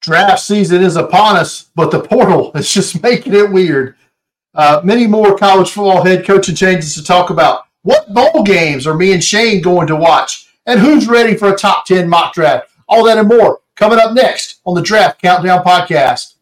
Draft 0.00 0.40
season 0.40 0.82
is 0.82 0.96
upon 0.96 1.36
us, 1.36 1.70
but 1.74 1.90
the 1.90 2.00
portal 2.00 2.52
is 2.54 2.72
just 2.72 3.02
making 3.02 3.34
it 3.34 3.50
weird. 3.50 3.96
Uh, 4.54 4.80
many 4.82 5.06
more 5.06 5.36
college 5.36 5.70
football 5.70 6.04
head 6.04 6.26
coaching 6.26 6.54
changes 6.54 6.94
to 6.94 7.04
talk 7.04 7.30
about. 7.30 7.64
What 7.82 8.12
bowl 8.12 8.42
games 8.42 8.86
are 8.86 8.94
me 8.94 9.12
and 9.12 9.22
Shane 9.22 9.62
going 9.62 9.86
to 9.86 9.96
watch? 9.96 10.48
And 10.66 10.80
who's 10.80 11.08
ready 11.08 11.36
for 11.36 11.52
a 11.52 11.56
top 11.56 11.86
10 11.86 12.08
mock 12.08 12.34
draft? 12.34 12.70
All 12.88 13.04
that 13.04 13.18
and 13.18 13.28
more 13.28 13.60
coming 13.76 13.98
up 13.98 14.12
next 14.12 14.60
on 14.66 14.74
the 14.74 14.82
Draft 14.82 15.22
Countdown 15.22 15.64
Podcast. 15.64 16.34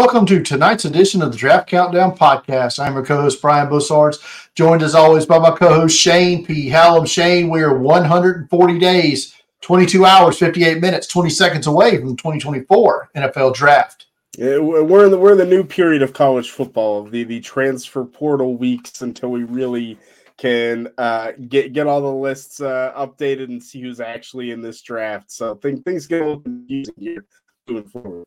Welcome 0.00 0.24
to 0.24 0.42
tonight's 0.42 0.86
edition 0.86 1.20
of 1.20 1.30
the 1.30 1.36
Draft 1.36 1.68
Countdown 1.68 2.16
Podcast. 2.16 2.82
I'm 2.82 2.94
your 2.94 3.04
co-host 3.04 3.42
Brian 3.42 3.68
Bussards, 3.68 4.48
joined 4.54 4.82
as 4.82 4.94
always 4.94 5.26
by 5.26 5.38
my 5.38 5.50
co-host 5.50 5.94
Shane 5.94 6.42
P. 6.42 6.70
Hallam. 6.70 7.04
Shane, 7.04 7.50
we 7.50 7.60
are 7.60 7.76
140 7.78 8.78
days, 8.78 9.34
22 9.60 10.06
hours, 10.06 10.38
58 10.38 10.80
minutes, 10.80 11.06
20 11.06 11.28
seconds 11.28 11.66
away 11.66 11.98
from 11.98 12.08
the 12.08 12.16
2024 12.16 13.10
NFL 13.14 13.54
Draft. 13.54 14.06
Yeah, 14.38 14.56
we're 14.56 15.04
in 15.04 15.10
the 15.10 15.18
we're 15.18 15.32
in 15.32 15.38
the 15.38 15.44
new 15.44 15.62
period 15.62 16.00
of 16.00 16.14
college 16.14 16.50
football, 16.50 17.04
the 17.04 17.24
the 17.24 17.40
transfer 17.40 18.02
portal 18.02 18.56
weeks 18.56 19.02
until 19.02 19.28
we 19.28 19.44
really 19.44 19.98
can 20.38 20.88
uh, 20.96 21.32
get 21.50 21.74
get 21.74 21.86
all 21.86 22.00
the 22.00 22.10
lists 22.10 22.62
uh, 22.62 22.94
updated 22.96 23.50
and 23.50 23.62
see 23.62 23.82
who's 23.82 24.00
actually 24.00 24.50
in 24.50 24.62
this 24.62 24.80
draft. 24.80 25.30
So 25.30 25.56
think 25.56 25.84
things 25.84 26.06
get 26.06 26.22
a 26.22 26.24
little 26.24 26.40
confusing 26.40 26.94
here 26.96 27.26
moving 27.68 27.90
forward. 27.90 28.24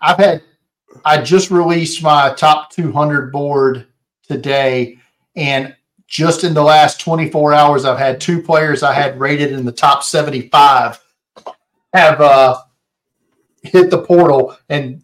I've 0.00 0.18
had 0.18 0.42
I 1.04 1.22
just 1.22 1.50
released 1.50 2.02
my 2.02 2.32
top 2.34 2.70
200 2.72 3.32
board 3.32 3.86
today, 4.26 4.98
and 5.36 5.74
just 6.06 6.44
in 6.44 6.54
the 6.54 6.62
last 6.62 7.00
24 7.00 7.52
hours, 7.52 7.84
I've 7.84 7.98
had 7.98 8.20
two 8.20 8.42
players 8.42 8.82
I 8.82 8.94
had 8.94 9.20
rated 9.20 9.52
in 9.52 9.64
the 9.64 9.72
top 9.72 10.02
75 10.02 10.98
have 11.92 12.20
uh, 12.20 12.58
hit 13.62 13.90
the 13.90 14.02
portal 14.02 14.56
and 14.68 15.02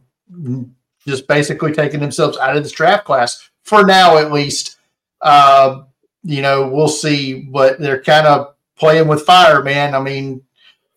just 1.07 1.29
basically 1.29 1.73
taken 1.73 2.01
themselves 2.01 2.39
out 2.39 2.57
of 2.57 2.63
this 2.63 2.73
draft 2.73 3.05
class 3.05 3.51
for 3.63 3.85
now, 3.85 4.17
at 4.17 4.33
least. 4.33 4.79
Uh, 5.21 5.83
you 6.23 6.43
know, 6.43 6.69
we'll 6.69 6.89
see, 6.89 7.43
but 7.43 7.79
they're 7.79 8.03
kind 8.03 8.27
of 8.27 8.55
playing 8.77 9.09
with 9.09 9.27
fire, 9.27 9.63
man. 9.63 9.95
I 9.95 10.01
mean, 10.01 10.43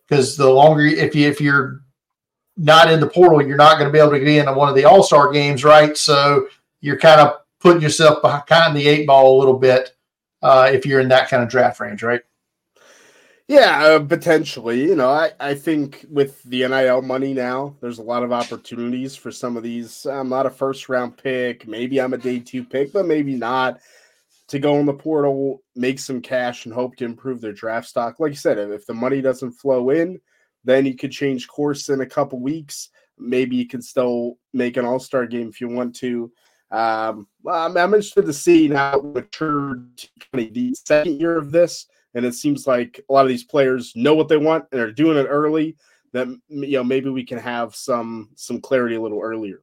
because 0.06 0.36
the 0.36 0.48
longer 0.48 0.84
if 0.84 1.14
you 1.14 1.28
if 1.28 1.40
you're 1.40 1.82
not 2.58 2.90
in 2.90 3.00
the 3.00 3.06
portal, 3.06 3.46
you're 3.46 3.56
not 3.56 3.78
going 3.78 3.88
to 3.88 3.92
be 3.92 4.00
able 4.00 4.10
to 4.10 4.18
get 4.18 4.28
in 4.28 4.54
one 4.54 4.68
of 4.68 4.74
the 4.74 4.84
All 4.84 5.02
Star 5.02 5.32
games, 5.32 5.64
right? 5.64 5.96
So 5.96 6.48
you're 6.80 6.98
kind 6.98 7.20
of 7.20 7.36
putting 7.60 7.80
yourself 7.80 8.20
behind 8.20 8.76
the 8.76 8.86
eight 8.86 9.06
ball 9.06 9.36
a 9.36 9.38
little 9.38 9.58
bit 9.58 9.94
uh, 10.42 10.68
if 10.72 10.84
you're 10.84 11.00
in 11.00 11.08
that 11.08 11.28
kind 11.28 11.42
of 11.42 11.48
draft 11.48 11.80
range, 11.80 12.02
right? 12.02 12.22
Yeah, 13.46 13.82
uh, 13.82 14.00
potentially. 14.00 14.82
You 14.82 14.94
know, 14.94 15.08
I, 15.08 15.30
I 15.40 15.54
think 15.54 16.04
with 16.10 16.42
the 16.42 16.68
NIL 16.68 17.00
money 17.00 17.32
now, 17.32 17.76
there's 17.80 17.98
a 17.98 18.02
lot 18.02 18.22
of 18.22 18.30
opportunities 18.30 19.16
for 19.16 19.32
some 19.32 19.56
of 19.56 19.62
these. 19.62 20.04
I'm 20.04 20.28
not 20.28 20.44
a 20.44 20.50
first 20.50 20.88
round 20.90 21.16
pick. 21.16 21.66
Maybe 21.66 21.98
I'm 21.98 22.12
a 22.12 22.18
day 22.18 22.40
two 22.40 22.62
pick, 22.62 22.92
but 22.92 23.06
maybe 23.06 23.36
not. 23.36 23.80
To 24.48 24.58
go 24.58 24.76
in 24.76 24.86
the 24.86 24.94
portal, 24.94 25.62
make 25.76 25.98
some 25.98 26.22
cash, 26.22 26.64
and 26.64 26.74
hope 26.74 26.96
to 26.96 27.04
improve 27.04 27.40
their 27.42 27.52
draft 27.52 27.86
stock. 27.86 28.18
Like 28.18 28.30
you 28.30 28.36
said, 28.36 28.58
if 28.58 28.86
the 28.86 28.94
money 28.94 29.20
doesn't 29.20 29.52
flow 29.52 29.90
in, 29.90 30.18
then 30.68 30.84
you 30.84 30.94
could 30.94 31.10
change 31.10 31.48
course 31.48 31.88
in 31.88 32.02
a 32.02 32.06
couple 32.06 32.38
weeks. 32.38 32.90
Maybe 33.18 33.56
you 33.56 33.66
can 33.66 33.80
still 33.80 34.36
make 34.52 34.76
an 34.76 34.84
All 34.84 34.98
Star 34.98 35.26
game 35.26 35.48
if 35.48 35.62
you 35.62 35.68
want 35.68 35.96
to. 35.96 36.30
Um, 36.70 37.26
I'm, 37.48 37.76
interested 37.78 38.26
to 38.26 38.32
see 38.34 38.68
now 38.68 39.00
matured 39.02 39.88
the 40.34 40.74
second 40.74 41.18
year 41.18 41.38
of 41.38 41.50
this, 41.50 41.86
and 42.14 42.26
it 42.26 42.34
seems 42.34 42.66
like 42.66 43.00
a 43.08 43.12
lot 43.12 43.22
of 43.22 43.28
these 43.28 43.44
players 43.44 43.94
know 43.96 44.14
what 44.14 44.28
they 44.28 44.36
want 44.36 44.66
and 44.70 44.80
are 44.82 44.92
doing 44.92 45.16
it 45.16 45.24
early. 45.24 45.74
That 46.12 46.28
you 46.48 46.76
know 46.76 46.84
maybe 46.84 47.08
we 47.08 47.24
can 47.24 47.38
have 47.38 47.74
some 47.74 48.28
some 48.34 48.60
clarity 48.60 48.96
a 48.96 49.00
little 49.00 49.22
earlier. 49.22 49.62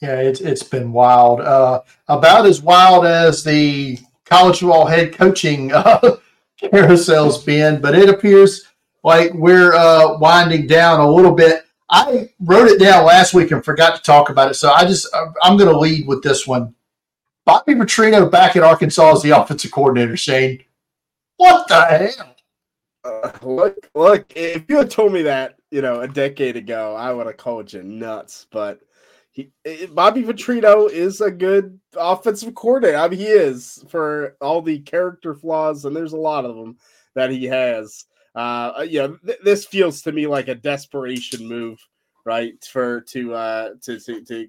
Yeah, 0.00 0.20
it's 0.20 0.40
it's 0.40 0.62
been 0.62 0.92
wild. 0.92 1.40
Uh, 1.40 1.82
about 2.06 2.46
as 2.46 2.62
wild 2.62 3.04
as 3.04 3.42
the 3.42 3.98
college 4.24 4.60
football 4.60 4.86
head 4.86 5.12
coaching 5.12 5.72
uh, 5.72 6.16
carousel's 6.62 7.42
been, 7.42 7.80
but 7.80 7.96
it 7.96 8.08
appears 8.08 8.64
like 9.04 9.32
we're 9.34 9.74
uh, 9.74 10.18
winding 10.18 10.66
down 10.66 10.98
a 10.98 11.08
little 11.08 11.32
bit. 11.32 11.64
I 11.90 12.30
wrote 12.40 12.68
it 12.68 12.80
down 12.80 13.04
last 13.04 13.34
week 13.34 13.52
and 13.52 13.64
forgot 13.64 13.94
to 13.94 14.02
talk 14.02 14.30
about 14.30 14.50
it, 14.50 14.54
so 14.54 14.72
I 14.72 14.84
just 14.84 15.06
I'm 15.42 15.56
going 15.56 15.70
to 15.70 15.78
lead 15.78 16.08
with 16.08 16.22
this 16.22 16.46
one. 16.46 16.74
Bobby 17.44 17.74
Petrino 17.74 18.28
back 18.30 18.56
at 18.56 18.62
Arkansas 18.62 19.12
as 19.12 19.22
the 19.22 19.30
offensive 19.30 19.70
coordinator. 19.70 20.16
Shane, 20.16 20.64
what 21.36 21.68
the 21.68 21.84
hell? 21.84 22.34
Uh, 23.04 23.30
look, 23.42 23.76
look! 23.94 24.32
If 24.34 24.64
you 24.68 24.78
had 24.78 24.90
told 24.90 25.12
me 25.12 25.22
that, 25.22 25.56
you 25.70 25.82
know, 25.82 26.00
a 26.00 26.08
decade 26.08 26.56
ago, 26.56 26.96
I 26.96 27.12
would 27.12 27.26
have 27.26 27.36
called 27.36 27.70
you 27.70 27.82
nuts. 27.82 28.46
But 28.50 28.80
he, 29.30 29.50
Bobby 29.92 30.22
Petrino 30.22 30.90
is 30.90 31.20
a 31.20 31.30
good 31.30 31.78
offensive 31.94 32.54
coordinator. 32.54 32.96
I 32.96 33.08
mean, 33.08 33.20
he 33.20 33.26
is 33.26 33.84
for 33.90 34.36
all 34.40 34.62
the 34.62 34.78
character 34.78 35.34
flaws, 35.34 35.84
and 35.84 35.94
there's 35.94 36.14
a 36.14 36.16
lot 36.16 36.46
of 36.46 36.56
them 36.56 36.78
that 37.14 37.30
he 37.30 37.44
has 37.44 38.06
uh, 38.34 38.84
you 38.88 38.98
know, 39.00 39.16
th- 39.24 39.38
this 39.44 39.64
feels 39.64 40.02
to 40.02 40.12
me 40.12 40.26
like 40.26 40.48
a 40.48 40.54
desperation 40.54 41.46
move, 41.46 41.78
right? 42.24 42.62
For 42.64 43.00
to 43.02 43.34
uh, 43.34 43.70
to, 43.82 44.00
to 44.00 44.24
to 44.24 44.48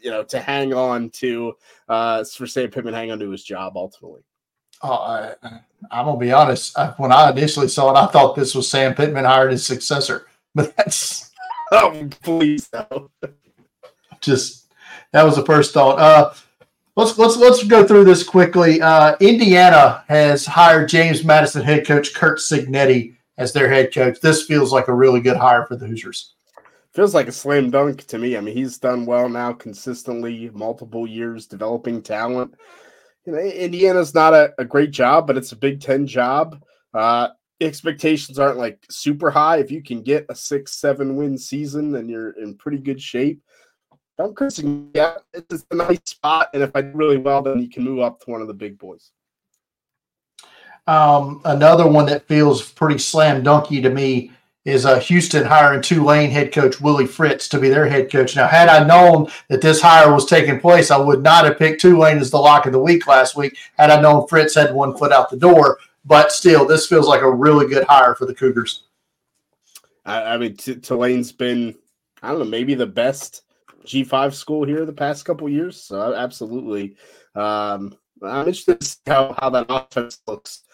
you 0.00 0.10
know 0.10 0.24
to 0.24 0.40
hang 0.40 0.74
on 0.74 1.10
to 1.10 1.54
uh, 1.88 2.24
for 2.24 2.46
Sam 2.46 2.70
Pittman 2.70 2.94
hang 2.94 3.12
on 3.12 3.18
to 3.20 3.30
his 3.30 3.44
job 3.44 3.74
ultimately. 3.76 4.22
Oh, 4.82 4.92
I, 4.92 5.34
am 5.92 6.06
gonna 6.06 6.18
be 6.18 6.32
honest. 6.32 6.76
when 6.98 7.12
I 7.12 7.30
initially 7.30 7.68
saw 7.68 7.90
it, 7.90 7.96
I 7.96 8.06
thought 8.06 8.34
this 8.34 8.54
was 8.54 8.68
Sam 8.68 8.94
Pittman 8.94 9.24
hired 9.24 9.52
his 9.52 9.66
successor, 9.66 10.26
but 10.54 10.76
that's 10.76 11.30
oh 11.70 12.08
please 12.22 12.68
no. 12.72 13.10
Just 14.20 14.72
that 15.12 15.24
was 15.24 15.36
the 15.36 15.44
first 15.44 15.72
thought. 15.72 15.98
Uh, 15.98 16.32
let's 16.96 17.18
let's 17.18 17.36
let's 17.36 17.64
go 17.64 17.86
through 17.86 18.04
this 18.04 18.22
quickly. 18.22 18.80
Uh, 18.80 19.16
Indiana 19.20 20.04
has 20.08 20.46
hired 20.46 20.88
James 20.88 21.24
Madison 21.24 21.62
head 21.62 21.86
coach 21.86 22.14
Curt 22.14 22.38
Cignetti 22.38 23.16
as 23.38 23.52
their 23.52 23.68
head 23.68 23.92
coach. 23.92 24.20
This 24.20 24.44
feels 24.44 24.72
like 24.72 24.88
a 24.88 24.94
really 24.94 25.20
good 25.20 25.36
hire 25.36 25.66
for 25.66 25.76
the 25.76 25.86
Hoosiers. 25.86 26.34
Feels 26.92 27.14
like 27.14 27.26
a 27.26 27.32
slam 27.32 27.70
dunk 27.70 28.06
to 28.06 28.18
me. 28.18 28.36
I 28.36 28.40
mean, 28.40 28.56
he's 28.56 28.78
done 28.78 29.04
well 29.04 29.28
now 29.28 29.52
consistently, 29.52 30.48
multiple 30.54 31.08
years 31.08 31.46
developing 31.46 32.00
talent. 32.02 32.54
You 33.26 33.32
know, 33.32 33.38
Indiana's 33.40 34.14
not 34.14 34.32
a, 34.32 34.52
a 34.58 34.64
great 34.64 34.92
job, 34.92 35.26
but 35.26 35.36
it's 35.36 35.50
a 35.50 35.56
Big 35.56 35.80
Ten 35.80 36.06
job. 36.06 36.62
Uh, 36.92 37.30
expectations 37.60 38.38
aren't 38.38 38.58
like 38.58 38.78
super 38.90 39.30
high. 39.30 39.58
If 39.58 39.72
you 39.72 39.82
can 39.82 40.02
get 40.02 40.26
a 40.28 40.34
six, 40.36 40.76
seven 40.78 41.16
win 41.16 41.36
season, 41.36 41.90
then 41.90 42.08
you're 42.08 42.30
in 42.30 42.56
pretty 42.56 42.78
good 42.78 43.00
shape. 43.00 43.42
Don't 44.16 44.36
Christian, 44.36 44.90
yeah, 44.94 45.16
it's 45.32 45.66
a 45.70 45.74
nice 45.74 45.98
spot, 46.04 46.50
and 46.54 46.62
if 46.62 46.70
I 46.76 46.82
do 46.82 46.92
really 46.94 47.16
well, 47.16 47.42
then 47.42 47.58
you 47.58 47.68
can 47.68 47.82
move 47.82 48.00
up 48.00 48.20
to 48.20 48.30
one 48.30 48.40
of 48.40 48.46
the 48.46 48.54
big 48.54 48.78
boys. 48.78 49.10
Um, 50.86 51.40
another 51.44 51.88
one 51.88 52.06
that 52.06 52.28
feels 52.28 52.70
pretty 52.70 52.98
slam 52.98 53.42
dunky 53.42 53.82
to 53.82 53.90
me 53.90 54.30
is 54.64 54.86
uh, 54.86 54.98
Houston 54.98 55.44
hiring 55.44 55.82
Tulane 55.82 56.30
head 56.30 56.52
coach 56.52 56.80
Willie 56.80 57.06
Fritz 57.06 57.48
to 57.50 57.58
be 57.58 57.68
their 57.68 57.86
head 57.86 58.10
coach. 58.10 58.34
Now, 58.34 58.46
had 58.46 58.68
I 58.68 58.86
known 58.86 59.28
that 59.48 59.60
this 59.60 59.80
hire 59.80 60.12
was 60.12 60.26
taking 60.26 60.60
place, 60.60 60.90
I 60.90 60.96
would 60.96 61.22
not 61.22 61.44
have 61.44 61.58
picked 61.58 61.82
Tulane 61.82 62.18
as 62.18 62.30
the 62.30 62.38
lock 62.38 62.66
of 62.66 62.72
the 62.72 62.78
week 62.78 63.06
last 63.06 63.36
week 63.36 63.58
had 63.76 63.90
I 63.90 64.00
known 64.00 64.26
Fritz 64.26 64.54
had 64.54 64.74
one 64.74 64.96
foot 64.96 65.12
out 65.12 65.28
the 65.28 65.36
door. 65.36 65.78
But 66.06 66.32
still, 66.32 66.66
this 66.66 66.86
feels 66.86 67.06
like 67.06 67.22
a 67.22 67.30
really 67.30 67.66
good 67.66 67.84
hire 67.84 68.14
for 68.14 68.26
the 68.26 68.34
Cougars. 68.34 68.84
I, 70.04 70.22
I 70.22 70.36
mean, 70.36 70.56
T- 70.56 70.76
Tulane's 70.76 71.32
been, 71.32 71.74
I 72.22 72.28
don't 72.28 72.40
know, 72.40 72.44
maybe 72.44 72.74
the 72.74 72.86
best 72.86 73.43
G5 73.84 74.34
school 74.34 74.66
here 74.66 74.84
the 74.84 74.92
past 74.92 75.24
couple 75.24 75.48
years. 75.48 75.82
So, 75.82 76.14
absolutely. 76.14 76.96
Um, 77.34 77.96
I'm 78.22 78.40
interested 78.40 78.80
to 78.80 78.86
see 78.86 78.98
how, 79.06 79.36
how 79.38 79.50
that 79.50 79.66
offense 79.68 80.20
looks 80.26 80.64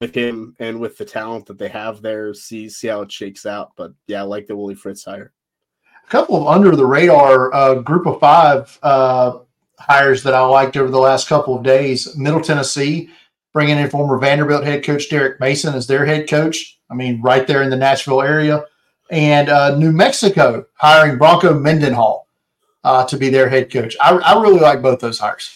with 0.00 0.14
him 0.14 0.54
and 0.58 0.78
with 0.78 0.96
the 0.96 1.04
talent 1.04 1.46
that 1.46 1.58
they 1.58 1.68
have 1.68 2.02
there. 2.02 2.34
See 2.34 2.68
see 2.68 2.88
how 2.88 3.02
it 3.02 3.12
shakes 3.12 3.46
out. 3.46 3.72
But 3.76 3.92
yeah, 4.06 4.20
I 4.20 4.22
like 4.22 4.46
the 4.46 4.56
Willie 4.56 4.74
Fritz 4.74 5.04
hire. 5.04 5.32
A 6.06 6.10
couple 6.10 6.36
of 6.36 6.48
under 6.48 6.74
the 6.76 6.86
radar 6.86 7.52
uh, 7.54 7.74
group 7.76 8.06
of 8.06 8.20
five 8.20 8.78
uh, 8.82 9.38
hires 9.78 10.22
that 10.22 10.34
I 10.34 10.44
liked 10.44 10.76
over 10.76 10.90
the 10.90 10.98
last 10.98 11.28
couple 11.28 11.56
of 11.56 11.62
days. 11.62 12.16
Middle 12.16 12.40
Tennessee 12.40 13.10
bringing 13.52 13.78
in 13.78 13.90
former 13.90 14.18
Vanderbilt 14.18 14.64
head 14.64 14.84
coach 14.84 15.08
Derek 15.08 15.40
Mason 15.40 15.74
as 15.74 15.86
their 15.86 16.04
head 16.04 16.28
coach. 16.28 16.78
I 16.90 16.94
mean, 16.94 17.20
right 17.20 17.46
there 17.46 17.62
in 17.62 17.70
the 17.70 17.76
Nashville 17.76 18.22
area. 18.22 18.64
And 19.10 19.48
uh, 19.48 19.76
New 19.76 19.90
Mexico 19.90 20.66
hiring 20.74 21.18
Bronco 21.18 21.58
Mendenhall 21.58 22.27
uh, 22.84 23.04
to 23.06 23.16
be 23.16 23.28
their 23.28 23.48
head 23.48 23.72
coach. 23.72 23.96
I, 24.00 24.16
I 24.16 24.40
really 24.40 24.60
like 24.60 24.82
both 24.82 25.00
those 25.00 25.18
hires. 25.18 25.50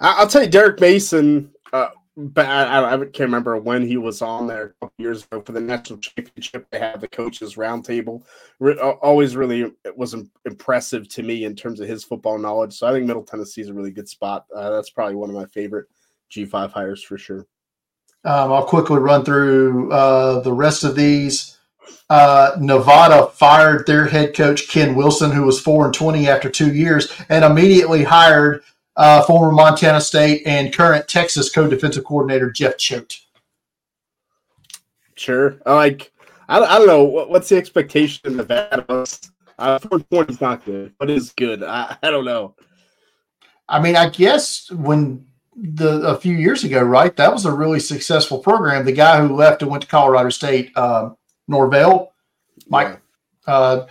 I'll 0.00 0.26
tell 0.26 0.42
you, 0.42 0.50
Derek 0.50 0.80
Mason 0.80 1.52
uh, 1.72 1.88
but 2.16 2.44
I, 2.46 2.92
I, 2.92 2.96
can't 2.98 3.20
remember 3.20 3.56
when 3.56 3.86
he 3.86 3.96
was 3.96 4.20
on 4.20 4.46
there 4.46 4.64
a 4.64 4.68
couple 4.74 4.92
years 4.98 5.24
ago 5.24 5.40
for 5.40 5.52
the 5.52 5.60
national 5.60 5.98
championship. 5.98 6.66
They 6.70 6.78
had 6.78 7.00
the 7.00 7.08
coaches 7.08 7.54
roundtable. 7.54 8.22
Re- 8.58 8.78
always 8.78 9.34
really 9.34 9.72
it 9.84 9.96
was 9.96 10.14
impressive 10.44 11.08
to 11.08 11.22
me 11.22 11.44
in 11.44 11.56
terms 11.56 11.80
of 11.80 11.88
his 11.88 12.04
football 12.04 12.38
knowledge. 12.38 12.74
So 12.74 12.86
I 12.86 12.92
think 12.92 13.06
Middle 13.06 13.22
Tennessee 13.22 13.62
is 13.62 13.70
a 13.70 13.74
really 13.74 13.90
good 13.90 14.08
spot. 14.08 14.44
Uh, 14.54 14.70
that's 14.70 14.90
probably 14.90 15.14
one 15.14 15.30
of 15.30 15.36
my 15.36 15.46
favorite 15.46 15.86
G5 16.30 16.70
hires 16.70 17.02
for 17.02 17.16
sure. 17.16 17.46
Um, 18.24 18.52
I'll 18.52 18.66
quickly 18.66 18.98
run 18.98 19.24
through 19.24 19.90
uh, 19.90 20.40
the 20.40 20.52
rest 20.52 20.84
of 20.84 20.94
these. 20.94 21.58
Uh, 22.10 22.56
Nevada 22.60 23.28
fired 23.28 23.86
their 23.86 24.06
head 24.06 24.34
coach 24.34 24.68
Ken 24.68 24.94
Wilson, 24.94 25.30
who 25.30 25.42
was 25.44 25.60
four 25.60 25.86
and 25.86 25.94
twenty 25.94 26.28
after 26.28 26.50
two 26.50 26.74
years, 26.74 27.12
and 27.28 27.44
immediately 27.44 28.04
hired 28.04 28.62
uh, 28.96 29.22
former 29.22 29.52
Montana 29.52 30.00
State 30.00 30.42
and 30.44 30.74
current 30.74 31.08
Texas 31.08 31.50
co-defensive 31.50 32.04
coordinator 32.04 32.50
Jeff 32.50 32.76
Choate. 32.76 33.18
Sure, 35.14 35.58
like 35.64 36.12
I, 36.48 36.60
I 36.60 36.78
don't 36.78 36.86
know 36.86 37.04
what, 37.04 37.30
what's 37.30 37.48
the 37.48 37.56
expectation 37.56 38.30
in 38.30 38.36
Nevada. 38.36 38.84
Uh, 39.58 39.78
420 39.78 40.32
is 40.32 40.40
not 40.40 40.64
good, 40.64 40.92
but 40.98 41.08
it's 41.08 41.32
good. 41.32 41.62
I, 41.62 41.96
I 42.02 42.10
don't 42.10 42.24
know. 42.24 42.54
I 43.68 43.80
mean, 43.80 43.96
I 43.96 44.08
guess 44.08 44.70
when 44.70 45.24
the 45.56 46.00
a 46.08 46.16
few 46.16 46.34
years 46.34 46.64
ago, 46.64 46.82
right? 46.82 47.14
That 47.16 47.32
was 47.32 47.44
a 47.44 47.52
really 47.52 47.80
successful 47.80 48.38
program. 48.38 48.84
The 48.84 48.92
guy 48.92 49.20
who 49.20 49.34
left 49.34 49.62
and 49.62 49.70
went 49.70 49.82
to 49.82 49.88
Colorado 49.88 50.30
State, 50.30 50.72
uh, 50.76 51.10
Norvell, 51.48 52.12
Mike. 52.68 53.00
Yeah. 53.46 53.52
Uh, 53.52 53.86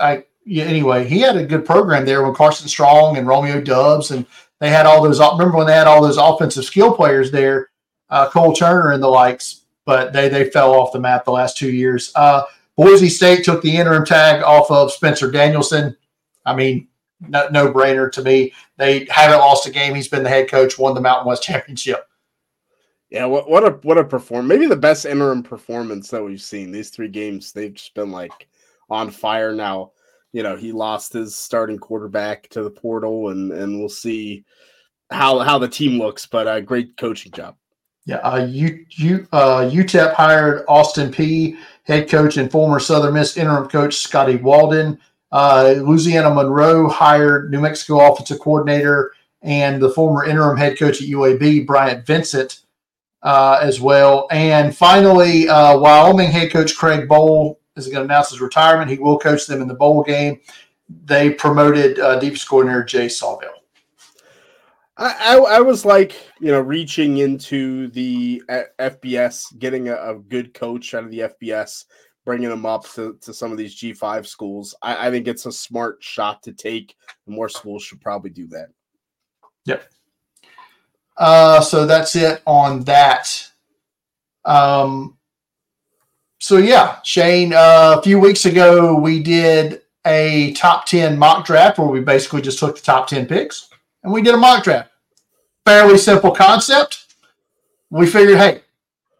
I 0.00 0.24
yeah, 0.44 0.64
anyway, 0.64 1.06
he 1.06 1.20
had 1.20 1.36
a 1.36 1.46
good 1.46 1.64
program 1.64 2.04
there 2.04 2.22
when 2.22 2.34
Carson 2.34 2.68
Strong 2.68 3.16
and 3.16 3.26
Romeo 3.26 3.60
Doubs 3.60 4.10
and 4.10 4.26
they 4.58 4.70
had 4.70 4.86
all 4.86 5.02
those. 5.02 5.20
Remember 5.20 5.56
when 5.56 5.66
they 5.66 5.74
had 5.74 5.86
all 5.86 6.02
those 6.02 6.18
offensive 6.18 6.64
skill 6.64 6.94
players 6.94 7.30
there, 7.30 7.70
uh, 8.10 8.28
Cole 8.28 8.52
Turner 8.52 8.92
and 8.92 9.02
the 9.02 9.08
likes, 9.08 9.62
but 9.86 10.12
they 10.12 10.28
they 10.28 10.50
fell 10.50 10.74
off 10.74 10.92
the 10.92 11.00
map 11.00 11.24
the 11.24 11.32
last 11.32 11.56
two 11.56 11.70
years. 11.70 12.12
Uh, 12.14 12.42
Boise 12.76 13.08
State 13.08 13.44
took 13.44 13.62
the 13.62 13.76
interim 13.76 14.04
tag 14.04 14.42
off 14.42 14.70
of 14.70 14.92
Spencer 14.92 15.30
Danielson. 15.30 15.96
I 16.44 16.54
mean, 16.54 16.88
no, 17.20 17.48
no 17.50 17.72
brainer 17.72 18.10
to 18.12 18.22
me. 18.22 18.52
They 18.76 19.06
haven't 19.10 19.38
lost 19.38 19.66
a 19.66 19.70
game. 19.70 19.94
He's 19.94 20.08
been 20.08 20.22
the 20.22 20.28
head 20.28 20.48
coach, 20.48 20.78
won 20.78 20.94
the 20.94 21.00
Mountain 21.00 21.26
West 21.26 21.42
championship. 21.42 22.06
Yeah, 23.10 23.24
what 23.24 23.50
what 23.50 23.64
a 23.64 23.70
what 23.82 23.98
a 23.98 24.04
perform. 24.04 24.46
Maybe 24.46 24.66
the 24.66 24.76
best 24.76 25.04
interim 25.04 25.42
performance 25.42 26.08
that 26.10 26.22
we've 26.22 26.40
seen. 26.40 26.70
These 26.70 26.90
three 26.90 27.08
games, 27.08 27.52
they've 27.52 27.74
just 27.74 27.94
been 27.94 28.10
like 28.10 28.48
on 28.88 29.10
fire 29.10 29.54
now 29.54 29.92
you 30.32 30.42
know 30.42 30.56
he 30.56 30.72
lost 30.72 31.12
his 31.12 31.34
starting 31.34 31.78
quarterback 31.78 32.48
to 32.50 32.62
the 32.62 32.70
portal, 32.70 33.30
and 33.30 33.52
and 33.52 33.78
we'll 33.78 33.88
see 33.88 34.44
how 35.10 35.38
how 35.40 35.58
the 35.58 35.68
team 35.68 35.98
looks. 35.98 36.26
But 36.26 36.46
a 36.46 36.60
great 36.60 36.96
coaching 36.96 37.32
job. 37.32 37.56
Yeah, 38.06 38.16
uh, 38.18 38.46
you 38.46 38.84
you 38.90 39.26
uh, 39.32 39.68
UTEP 39.70 40.14
hired 40.14 40.64
Austin 40.68 41.12
Peay, 41.12 41.56
head 41.84 42.08
coach 42.08 42.36
and 42.36 42.50
former 42.50 42.80
Southern 42.80 43.14
Miss 43.14 43.36
interim 43.36 43.68
coach 43.68 43.96
Scotty 43.96 44.36
Walden. 44.36 44.98
Uh, 45.32 45.74
Louisiana 45.78 46.30
Monroe 46.30 46.88
hired 46.88 47.52
New 47.52 47.60
Mexico 47.60 48.10
offensive 48.10 48.40
coordinator 48.40 49.12
and 49.42 49.80
the 49.80 49.90
former 49.90 50.24
interim 50.24 50.56
head 50.56 50.76
coach 50.76 51.00
at 51.00 51.08
UAB 51.08 51.66
Bryant 51.66 52.04
Vincent 52.04 52.62
uh, 53.22 53.58
as 53.60 53.80
well. 53.80 54.26
And 54.30 54.76
finally, 54.76 55.48
uh, 55.48 55.78
Wyoming 55.78 56.30
head 56.30 56.52
coach 56.52 56.76
Craig 56.76 57.08
Bohl 57.08 57.56
is 57.76 57.86
going 57.86 57.98
to 57.98 58.04
announce 58.04 58.30
his 58.30 58.40
retirement. 58.40 58.90
He 58.90 58.98
will 58.98 59.18
coach 59.18 59.46
them 59.46 59.60
in 59.60 59.68
the 59.68 59.74
bowl 59.74 60.02
game. 60.02 60.40
They 61.04 61.30
promoted 61.30 61.98
uh, 61.98 62.18
deep 62.18 62.36
coordinator 62.48 62.84
Jay 62.84 63.06
Sawvel. 63.06 63.50
I, 64.96 65.36
I, 65.36 65.56
I, 65.56 65.60
was 65.60 65.84
like, 65.84 66.14
you 66.40 66.50
know, 66.50 66.60
reaching 66.60 67.18
into 67.18 67.88
the 67.88 68.42
uh, 68.48 68.62
FBS, 68.78 69.58
getting 69.58 69.88
a, 69.88 69.94
a, 69.94 70.14
good 70.16 70.52
coach 70.52 70.92
out 70.92 71.04
of 71.04 71.10
the 71.10 71.20
FBS, 71.20 71.86
bringing 72.26 72.50
them 72.50 72.66
up 72.66 72.86
to, 72.90 73.16
to 73.22 73.32
some 73.32 73.50
of 73.50 73.56
these 73.56 73.74
G5 73.80 74.26
schools. 74.26 74.74
I, 74.82 75.06
I 75.06 75.10
think 75.10 75.26
it's 75.26 75.46
a 75.46 75.52
smart 75.52 76.02
shot 76.02 76.42
to 76.42 76.52
take. 76.52 76.96
More 77.26 77.48
schools 77.48 77.82
should 77.82 78.02
probably 78.02 78.30
do 78.30 78.46
that. 78.48 78.68
Yep. 79.64 79.84
Uh, 81.20 81.60
so 81.60 81.84
that's 81.84 82.16
it 82.16 82.42
on 82.46 82.82
that. 82.84 83.46
Um, 84.46 85.18
so 86.38 86.56
yeah, 86.56 86.98
Shane. 87.04 87.52
Uh, 87.52 87.96
a 87.98 88.02
few 88.02 88.18
weeks 88.18 88.46
ago, 88.46 88.98
we 88.98 89.22
did 89.22 89.82
a 90.06 90.52
top 90.54 90.86
ten 90.86 91.18
mock 91.18 91.44
draft 91.44 91.78
where 91.78 91.88
we 91.88 92.00
basically 92.00 92.40
just 92.40 92.58
took 92.58 92.74
the 92.74 92.82
top 92.82 93.06
ten 93.06 93.26
picks 93.26 93.68
and 94.02 94.10
we 94.10 94.22
did 94.22 94.34
a 94.34 94.38
mock 94.38 94.64
draft. 94.64 94.90
Fairly 95.66 95.98
simple 95.98 96.30
concept. 96.30 97.14
We 97.90 98.06
figured, 98.06 98.38
hey, 98.38 98.62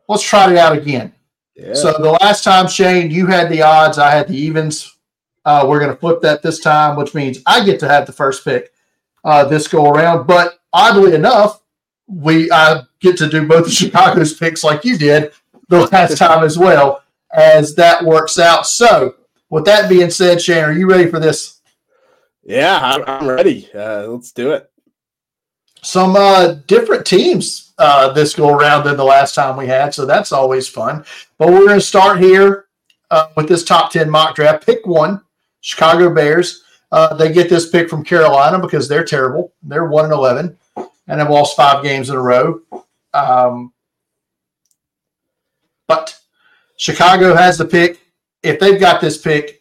let's 0.09 0.23
try 0.23 0.51
it 0.51 0.57
out 0.57 0.75
again. 0.75 1.13
Yeah. 1.55 1.75
So 1.75 1.93
the 1.93 2.17
last 2.23 2.45
time, 2.45 2.67
Shane, 2.67 3.11
you 3.11 3.27
had 3.27 3.51
the 3.51 3.61
odds, 3.61 3.99
I 3.99 4.13
had 4.13 4.27
the 4.27 4.37
evens. 4.37 4.97
Uh, 5.45 5.67
we're 5.69 5.81
going 5.81 5.91
to 5.91 5.99
flip 5.99 6.23
that 6.23 6.41
this 6.43 6.61
time, 6.61 6.97
which 6.97 7.15
means 7.15 7.41
I 7.45 7.63
get 7.63 7.79
to 7.81 7.89
have 7.89 8.07
the 8.07 8.13
first 8.13 8.43
pick 8.43 8.73
uh, 9.23 9.45
this 9.45 9.69
go 9.69 9.91
around. 9.91 10.27
But 10.27 10.61
oddly 10.73 11.15
enough, 11.15 11.61
we 12.11 12.51
I 12.51 12.83
get 13.01 13.17
to 13.19 13.29
do 13.29 13.47
both 13.47 13.67
of 13.67 13.73
Chicago's 13.73 14.35
picks 14.35 14.65
like 14.65 14.85
you 14.85 14.99
did 14.99 15.33
the 15.69 15.87
last 15.87 16.19
time 16.19 16.45
as 16.45 16.59
well 16.59 17.03
as 17.33 17.75
that 17.77 18.05
works 18.05 18.39
out. 18.39 18.67
So, 18.67 19.15
with 19.49 19.65
that 19.67 19.89
being 19.89 20.11
said, 20.11 20.43
Shane, 20.43 20.65
are 20.65 20.73
you 20.73 20.89
ready 20.89 21.09
for 21.09 21.21
this? 21.21 21.61
Yeah, 22.43 22.79
I'm 23.07 23.29
ready. 23.29 23.69
Uh, 23.73 24.09
let's 24.09 24.33
do 24.33 24.53
it. 24.53 24.71
Some 25.83 26.17
uh, 26.17 26.55
different 26.67 27.07
teams 27.07 27.73
uh, 27.79 28.13
this 28.13 28.35
go 28.35 28.55
around 28.55 28.85
than 28.85 28.97
the 28.97 29.05
last 29.05 29.35
time 29.35 29.57
we 29.57 29.67
had, 29.67 29.95
so 29.95 30.05
that's 30.05 30.33
always 30.33 30.69
fun. 30.69 31.05
But 31.39 31.49
we're 31.49 31.67
going 31.67 31.79
to 31.79 31.85
start 31.85 32.21
here 32.21 32.67
uh, 33.11 33.29
with 33.37 33.49
this 33.49 33.65
top 33.65 33.91
10 33.91 34.11
mock 34.11 34.35
draft. 34.35 34.67
Pick 34.67 34.87
one 34.87 35.23
Chicago 35.61 36.13
Bears. 36.13 36.65
Uh, 36.93 37.15
they 37.15 37.33
get 37.33 37.49
this 37.49 37.71
pick 37.71 37.89
from 37.89 38.05
Carolina 38.05 38.59
because 38.59 38.89
they're 38.89 39.05
terrible. 39.05 39.53
They're 39.63 39.87
1 39.87 40.07
and 40.07 40.13
11 40.15 40.59
and 41.11 41.19
have 41.19 41.29
lost 41.29 41.57
five 41.57 41.83
games 41.83 42.09
in 42.09 42.15
a 42.15 42.23
row. 42.23 42.61
Um, 43.13 43.73
but 45.89 46.17
Chicago 46.77 47.35
has 47.35 47.59
the 47.59 47.65
pick. 47.65 48.01
If 48.45 48.61
they've 48.61 48.79
got 48.79 49.01
this 49.01 49.19
pick 49.19 49.61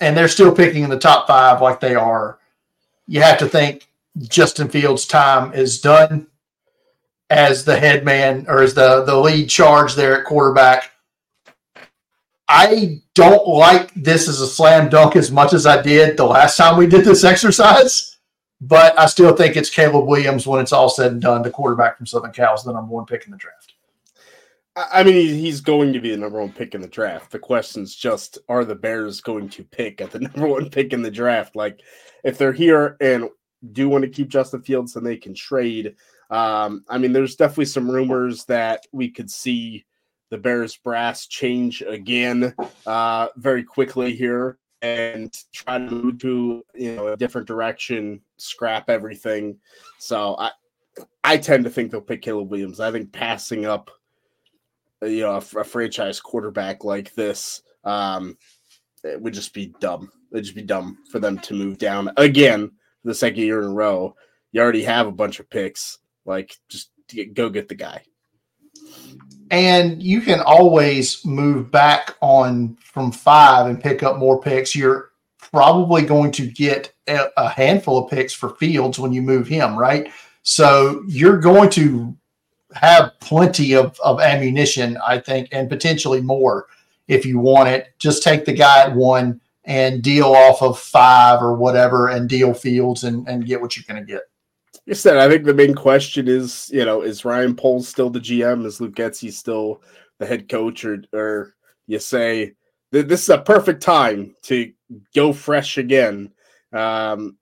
and 0.00 0.16
they're 0.16 0.28
still 0.28 0.54
picking 0.54 0.84
in 0.84 0.90
the 0.90 0.98
top 0.98 1.26
five 1.26 1.60
like 1.60 1.80
they 1.80 1.96
are, 1.96 2.38
you 3.08 3.20
have 3.20 3.38
to 3.38 3.48
think 3.48 3.88
Justin 4.22 4.68
Fields' 4.68 5.06
time 5.06 5.52
is 5.52 5.80
done 5.80 6.28
as 7.30 7.64
the 7.64 7.76
head 7.76 8.04
man 8.04 8.46
or 8.48 8.62
as 8.62 8.74
the, 8.74 9.02
the 9.04 9.16
lead 9.16 9.50
charge 9.50 9.96
there 9.96 10.20
at 10.20 10.24
quarterback. 10.24 10.92
I 12.46 13.02
don't 13.14 13.48
like 13.48 13.92
this 13.94 14.28
as 14.28 14.40
a 14.40 14.46
slam 14.46 14.88
dunk 14.88 15.16
as 15.16 15.32
much 15.32 15.52
as 15.52 15.66
I 15.66 15.82
did 15.82 16.16
the 16.16 16.26
last 16.26 16.56
time 16.56 16.76
we 16.76 16.86
did 16.86 17.04
this 17.04 17.24
exercise, 17.24 18.13
but 18.60 18.98
I 18.98 19.06
still 19.06 19.34
think 19.34 19.56
it's 19.56 19.70
Caleb 19.70 20.06
Williams 20.06 20.46
when 20.46 20.60
it's 20.60 20.72
all 20.72 20.88
said 20.88 21.12
and 21.12 21.20
done, 21.20 21.42
the 21.42 21.50
quarterback 21.50 21.96
from 21.96 22.06
Southern 22.06 22.32
Cal 22.32 22.54
is 22.54 22.62
the 22.62 22.72
number 22.72 22.94
one 22.94 23.06
pick 23.06 23.24
in 23.24 23.30
the 23.30 23.36
draft. 23.36 23.74
I 24.76 25.04
mean, 25.04 25.14
he's 25.14 25.60
going 25.60 25.92
to 25.92 26.00
be 26.00 26.10
the 26.10 26.16
number 26.16 26.40
one 26.40 26.52
pick 26.52 26.74
in 26.74 26.80
the 26.80 26.88
draft. 26.88 27.30
The 27.30 27.38
question's 27.38 27.94
just 27.94 28.38
are 28.48 28.64
the 28.64 28.74
Bears 28.74 29.20
going 29.20 29.48
to 29.50 29.62
pick 29.62 30.00
at 30.00 30.10
the 30.10 30.18
number 30.20 30.48
one 30.48 30.68
pick 30.68 30.92
in 30.92 31.02
the 31.02 31.10
draft? 31.10 31.54
Like, 31.54 31.80
if 32.24 32.38
they're 32.38 32.52
here 32.52 32.96
and 33.00 33.28
do 33.72 33.88
want 33.88 34.02
to 34.02 34.10
keep 34.10 34.28
Justin 34.28 34.62
Fields, 34.62 34.94
then 34.94 35.04
they 35.04 35.16
can 35.16 35.34
trade. 35.34 35.94
Um, 36.30 36.84
I 36.88 36.98
mean, 36.98 37.12
there's 37.12 37.36
definitely 37.36 37.66
some 37.66 37.90
rumors 37.90 38.44
that 38.46 38.86
we 38.92 39.10
could 39.10 39.30
see 39.30 39.84
the 40.30 40.38
Bears 40.38 40.76
brass 40.76 41.26
change 41.26 41.82
again 41.82 42.54
uh, 42.86 43.28
very 43.36 43.62
quickly 43.62 44.16
here 44.16 44.58
and 44.84 45.34
try 45.52 45.78
to 45.78 45.90
move 45.90 46.18
to 46.18 46.62
you 46.74 46.94
know 46.94 47.08
a 47.08 47.16
different 47.16 47.46
direction, 47.46 48.20
scrap 48.36 48.90
everything. 48.90 49.58
So 49.98 50.36
I 50.38 50.50
I 51.22 51.38
tend 51.38 51.64
to 51.64 51.70
think 51.70 51.90
they'll 51.90 52.00
pick 52.00 52.22
Caleb 52.22 52.50
Williams. 52.50 52.80
I 52.80 52.92
think 52.92 53.12
passing 53.12 53.64
up 53.64 53.90
you 55.02 55.20
know 55.20 55.32
a, 55.32 55.60
a 55.60 55.64
franchise 55.64 56.20
quarterback 56.20 56.84
like 56.84 57.14
this 57.14 57.62
um, 57.84 58.36
it 59.02 59.20
would 59.20 59.34
just 59.34 59.52
be 59.52 59.74
dumb. 59.80 60.10
It'd 60.32 60.44
just 60.44 60.56
be 60.56 60.62
dumb 60.62 60.98
for 61.10 61.18
them 61.18 61.38
to 61.40 61.54
move 61.54 61.78
down 61.78 62.10
again 62.16 62.72
the 63.04 63.14
second 63.14 63.42
year 63.42 63.60
in 63.60 63.68
a 63.68 63.72
row. 63.72 64.14
You 64.52 64.60
already 64.60 64.82
have 64.84 65.06
a 65.06 65.12
bunch 65.12 65.40
of 65.40 65.50
picks. 65.50 65.98
Like 66.24 66.56
just 66.68 66.90
get, 67.08 67.34
go 67.34 67.50
get 67.50 67.68
the 67.68 67.74
guy 67.74 68.02
and 69.50 70.02
you 70.02 70.20
can 70.20 70.40
always 70.40 71.24
move 71.24 71.70
back 71.70 72.16
on 72.20 72.76
from 72.80 73.12
five 73.12 73.66
and 73.66 73.82
pick 73.82 74.02
up 74.02 74.18
more 74.18 74.40
picks. 74.40 74.74
You're 74.74 75.10
probably 75.38 76.02
going 76.02 76.32
to 76.32 76.46
get 76.46 76.92
a, 77.06 77.48
handful 77.48 77.98
of 77.98 78.10
picks 78.10 78.32
for 78.32 78.50
Fields 78.56 78.98
when 78.98 79.12
you 79.12 79.22
move 79.22 79.46
him, 79.46 79.78
right? 79.78 80.10
So 80.42 81.02
you're 81.06 81.38
going 81.38 81.70
to 81.70 82.16
have 82.74 83.12
plenty 83.20 83.74
of, 83.74 83.98
of 84.02 84.20
ammunition, 84.20 84.98
I 85.06 85.18
think, 85.18 85.48
and 85.52 85.68
potentially 85.68 86.20
more 86.20 86.66
if 87.06 87.26
you 87.26 87.38
want 87.38 87.68
it. 87.68 87.94
Just 87.98 88.22
take 88.22 88.44
the 88.44 88.52
guy 88.52 88.82
at 88.82 88.94
one 88.94 89.40
and 89.64 90.02
deal 90.02 90.34
off 90.34 90.62
of 90.62 90.78
five 90.78 91.40
or 91.40 91.54
whatever 91.54 92.08
and 92.08 92.28
deal 92.28 92.54
Fields 92.54 93.04
and, 93.04 93.28
and 93.28 93.46
get 93.46 93.60
what 93.60 93.76
you're 93.76 93.84
going 93.86 94.04
to 94.04 94.12
get 94.12 94.22
you 94.86 94.94
said, 94.94 95.16
I 95.16 95.28
think 95.28 95.44
the 95.44 95.54
main 95.54 95.74
question 95.74 96.28
is, 96.28 96.70
you 96.72 96.84
know, 96.84 97.02
is 97.02 97.24
Ryan 97.24 97.56
Poles 97.56 97.88
still 97.88 98.10
the 98.10 98.20
GM? 98.20 98.66
Is 98.66 98.80
Luke 98.80 98.94
Getsy 98.94 99.32
still 99.32 99.82
the 100.18 100.26
head 100.26 100.48
coach? 100.48 100.84
Or, 100.84 101.02
or 101.12 101.54
you 101.86 101.98
say 101.98 102.54
this 102.90 103.22
is 103.22 103.28
a 103.28 103.38
perfect 103.38 103.82
time 103.82 104.34
to 104.42 104.72
go 105.14 105.32
fresh 105.32 105.78
again. 105.78 106.32
Um, 106.72 107.38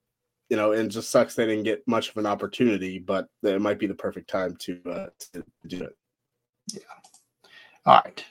you 0.49 0.57
know, 0.57 0.73
and 0.73 0.91
just 0.91 1.09
sucks 1.09 1.35
they 1.35 1.45
didn't 1.45 1.63
get 1.63 1.87
much 1.87 2.09
of 2.09 2.17
an 2.17 2.25
opportunity, 2.25 2.99
but 2.99 3.27
it 3.41 3.61
might 3.61 3.79
be 3.79 3.87
the 3.87 3.95
perfect 3.95 4.29
time 4.29 4.55
to, 4.57 4.79
uh, 4.89 5.07
to 5.33 5.43
do 5.67 5.83
it. 5.83 5.97
Yeah. 6.71 6.79
All 7.85 8.01
right. 8.05 8.23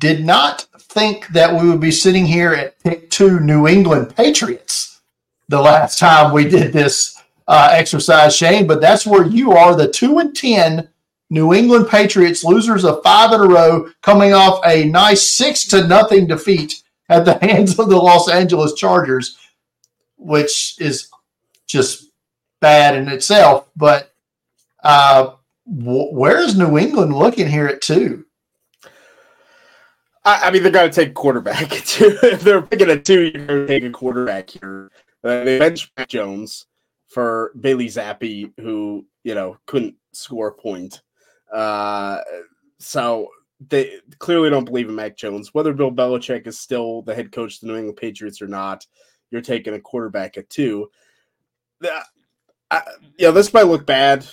Did 0.00 0.24
not 0.24 0.66
think 0.78 1.26
that 1.28 1.52
we 1.52 1.68
would 1.68 1.80
be 1.80 1.90
sitting 1.90 2.26
here 2.26 2.52
at 2.52 2.78
pick 2.80 3.10
two 3.10 3.40
New 3.40 3.66
England 3.66 4.14
Patriots 4.14 5.00
the 5.48 5.60
last 5.60 5.98
time 5.98 6.32
we 6.32 6.48
did 6.48 6.72
this 6.72 7.17
uh, 7.48 7.70
exercise, 7.72 8.36
Shane, 8.36 8.66
but 8.66 8.80
that's 8.80 9.06
where 9.06 9.26
you 9.26 9.52
are 9.52 9.74
the 9.74 9.88
two 9.88 10.18
and 10.18 10.36
10 10.36 10.88
New 11.30 11.52
England 11.54 11.88
Patriots, 11.88 12.44
losers 12.44 12.84
of 12.84 13.02
five 13.02 13.32
in 13.32 13.40
a 13.40 13.46
row, 13.46 13.88
coming 14.02 14.32
off 14.32 14.60
a 14.64 14.84
nice 14.84 15.30
six 15.30 15.66
to 15.68 15.86
nothing 15.86 16.26
defeat 16.26 16.82
at 17.08 17.24
the 17.24 17.38
hands 17.42 17.78
of 17.78 17.88
the 17.88 17.96
Los 17.96 18.30
Angeles 18.30 18.74
Chargers, 18.74 19.38
which 20.16 20.76
is 20.78 21.08
just 21.66 22.10
bad 22.60 22.96
in 22.96 23.08
itself. 23.08 23.68
But 23.76 24.12
uh, 24.84 25.32
wh- 25.64 26.12
where 26.12 26.38
is 26.38 26.56
New 26.56 26.78
England 26.78 27.14
looking 27.14 27.48
here 27.48 27.66
at 27.66 27.82
two? 27.82 28.26
I, 30.24 30.42
I 30.44 30.50
mean, 30.50 30.62
they're 30.62 30.72
going 30.72 30.90
to 30.90 30.94
take 30.94 31.14
quarterback. 31.14 31.72
If 32.00 32.42
they're 32.42 32.62
picking 32.62 32.90
a 32.90 32.98
two. 32.98 33.22
You're 33.22 33.46
going 33.46 33.66
to 33.66 33.66
take 33.66 33.84
a 33.84 33.90
quarterback 33.90 34.50
here. 34.50 34.90
Uh, 35.24 35.44
they 35.44 35.58
bench 35.58 35.90
Jones 36.06 36.67
for 37.18 37.50
Bailey 37.58 37.86
Zappe, 37.86 38.52
who 38.60 39.04
you 39.24 39.34
know 39.34 39.56
couldn't 39.66 39.96
score 40.12 40.48
a 40.48 40.52
point. 40.52 41.02
Uh, 41.52 42.20
so 42.78 43.26
they 43.68 43.96
clearly 44.20 44.50
don't 44.50 44.66
believe 44.66 44.88
in 44.88 44.94
Mac 44.94 45.16
Jones. 45.16 45.52
Whether 45.52 45.72
Bill 45.72 45.90
Belichick 45.90 46.46
is 46.46 46.60
still 46.60 47.02
the 47.02 47.16
head 47.16 47.32
coach 47.32 47.54
of 47.54 47.60
the 47.62 47.66
New 47.66 47.76
England 47.76 47.96
Patriots 47.96 48.40
or 48.40 48.46
not, 48.46 48.86
you're 49.32 49.40
taking 49.40 49.74
a 49.74 49.80
quarterback 49.80 50.38
at 50.38 50.48
two. 50.48 50.92
Uh, 51.84 52.80
yeah, 53.18 53.32
this 53.32 53.52
might 53.52 53.66
look 53.66 53.84
bad 53.84 54.24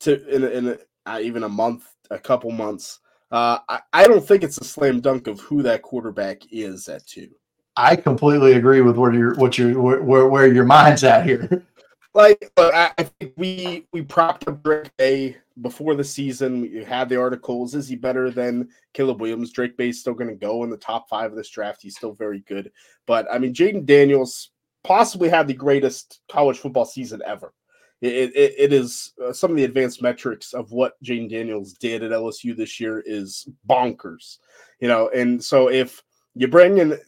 to 0.00 0.26
in, 0.26 0.42
in 0.42 0.78
uh, 1.06 1.20
even 1.22 1.44
a 1.44 1.48
month, 1.48 1.84
a 2.10 2.18
couple 2.18 2.50
months. 2.50 2.98
Uh, 3.30 3.58
I, 3.68 3.80
I 3.92 4.08
don't 4.08 4.26
think 4.26 4.42
it's 4.42 4.58
a 4.58 4.64
slam 4.64 5.00
dunk 5.00 5.28
of 5.28 5.38
who 5.38 5.62
that 5.62 5.82
quarterback 5.82 6.42
is 6.50 6.88
at 6.88 7.06
two. 7.06 7.30
I 7.76 7.94
completely 7.94 8.54
agree 8.54 8.80
with 8.80 8.96
where 8.96 9.14
your 9.14 9.34
what 9.36 9.56
your 9.56 9.80
where, 9.80 10.26
where 10.26 10.52
your 10.52 10.64
mind's 10.64 11.04
at 11.04 11.24
here. 11.24 11.64
like 12.14 12.52
I, 12.56 12.90
I 12.98 13.02
think 13.04 13.32
we 13.36 13.86
we 13.92 14.02
propped 14.02 14.46
up 14.48 14.62
Drake 14.62 14.90
Maye 14.98 15.36
before 15.60 15.94
the 15.94 16.04
season. 16.04 16.60
We 16.60 16.84
had 16.84 17.08
the 17.08 17.20
articles. 17.20 17.74
Is 17.74 17.88
he 17.88 17.96
better 17.96 18.30
than 18.30 18.68
Caleb 18.92 19.20
Williams? 19.20 19.52
Drake 19.52 19.78
Maye's 19.78 20.00
still 20.00 20.14
going 20.14 20.30
to 20.30 20.36
go 20.36 20.64
in 20.64 20.70
the 20.70 20.76
top 20.76 21.08
five 21.08 21.30
of 21.30 21.36
this 21.36 21.50
draft. 21.50 21.82
He's 21.82 21.96
still 21.96 22.12
very 22.12 22.40
good. 22.40 22.70
But 23.06 23.26
I 23.32 23.38
mean, 23.38 23.54
Jayden 23.54 23.86
Daniels 23.86 24.50
possibly 24.84 25.28
had 25.28 25.46
the 25.46 25.54
greatest 25.54 26.20
college 26.30 26.58
football 26.58 26.84
season 26.84 27.22
ever. 27.24 27.52
It, 28.00 28.32
it, 28.34 28.54
it 28.58 28.72
is 28.72 29.12
uh, 29.24 29.32
some 29.32 29.52
of 29.52 29.56
the 29.56 29.64
advanced 29.64 30.02
metrics 30.02 30.54
of 30.54 30.72
what 30.72 31.00
Jayden 31.04 31.30
Daniels 31.30 31.74
did 31.74 32.02
at 32.02 32.10
LSU 32.10 32.56
this 32.56 32.80
year 32.80 33.02
is 33.06 33.48
bonkers, 33.68 34.38
you 34.80 34.88
know. 34.88 35.08
And 35.14 35.42
so 35.42 35.70
if 35.70 36.02
you 36.34 36.48
bring 36.48 36.78
in, 36.78 36.98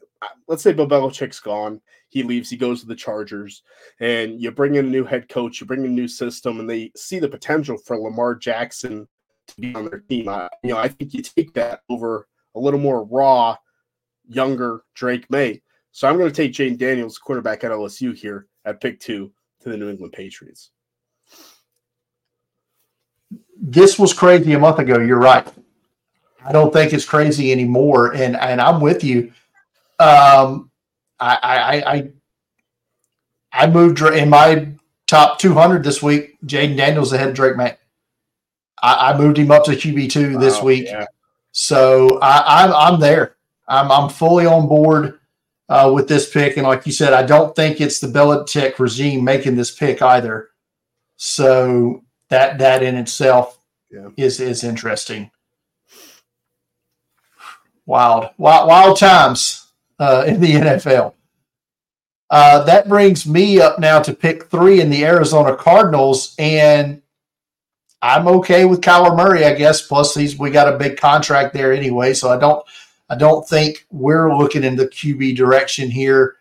let's 0.48 0.62
say 0.62 0.72
Bill 0.72 0.88
Belichick's 0.88 1.40
gone, 1.40 1.80
he 2.08 2.22
leaves, 2.22 2.50
he 2.50 2.56
goes 2.56 2.80
to 2.80 2.86
the 2.86 2.94
Chargers, 2.94 3.62
and 4.00 4.40
you 4.40 4.50
bring 4.50 4.76
in 4.76 4.86
a 4.86 4.90
new 4.90 5.04
head 5.04 5.28
coach, 5.28 5.60
you 5.60 5.66
bring 5.66 5.80
in 5.80 5.90
a 5.90 5.94
new 5.94 6.08
system, 6.08 6.60
and 6.60 6.68
they 6.68 6.92
see 6.96 7.18
the 7.18 7.28
potential 7.28 7.76
for 7.76 7.98
Lamar 7.98 8.34
Jackson 8.34 9.08
to 9.48 9.60
be 9.60 9.74
on 9.74 9.86
their 9.86 10.00
team. 10.00 10.28
I, 10.28 10.48
you 10.62 10.70
know, 10.70 10.78
I 10.78 10.88
think 10.88 11.14
you 11.14 11.22
take 11.22 11.52
that 11.54 11.80
over 11.88 12.28
a 12.54 12.60
little 12.60 12.80
more 12.80 13.04
raw, 13.04 13.56
younger 14.28 14.82
Drake 14.94 15.28
Maye. 15.30 15.60
So 15.92 16.08
I'm 16.08 16.18
going 16.18 16.30
to 16.30 16.34
take 16.34 16.52
Jayden 16.52 16.78
Daniels, 16.78 17.18
quarterback 17.18 17.64
at 17.64 17.70
LSU 17.70 18.16
here 18.16 18.46
at 18.64 18.80
pick 18.80 19.00
two 19.00 19.32
to 19.62 19.68
the 19.68 19.76
New 19.76 19.90
England 19.90 20.12
Patriots. 20.12 20.70
This 23.60 23.98
was 23.98 24.12
crazy 24.12 24.52
a 24.52 24.58
month 24.58 24.78
ago. 24.78 24.98
You're 24.98 25.18
right. 25.18 25.46
I 26.44 26.52
don't 26.52 26.72
think 26.72 26.92
it's 26.92 27.04
crazy 27.04 27.52
anymore, 27.52 28.12
and 28.12 28.36
and 28.36 28.60
I'm 28.60 28.80
with 28.80 29.02
you. 29.02 29.32
Um, 29.98 30.70
I, 31.20 31.38
I, 31.42 31.92
I, 31.94 32.10
I 33.52 33.66
moved 33.68 34.00
in 34.00 34.28
my 34.28 34.68
top 35.06 35.38
200 35.38 35.84
this 35.84 36.02
week. 36.02 36.36
Jayden 36.44 36.76
Daniels 36.76 37.12
ahead 37.12 37.28
of 37.28 37.34
Drake 37.34 37.56
Maye. 37.56 37.76
I, 38.82 39.12
I 39.12 39.18
moved 39.18 39.38
him 39.38 39.50
up 39.50 39.64
to 39.64 39.72
QB 39.72 40.10
two 40.10 40.34
wow, 40.34 40.40
this 40.40 40.60
week, 40.60 40.84
yeah. 40.84 41.06
so 41.52 42.18
I, 42.20 42.64
I'm 42.64 42.72
I'm 42.74 43.00
there. 43.00 43.36
I'm 43.66 43.90
I'm 43.90 44.10
fully 44.10 44.44
on 44.44 44.68
board 44.68 45.20
uh, 45.70 45.90
with 45.94 46.06
this 46.06 46.30
pick, 46.30 46.58
and 46.58 46.66
like 46.66 46.84
you 46.84 46.92
said, 46.92 47.14
I 47.14 47.22
don't 47.22 47.56
think 47.56 47.80
it's 47.80 48.00
the 48.00 48.08
Belichick 48.08 48.78
regime 48.78 49.24
making 49.24 49.56
this 49.56 49.70
pick 49.70 50.02
either. 50.02 50.50
So 51.16 52.04
that 52.28 52.58
that 52.58 52.82
in 52.82 52.96
itself 52.96 53.58
yeah. 53.90 54.08
is 54.18 54.38
is 54.38 54.64
interesting. 54.64 55.30
Wild, 57.86 58.30
wild, 58.38 58.68
wild 58.68 58.98
times 58.98 59.63
uh, 59.98 60.24
in 60.26 60.40
the 60.40 60.52
NFL. 60.52 61.14
Uh, 62.30 62.64
that 62.64 62.88
brings 62.88 63.26
me 63.26 63.60
up 63.60 63.78
now 63.78 64.00
to 64.00 64.12
pick 64.12 64.44
three 64.46 64.80
in 64.80 64.90
the 64.90 65.04
Arizona 65.04 65.54
Cardinals, 65.54 66.34
and 66.38 67.00
I'm 68.02 68.26
okay 68.26 68.64
with 68.64 68.80
Kyler 68.80 69.16
Murray, 69.16 69.44
I 69.44 69.54
guess. 69.54 69.86
Plus, 69.86 70.14
he's 70.14 70.38
we 70.38 70.50
got 70.50 70.72
a 70.72 70.78
big 70.78 70.96
contract 70.96 71.54
there 71.54 71.72
anyway, 71.72 72.12
so 72.14 72.30
I 72.30 72.38
don't 72.38 72.64
I 73.08 73.14
don't 73.14 73.46
think 73.48 73.86
we're 73.90 74.36
looking 74.36 74.64
in 74.64 74.76
the 74.76 74.88
QB 74.88 75.36
direction 75.36 75.90
here. 75.90 76.36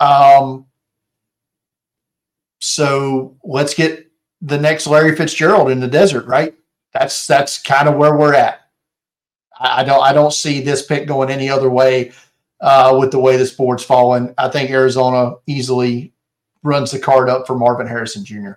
Um, 0.00 0.66
so 2.58 3.36
let's 3.44 3.74
get 3.74 4.10
the 4.40 4.58
next 4.58 4.86
Larry 4.86 5.14
Fitzgerald 5.14 5.70
in 5.70 5.80
the 5.80 5.88
desert, 5.88 6.26
right? 6.26 6.54
That's 6.92 7.26
that's 7.26 7.60
kind 7.60 7.88
of 7.88 7.96
where 7.96 8.16
we're 8.16 8.34
at. 8.34 8.60
I, 9.58 9.80
I 9.80 9.84
don't 9.84 10.02
I 10.02 10.12
don't 10.12 10.32
see 10.32 10.60
this 10.60 10.84
pick 10.84 11.06
going 11.06 11.30
any 11.30 11.48
other 11.48 11.70
way 11.70 12.12
uh, 12.62 12.96
with 12.98 13.10
the 13.10 13.18
way 13.18 13.36
this 13.36 13.52
board's 13.52 13.84
fallen. 13.84 14.32
I 14.38 14.48
think 14.48 14.70
Arizona 14.70 15.34
easily 15.46 16.14
runs 16.62 16.92
the 16.92 16.98
card 16.98 17.28
up 17.28 17.46
for 17.46 17.56
Marvin 17.56 17.88
Harrison 17.88 18.24
Jr. 18.24 18.52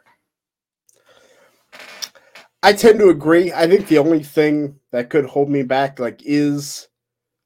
I 2.63 2.73
tend 2.73 2.99
to 2.99 3.09
agree. 3.09 3.51
I 3.51 3.67
think 3.67 3.87
the 3.87 3.97
only 3.97 4.23
thing 4.23 4.79
that 4.91 5.09
could 5.09 5.25
hold 5.25 5.49
me 5.49 5.63
back, 5.63 5.99
like, 5.99 6.21
is 6.23 6.87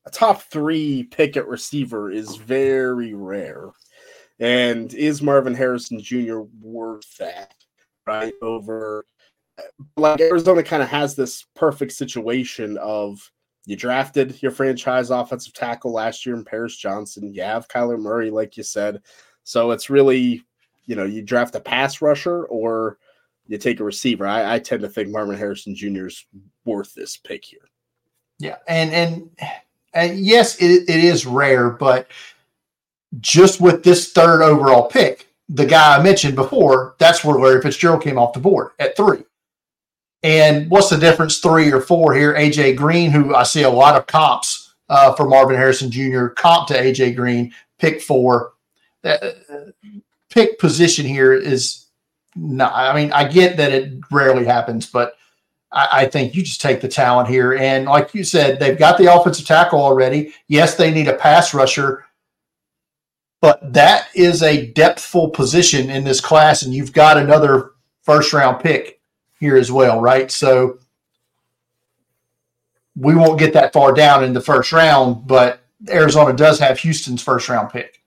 a 0.05 0.09
top 0.09 0.43
three 0.43 1.03
pick 1.03 1.37
at 1.37 1.47
receiver 1.47 2.11
is 2.11 2.35
very 2.35 3.13
rare. 3.13 3.69
And 4.39 4.93
is 4.93 5.21
Marvin 5.21 5.55
Harrison 5.55 5.99
Jr. 6.01 6.41
worth 6.61 7.17
that? 7.17 7.53
Right 8.07 8.33
over, 8.41 9.05
like 9.97 10.19
Arizona 10.19 10.63
kind 10.63 10.81
of 10.81 10.89
has 10.89 11.15
this 11.15 11.45
perfect 11.55 11.91
situation 11.91 12.77
of 12.77 13.19
you 13.65 13.75
drafted 13.75 14.41
your 14.41 14.51
franchise 14.51 15.09
offensive 15.09 15.53
tackle 15.53 15.91
last 15.91 16.25
year 16.25 16.35
in 16.35 16.43
Paris 16.43 16.75
Johnson. 16.75 17.33
You 17.33 17.43
have 17.43 17.67
Kyler 17.67 17.99
Murray, 17.99 18.31
like 18.31 18.57
you 18.57 18.63
said. 18.63 19.01
So 19.43 19.71
it's 19.71 19.89
really, 19.89 20.43
you 20.85 20.95
know, 20.95 21.05
you 21.05 21.21
draft 21.21 21.55
a 21.55 21.59
pass 21.59 22.01
rusher 22.01 22.45
or 22.45 22.97
you 23.47 23.57
take 23.57 23.79
a 23.79 23.83
receiver. 23.83 24.25
I, 24.27 24.55
I 24.55 24.59
tend 24.59 24.81
to 24.81 24.89
think 24.89 25.09
Marvin 25.09 25.37
Harrison 25.37 25.75
Jr. 25.75 26.07
is 26.07 26.25
worth 26.65 26.93
this 26.93 27.17
pick 27.17 27.43
here. 27.43 27.67
Yeah, 28.37 28.55
and 28.67 28.91
and, 28.91 29.29
and 29.93 30.19
yes, 30.19 30.55
it, 30.61 30.89
it 30.89 31.03
is 31.03 31.25
rare, 31.25 31.69
but 31.69 32.07
just 33.19 33.59
with 33.59 33.83
this 33.83 34.11
third 34.13 34.41
overall 34.41 34.87
pick, 34.87 35.27
the 35.49 35.65
guy 35.65 35.97
I 35.97 36.03
mentioned 36.03 36.35
before, 36.35 36.95
that's 36.99 37.23
where 37.23 37.39
Larry 37.39 37.61
Fitzgerald 37.61 38.03
came 38.03 38.17
off 38.17 38.33
the 38.33 38.39
board 38.39 38.71
at 38.79 38.95
three. 38.95 39.23
And 40.23 40.69
what's 40.69 40.89
the 40.89 40.97
difference, 40.97 41.39
three 41.39 41.71
or 41.71 41.81
four 41.81 42.13
here? 42.13 42.33
AJ 42.33 42.75
Green, 42.75 43.11
who 43.11 43.35
I 43.35 43.43
see 43.43 43.63
a 43.63 43.69
lot 43.69 43.95
of 43.95 44.07
comps 44.07 44.73
uh, 44.89 45.13
for 45.13 45.27
Marvin 45.27 45.55
Harrison 45.55 45.89
Jr., 45.89 46.27
comp 46.27 46.67
to 46.67 46.73
AJ 46.73 47.15
Green, 47.15 47.53
pick 47.77 48.01
four. 48.01 48.53
Uh, 49.03 49.17
pick 50.29 50.59
position 50.59 51.05
here 51.05 51.33
is 51.33 51.85
not, 52.35 52.73
I 52.73 52.93
mean, 52.93 53.13
I 53.13 53.27
get 53.27 53.57
that 53.57 53.71
it 53.71 53.93
rarely 54.11 54.45
happens, 54.45 54.85
but 54.85 55.15
I, 55.71 55.87
I 55.91 56.05
think 56.07 56.35
you 56.35 56.43
just 56.43 56.59
take 56.59 56.81
the 56.81 56.89
talent 56.89 57.29
here. 57.29 57.53
And 57.53 57.85
like 57.85 58.13
you 58.13 58.25
said, 58.25 58.59
they've 58.59 58.77
got 58.77 58.97
the 58.97 59.13
offensive 59.13 59.47
tackle 59.47 59.79
already. 59.79 60.33
Yes, 60.49 60.75
they 60.75 60.91
need 60.91 61.07
a 61.07 61.15
pass 61.15 61.53
rusher 61.53 62.05
but 63.41 63.73
that 63.73 64.07
is 64.15 64.43
a 64.43 64.71
depthful 64.73 65.31
position 65.33 65.89
in 65.89 66.03
this 66.03 66.19
class, 66.19 66.61
and 66.61 66.73
you've 66.73 66.93
got 66.93 67.17
another 67.17 67.71
first 68.03 68.33
round 68.33 68.61
pick 68.61 68.98
here 69.39 69.57
as 69.57 69.71
well, 69.71 70.01
right? 70.01 70.29
So 70.31 70.79
we 72.95 73.15
won't 73.15 73.39
get 73.39 73.53
that 73.53 73.73
far 73.73 73.93
down 73.93 74.23
in 74.23 74.33
the 74.33 74.41
first 74.41 74.71
round, 74.71 75.25
but 75.25 75.61
Arizona 75.89 76.33
does 76.33 76.59
have 76.59 76.79
Houston's 76.79 77.23
first 77.23 77.47
round 77.49 77.69
pick. 77.69 78.01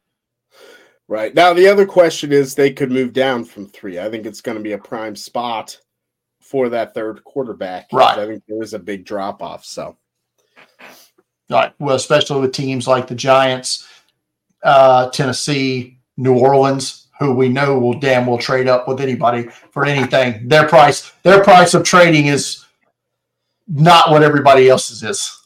Right. 1.09 1.35
Now, 1.35 1.53
the 1.53 1.69
other 1.69 1.87
question 1.87 2.33
is 2.33 2.55
they 2.55 2.73
could 2.73 2.91
move 2.91 3.12
down 3.12 3.45
from 3.45 3.69
three. 3.69 3.99
I 3.99 4.09
think 4.09 4.25
it's 4.25 4.41
going 4.41 4.57
to 4.57 4.62
be 4.62 4.73
a 4.73 4.79
prime 4.79 5.17
spot 5.17 5.79
for 6.41 6.69
that 6.71 6.95
third 6.95 7.23
quarterback. 7.25 7.89
Right. 7.93 8.19
I 8.19 8.27
think 8.27 8.45
there 8.47 8.62
is 8.62 8.75
a 8.75 8.79
big 8.79 9.05
drop 9.05 9.43
off. 9.43 9.65
So, 9.65 9.97
right. 11.51 11.73
Well, 11.79 11.97
especially 11.97 12.41
with 12.41 12.53
teams 12.53 12.87
like 12.87 13.09
the 13.09 13.15
Giants 13.15 13.87
uh, 14.62 15.11
Tennessee, 15.11 15.99
New 16.17 16.39
Orleans, 16.39 17.01
who 17.23 17.33
we 17.33 17.49
know 17.49 17.79
will 17.79 17.99
damn 17.99 18.26
well 18.26 18.38
trade 18.38 18.69
up 18.69 18.88
with 18.88 19.00
anybody 19.00 19.49
for 19.71 19.87
anything. 19.87 20.49
Their 20.49 20.69
price, 20.69 21.12
their 21.23 21.43
price 21.43 21.75
of 21.75 21.85
trading 21.85 22.26
is 22.26 22.64
not 23.69 24.11
what 24.11 24.23
everybody 24.23 24.69
else's 24.69 25.02
is. 25.02 25.38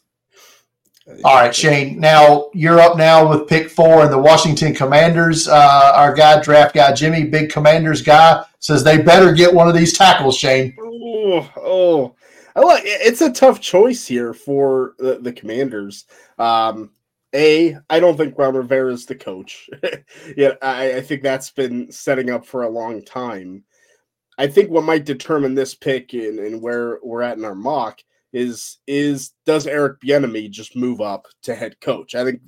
All 1.25 1.37
right, 1.37 1.54
Shane. 1.54 2.00
Now 2.00 2.50
you're 2.52 2.80
up 2.80 2.97
now 2.97 3.28
with 3.28 3.49
pick 3.49 3.71
four 3.71 4.02
and 4.02 4.12
the 4.12 4.18
Washington 4.18 4.75
Commanders. 4.75 5.47
Uh, 5.47 5.92
our 5.95 6.12
guy, 6.12 6.42
draft 6.42 6.75
guy 6.75 6.92
Jimmy, 6.92 7.25
big 7.25 7.50
Commanders 7.50 8.02
guy, 8.02 8.45
says 8.59 8.83
they 8.83 9.00
better 9.00 9.33
get 9.33 9.54
one 9.54 9.68
of 9.68 9.75
these 9.75 9.97
tackles. 9.97 10.37
Shane. 10.37 10.75
Oh, 10.80 11.49
oh, 11.56 12.14
it's 12.56 13.21
a 13.21 13.33
tough 13.33 13.61
choice 13.61 14.06
here 14.06 14.35
for 14.35 14.95
the, 14.99 15.18
the 15.21 15.33
Commanders. 15.33 16.06
Um, 16.38 16.90
a, 17.35 17.76
I 17.90 18.00
don't 18.00 18.16
think 18.16 18.38
Ron 18.38 18.54
Rivera 18.54 18.92
is 18.92 19.06
the 19.06 19.14
coach. 19.14 19.68
yeah, 20.37 20.52
I, 20.62 20.97
I 20.97 21.00
think 21.00 21.23
that's 21.23 21.50
been 21.50 21.90
setting 21.90 22.30
up 22.30 22.47
for 22.47 22.62
a 22.62 22.68
long 22.68 23.02
time. 23.04 23.64
I 24.38 24.47
think 24.47 24.71
what 24.71 24.85
might 24.85 25.04
determine 25.04 25.54
this 25.54 25.75
pick 25.75 26.12
and, 26.12 26.38
and 26.38 26.61
where 26.61 26.99
we're 27.02 27.23
at 27.23 27.38
in 27.38 27.45
our 27.45 27.54
mock 27.54 28.00
is 28.33 28.78
is 28.87 29.33
does 29.47 29.66
Eric 29.66 30.00
Bieniemy 30.00 30.50
just 30.50 30.76
move 30.76 31.00
up 31.00 31.26
to 31.42 31.54
head 31.54 31.80
coach? 31.80 32.14
I 32.14 32.25
think 32.25 32.40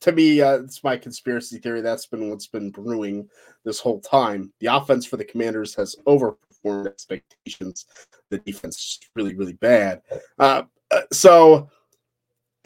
to 0.00 0.12
me, 0.12 0.40
uh, 0.40 0.58
it's 0.58 0.84
my 0.84 0.96
conspiracy 0.96 1.58
theory. 1.58 1.80
That's 1.80 2.06
been 2.06 2.30
what's 2.30 2.46
been 2.46 2.70
brewing 2.70 3.28
this 3.64 3.80
whole 3.80 4.00
time. 4.00 4.52
The 4.60 4.68
offense 4.68 5.06
for 5.06 5.16
the 5.16 5.24
Commanders 5.24 5.74
has 5.74 5.96
overperformed 6.06 6.86
expectations. 6.86 7.86
The 8.30 8.38
defense 8.38 8.76
is 8.76 9.00
really, 9.16 9.34
really 9.34 9.54
bad. 9.54 10.02
Uh, 10.38 10.62
uh 10.92 11.02
so 11.12 11.68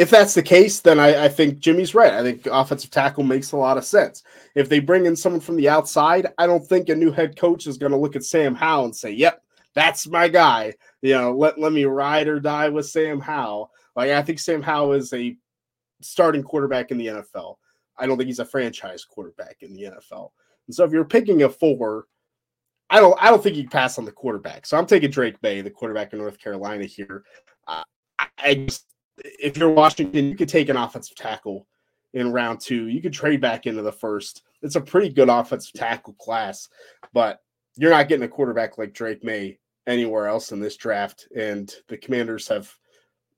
if 0.02 0.10
that's 0.10 0.34
the 0.34 0.42
case, 0.42 0.80
then 0.80 0.98
I, 0.98 1.26
I, 1.26 1.28
think 1.28 1.60
Jimmy's 1.60 1.94
right. 1.94 2.12
I 2.12 2.24
think 2.24 2.46
offensive 2.46 2.90
tackle 2.90 3.22
makes 3.22 3.52
a 3.52 3.56
lot 3.56 3.78
of 3.78 3.84
sense. 3.84 4.24
If 4.56 4.68
they 4.68 4.80
bring 4.80 5.06
in 5.06 5.14
someone 5.14 5.40
from 5.40 5.54
the 5.54 5.68
outside, 5.68 6.26
I 6.38 6.46
don't 6.48 6.66
think 6.66 6.88
a 6.88 6.96
new 6.96 7.12
head 7.12 7.36
coach 7.36 7.68
is 7.68 7.78
going 7.78 7.92
to 7.92 7.98
look 7.98 8.16
at 8.16 8.24
Sam 8.24 8.56
Howell 8.56 8.86
and 8.86 8.96
say, 8.96 9.12
"Yep, 9.12 9.40
that's 9.74 10.08
my 10.08 10.26
guy." 10.26 10.74
You 11.02 11.14
know, 11.14 11.32
let 11.32 11.56
let 11.56 11.72
me 11.72 11.84
ride 11.84 12.26
or 12.26 12.40
die 12.40 12.68
with 12.68 12.88
Sam 12.88 13.20
Howell. 13.20 13.70
Like 13.94 14.10
I 14.10 14.22
think 14.22 14.40
Sam 14.40 14.60
Howell 14.60 14.94
is 14.94 15.12
a 15.12 15.36
starting 16.00 16.42
quarterback 16.42 16.90
in 16.90 16.98
the 16.98 17.06
NFL. 17.06 17.58
I 17.96 18.06
don't 18.06 18.16
think 18.16 18.26
he's 18.26 18.40
a 18.40 18.44
franchise 18.44 19.04
quarterback 19.04 19.58
in 19.60 19.72
the 19.72 19.82
NFL. 19.84 20.30
And 20.66 20.74
so 20.74 20.82
if 20.84 20.90
you're 20.90 21.04
picking 21.04 21.44
a 21.44 21.48
four, 21.48 22.06
I 22.90 22.98
don't 22.98 23.16
I 23.22 23.30
don't 23.30 23.40
think 23.40 23.54
you'd 23.54 23.70
pass 23.70 23.98
on 23.98 24.04
the 24.04 24.10
quarterback. 24.10 24.66
So 24.66 24.76
I'm 24.76 24.86
taking 24.86 25.12
Drake 25.12 25.40
Maye, 25.44 25.60
the 25.60 25.70
quarterback 25.70 26.12
in 26.12 26.18
North 26.18 26.40
Carolina 26.40 26.86
here. 26.86 27.22
Uh, 27.68 27.84
I 28.38 28.54
just 28.54 28.86
if 29.18 29.56
you're 29.56 29.70
Washington, 29.70 30.28
you 30.28 30.36
could 30.36 30.48
take 30.48 30.68
an 30.68 30.76
offensive 30.76 31.16
tackle 31.16 31.66
in 32.14 32.32
round 32.32 32.60
two. 32.60 32.88
You 32.88 33.00
could 33.00 33.12
trade 33.12 33.40
back 33.40 33.66
into 33.66 33.82
the 33.82 33.92
first. 33.92 34.42
It's 34.62 34.76
a 34.76 34.80
pretty 34.80 35.08
good 35.08 35.28
offensive 35.28 35.72
tackle 35.74 36.14
class, 36.14 36.68
but 37.12 37.40
you're 37.76 37.90
not 37.90 38.08
getting 38.08 38.24
a 38.24 38.28
quarterback 38.28 38.78
like 38.78 38.92
Drake 38.92 39.24
Maye 39.24 39.58
anywhere 39.86 40.28
else 40.28 40.52
in 40.52 40.60
this 40.60 40.76
draft. 40.76 41.28
And 41.36 41.74
the 41.88 41.96
commanders 41.96 42.46
have 42.48 42.72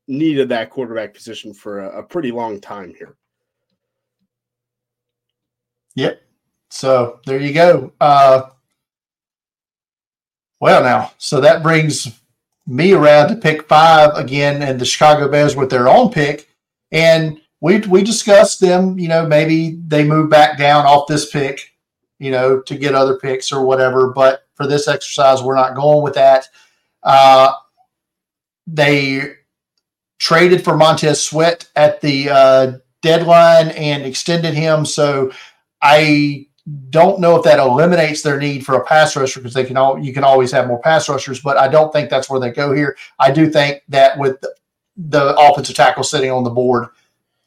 needed 0.07 0.49
that 0.49 0.71
quarterback 0.71 1.15
position 1.15 1.55
for 1.55 1.81
a, 1.81 2.01
a 2.01 2.03
pretty 2.03 2.31
long 2.31 2.61
time 2.61 2.95
here. 2.97 3.17
Yep. 5.95 6.21
So 6.71 7.21
there 7.25 7.41
you 7.41 7.53
go. 7.53 7.93
Uh, 8.01 8.51
well, 10.61 10.83
now, 10.83 11.13
so 11.19 11.41
that 11.41 11.63
brings 11.63 12.21
me 12.66 12.92
around 12.92 13.29
to 13.29 13.37
pick 13.37 13.68
five 13.68 14.16
again, 14.16 14.62
and 14.62 14.81
the 14.81 14.85
Chicago 14.85 15.29
Bears 15.29 15.57
with 15.57 15.70
their 15.70 15.88
own 15.88 16.11
pick. 16.11 16.48
And 16.92 17.40
we 17.61 17.79
we 17.81 18.03
discussed 18.03 18.61
them. 18.61 18.98
You 18.98 19.09
know, 19.09 19.27
maybe 19.27 19.79
they 19.87 20.05
move 20.05 20.31
back 20.31 20.59
down 20.59 20.87
off 20.87 21.09
this 21.09 21.31
pick, 21.31 21.72
you 22.18 22.31
know, 22.31 22.61
to 22.62 22.77
get 22.77 22.94
other 22.94 23.18
picks 23.18 23.53
or 23.53 23.64
whatever. 23.64 24.12
But 24.12 24.46
for 24.55 24.66
this 24.66 24.88
exercise, 24.88 25.42
we're 25.42 25.57
not 25.57 25.74
going 25.74 26.03
with 26.03 26.14
that. 26.14 26.46
Uh, 27.03 27.53
they 28.66 29.35
traded 30.18 30.64
for 30.64 30.77
Montez 30.77 31.22
Sweat 31.22 31.68
at 31.77 32.00
the 32.00 32.31
uh, 32.31 32.72
deadline 33.03 33.68
and 33.68 34.05
extended 34.05 34.55
him. 34.55 34.87
So 34.87 35.33
I 35.83 36.46
don't 36.88 37.20
know 37.20 37.37
if 37.37 37.44
that 37.44 37.59
eliminates 37.59 38.22
their 38.22 38.38
need 38.38 38.64
for 38.64 38.77
a 38.77 38.85
pass 38.85 39.14
rusher 39.16 39.40
because 39.40 39.55
they 39.55 39.64
can 39.64 39.77
all 39.77 39.98
you 39.98 40.14
can 40.14 40.24
always 40.24 40.50
have 40.50 40.66
more 40.66 40.81
pass 40.81 41.09
rushers, 41.09 41.40
but 41.40 41.59
I 41.59 41.68
don't 41.68 41.92
think 41.92 42.09
that's 42.09 42.31
where 42.31 42.40
they 42.40 42.50
go 42.50 42.72
here. 42.72 42.96
I 43.18 43.31
do 43.31 43.50
think 43.50 43.83
that 43.88 44.18
with 44.18 44.40
the, 44.40 44.55
the 44.96 45.37
offensive 45.38 45.77
tackle 45.77 46.05
sitting 46.05 46.31
on 46.31 46.42
the 46.42 46.50
board, 46.50 46.88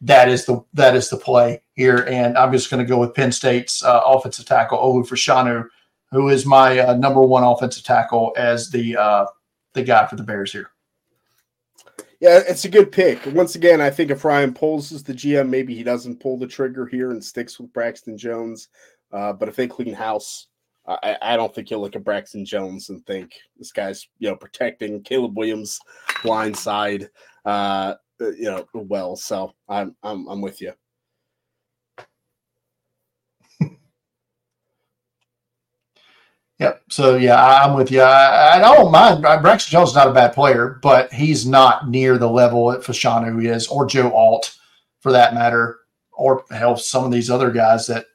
that 0.01 0.30
is 0.30 0.45
the 0.45 0.63
that 0.73 0.95
is 0.95 1.10
the 1.10 1.17
play 1.17 1.62
here, 1.73 2.06
and 2.08 2.38
I'm 2.38 2.51
just 2.51 2.69
going 2.69 2.84
to 2.84 2.89
go 2.89 2.99
with 2.99 3.15
Penn 3.15 3.32
State's 3.32 3.84
uh, 3.84 4.01
offensive 4.06 4.45
tackle 4.45 4.77
Olu 4.77 5.08
Fashanu, 5.08 5.67
who 6.12 6.30
is 6.30 6.45
my 6.45 6.80
uh, 6.80 6.93
number 6.95 7.21
one 7.21 7.43
offensive 7.43 7.84
tackle 7.84 8.34
as 8.38 8.69
the 8.69 8.97
uh, 8.97 9.25
the 9.73 9.82
guy 9.82 10.06
for 10.06 10.15
the 10.15 10.23
Bears 10.23 10.51
here. 10.51 10.69
Yeah, 12.19 12.41
it's 12.47 12.65
a 12.65 12.69
good 12.69 12.91
pick. 12.91 13.19
Once 13.27 13.53
again, 13.53 13.80
I 13.80 13.91
think 13.91 14.10
if 14.10 14.25
Ryan 14.25 14.51
Poles 14.51 14.91
is 14.91 15.03
the 15.03 15.13
GM, 15.13 15.49
maybe 15.49 15.75
he 15.75 15.84
doesn't 15.84 16.19
pull 16.19 16.36
the 16.38 16.47
trigger 16.47 16.88
here 16.88 17.12
and 17.12 17.23
sticks 17.23 17.60
with 17.60 17.71
Braxton 17.73 18.17
Jones. 18.17 18.69
Uh, 19.12 19.34
but 19.34 19.48
if 19.48 19.56
they 19.56 19.67
clean 19.67 19.93
house, 19.93 20.48
I, 20.88 21.17
I, 21.22 21.38
don't 21.38 21.54
think 21.54 21.70
you'll 21.70 21.82
look 21.82 21.96
at 21.96 22.04
Braxton 22.04 22.46
Jones 22.46 22.89
and 22.89 23.06
think 23.06 23.34
this 23.58 23.72
guy's 23.72 24.08
you 24.20 24.30
know 24.30 24.36
protecting 24.36 25.04
Caleb 25.04 25.38
Williams 25.38 25.80
blind 26.24 26.56
side, 26.56 27.10
uh, 27.46 27.96
you 28.20 28.46
know, 28.46 28.65
well. 28.74 29.15
So 29.15 29.54
I'm 29.67 29.96
I'm 30.02 30.28
I'm 30.28 30.41
with 30.41 30.62
you. 30.62 30.74
Yep. 36.60 36.82
So 36.89 37.17
yeah, 37.17 37.63
I'm 37.63 37.76
with 37.76 37.91
you. 37.91 38.02
I, 38.02 38.56
I 38.56 38.60
don't 38.60 38.91
mind. 38.91 39.22
Braxton 39.22 39.72
Jones 39.72 39.89
is 39.89 39.96
not 39.96 40.08
a 40.08 40.12
bad 40.12 40.34
player, 40.34 40.80
but 40.82 41.13
he's 41.13 41.46
not 41.46 41.88
near 41.88 42.17
the 42.17 42.28
level 42.28 42.72
that 42.72 42.82
Fashanu 42.82 43.46
is, 43.46 43.67
or 43.67 43.86
Joe 43.86 44.12
Alt, 44.12 44.58
for 45.02 45.12
that 45.12 45.36
matter, 45.36 45.82
or 46.13 46.46
hell, 46.50 46.76
some 46.76 47.04
of 47.04 47.12
these 47.12 47.30
other 47.30 47.52
guys 47.52 47.86
that 47.86 48.08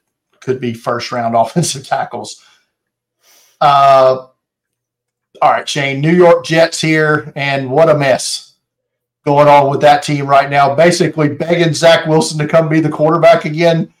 could 0.43 0.59
be 0.59 0.73
first 0.73 1.11
round 1.11 1.35
offensive 1.37 1.87
tackles. 1.87 2.43
Uh, 3.59 4.27
all 5.41 5.51
right, 5.51 5.67
Shane, 5.67 6.01
New 6.01 6.13
York 6.13 6.45
Jets 6.45 6.79
here, 6.79 7.31
and 7.35 7.71
what 7.71 7.89
a 7.89 7.97
mess 7.97 8.55
going 9.25 9.47
on 9.47 9.69
with 9.69 9.81
that 9.81 10.03
team 10.03 10.27
right 10.27 10.49
now. 10.49 10.75
Basically, 10.75 11.29
begging 11.29 11.73
Zach 11.73 12.05
Wilson 12.05 12.37
to 12.39 12.47
come 12.47 12.69
be 12.69 12.79
the 12.79 12.89
quarterback 12.89 13.45
again. 13.45 13.93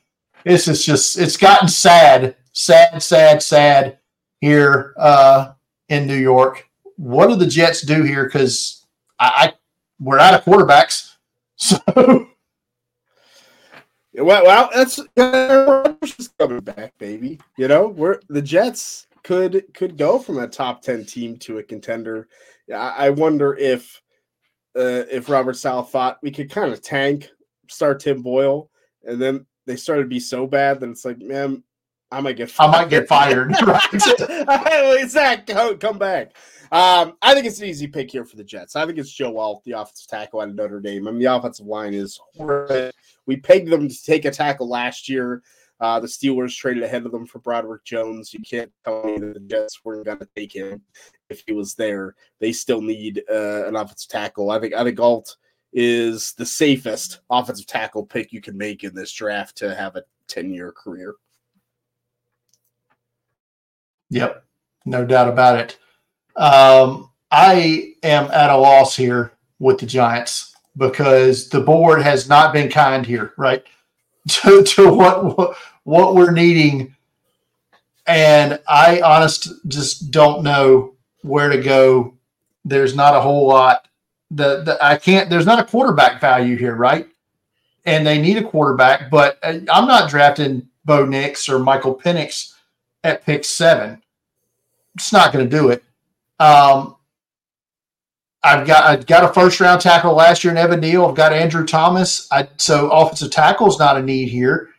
This 0.45 0.67
is 0.67 0.85
just, 0.85 1.17
it's 1.17 1.37
gotten 1.37 1.67
sad, 1.67 2.35
sad, 2.51 3.01
sad, 3.01 3.41
sad 3.41 3.99
here 4.41 4.93
uh, 4.97 5.53
in 5.87 6.05
New 6.05 6.17
York. 6.17 6.67
What 6.97 7.27
do 7.27 7.35
the 7.35 7.47
Jets 7.47 7.81
do 7.81 8.03
here? 8.03 8.25
Because 8.25 8.85
I, 9.19 9.31
I, 9.35 9.53
we're 9.99 10.19
out 10.19 10.33
of 10.33 10.43
quarterbacks. 10.43 11.09
So 11.55 12.27
well, 14.15 14.69
that's 14.73 14.99
coming 16.39 16.59
back, 16.59 16.97
baby. 16.97 17.39
You 17.57 17.67
know, 17.67 17.87
we're 17.87 18.19
the 18.29 18.41
Jets 18.41 19.07
could 19.23 19.65
could 19.73 19.97
go 19.97 20.19
from 20.19 20.37
a 20.37 20.47
top 20.47 20.81
ten 20.81 21.05
team 21.05 21.37
to 21.37 21.59
a 21.59 21.63
contender. 21.63 22.27
I, 22.71 23.07
I 23.07 23.09
wonder 23.09 23.55
if 23.55 24.01
uh, 24.77 25.03
if 25.09 25.29
Robert 25.29 25.55
Saleh 25.55 25.89
thought 25.89 26.19
we 26.21 26.31
could 26.31 26.49
kind 26.49 26.71
of 26.71 26.81
tank, 26.81 27.29
start 27.69 27.99
Tim 27.99 28.21
Boyle, 28.21 28.69
and 29.03 29.21
then 29.21 29.45
they 29.65 29.75
started 29.75 30.03
to 30.03 30.09
be 30.09 30.19
so 30.19 30.45
bad 30.45 30.79
that 30.79 30.89
it's 30.89 31.05
like, 31.05 31.19
man, 31.19 31.63
I 32.13 32.21
might 32.21 32.35
get 32.35 32.51
fired. 32.51 32.69
I 32.69 32.81
might 32.81 32.89
get 32.89 33.07
fired. 33.07 33.51
it's 33.59 35.13
that 35.13 35.47
come, 35.47 35.77
come 35.77 35.97
back. 35.97 36.35
Um, 36.71 37.13
I 37.21 37.33
think 37.33 37.45
it's 37.45 37.59
an 37.59 37.67
easy 37.67 37.87
pick 37.87 38.11
here 38.11 38.25
for 38.25 38.35
the 38.35 38.43
Jets. 38.43 38.75
I 38.75 38.85
think 38.85 38.97
it's 38.97 39.11
Joe 39.11 39.37
Alt, 39.37 39.63
the 39.63 39.73
offensive 39.73 40.07
tackle 40.07 40.41
out 40.41 40.49
of 40.49 40.55
Notre 40.55 40.79
Dame. 40.79 41.07
I 41.07 41.11
mean, 41.11 41.19
the 41.19 41.35
offensive 41.35 41.65
line 41.65 41.93
is 41.93 42.19
horrific. 42.35 42.95
We 43.25 43.37
pegged 43.37 43.69
them 43.69 43.87
to 43.87 44.03
take 44.03 44.25
a 44.25 44.31
tackle 44.31 44.69
last 44.69 45.09
year. 45.09 45.43
Uh, 45.79 45.99
the 45.99 46.07
Steelers 46.07 46.55
traded 46.55 46.83
ahead 46.83 47.05
of 47.05 47.11
them 47.11 47.25
for 47.25 47.39
Broderick 47.39 47.83
Jones. 47.83 48.33
You 48.33 48.39
can't 48.39 48.71
tell 48.85 49.03
me 49.03 49.17
that 49.17 49.33
the 49.33 49.39
Jets 49.41 49.83
weren't 49.83 50.05
going 50.05 50.19
to 50.19 50.27
take 50.35 50.53
him 50.55 50.81
if 51.29 51.43
he 51.45 51.53
was 51.53 51.75
there. 51.75 52.15
They 52.39 52.51
still 52.51 52.81
need 52.81 53.23
uh, 53.29 53.67
an 53.67 53.75
offensive 53.75 54.09
tackle. 54.09 54.49
I 54.49 54.59
think 54.59 54.73
I 54.73 54.83
think 54.83 54.99
Alt 54.99 55.35
is 55.73 56.33
the 56.33 56.45
safest 56.45 57.21
offensive 57.29 57.65
tackle 57.65 58.05
pick 58.05 58.31
you 58.31 58.41
can 58.41 58.57
make 58.57 58.83
in 58.83 58.93
this 58.93 59.11
draft 59.11 59.57
to 59.57 59.75
have 59.75 59.95
a 59.95 60.03
10 60.27 60.53
year 60.53 60.71
career. 60.71 61.15
Yep, 64.13 64.45
no 64.85 65.05
doubt 65.05 65.27
about 65.27 65.57
it. 65.57 65.77
Um, 66.35 67.09
I 67.31 67.95
am 68.03 68.25
at 68.25 68.51
a 68.51 68.57
loss 68.57 68.95
here 68.95 69.33
with 69.57 69.79
the 69.79 69.87
Giants 69.87 70.55
because 70.77 71.49
the 71.49 71.61
board 71.61 72.03
has 72.03 72.29
not 72.29 72.53
been 72.53 72.69
kind 72.69 73.05
here, 73.05 73.33
right? 73.37 73.63
To, 74.29 74.63
to 74.63 74.93
what, 74.93 75.57
what 75.83 76.15
we're 76.15 76.31
needing, 76.31 76.95
and 78.07 78.57
I 78.69 79.01
honest 79.01 79.49
just 79.67 80.11
don't 80.11 80.43
know 80.43 80.95
where 81.23 81.49
to 81.49 81.61
go. 81.61 82.13
There's 82.63 82.95
not 82.95 83.17
a 83.17 83.19
whole 83.19 83.45
lot. 83.49 83.89
The, 84.31 84.63
the 84.63 84.77
I 84.81 84.95
can't. 84.95 85.29
There's 85.29 85.45
not 85.45 85.59
a 85.59 85.65
quarterback 85.65 86.21
value 86.21 86.55
here, 86.55 86.77
right? 86.77 87.05
And 87.83 88.07
they 88.07 88.21
need 88.21 88.37
a 88.37 88.47
quarterback, 88.47 89.11
but 89.11 89.39
uh, 89.43 89.59
I'm 89.69 89.89
not 89.89 90.09
drafting 90.09 90.69
Bo 90.85 91.05
Nix 91.05 91.49
or 91.49 91.59
Michael 91.59 91.99
Penix 91.99 92.53
at 93.03 93.25
pick 93.25 93.43
seven. 93.43 94.02
It's 94.95 95.13
not 95.13 95.33
going 95.33 95.49
to 95.49 95.57
do 95.57 95.69
it. 95.69 95.83
Um, 96.39 96.95
I've 98.43 98.67
got 98.67 98.83
I've 98.83 99.05
got 99.05 99.23
a 99.23 99.33
first 99.33 99.59
round 99.59 99.81
tackle 99.81 100.13
last 100.13 100.43
year 100.43 100.51
in 100.51 100.57
Evan 100.57 100.81
Neal. 100.81 101.05
I've 101.05 101.15
got 101.15 101.31
Andrew 101.31 101.65
Thomas. 101.65 102.27
I, 102.29 102.49
so 102.57 102.89
offensive 102.91 103.31
tackle 103.31 103.67
is 103.67 103.79
not 103.79 103.97
a 103.97 104.01
need 104.01 104.27
here. 104.29 104.69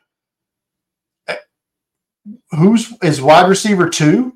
Who's 2.51 2.93
is 3.03 3.23
wide 3.23 3.49
receiver 3.49 3.89
two 3.89 4.35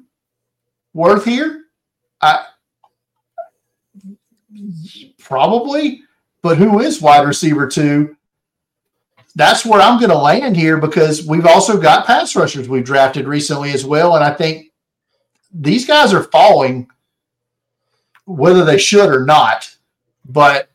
worth 0.95 1.25
here? 1.25 1.65
I 2.23 2.47
probably, 5.19 6.03
but 6.43 6.57
who 6.57 6.81
is 6.81 7.03
wide 7.03 7.27
receiver 7.27 7.69
two? 7.69 8.17
That's 9.35 9.65
where 9.65 9.81
I'm 9.81 9.99
going 9.99 10.11
to 10.11 10.19
land 10.19 10.57
here 10.57 10.79
because 10.79 11.25
we've 11.27 11.47
also 11.47 11.79
got 11.79 12.07
pass 12.07 12.35
rushers 12.35 12.69
we've 12.69 12.85
drafted 12.85 13.29
recently 13.29 13.73
as 13.73 13.85
well, 13.85 14.17
and 14.17 14.25
I 14.25 14.33
think 14.33 14.68
these 15.59 15.87
guys 15.87 16.15
are 16.15 16.23
falling 16.23 16.89
whether 18.25 18.65
they 18.65 18.79
should 18.79 19.11
or 19.11 19.25
not. 19.25 19.75
But 20.25 20.71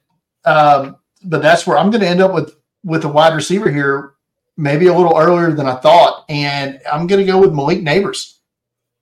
um, 0.46 0.98
but 1.24 1.42
that's 1.42 1.66
where 1.66 1.78
I'm 1.78 1.90
going 1.90 2.02
to 2.02 2.08
end 2.08 2.22
up 2.22 2.34
with 2.34 2.56
with 2.84 3.06
a 3.06 3.10
wide 3.10 3.34
receiver 3.34 3.72
here, 3.72 4.14
maybe 4.58 4.88
a 4.88 4.94
little 4.94 5.18
earlier 5.18 5.52
than 5.52 5.68
I 5.68 5.76
thought, 5.76 6.26
and 6.28 6.82
I'm 6.92 7.08
going 7.08 7.26
to 7.26 7.32
go 7.32 7.40
with 7.40 7.54
Malik 7.54 7.80
Nabers, 7.80 8.40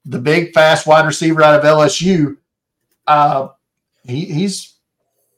the 0.06 0.20
big 0.20 0.54
fast 0.54 0.86
wide 0.86 1.06
receiver 1.06 1.42
out 1.42 1.60
of 1.60 1.66
LSU. 1.66 2.38
Uh, 3.08 3.48
he, 4.06 4.26
he's 4.26 4.76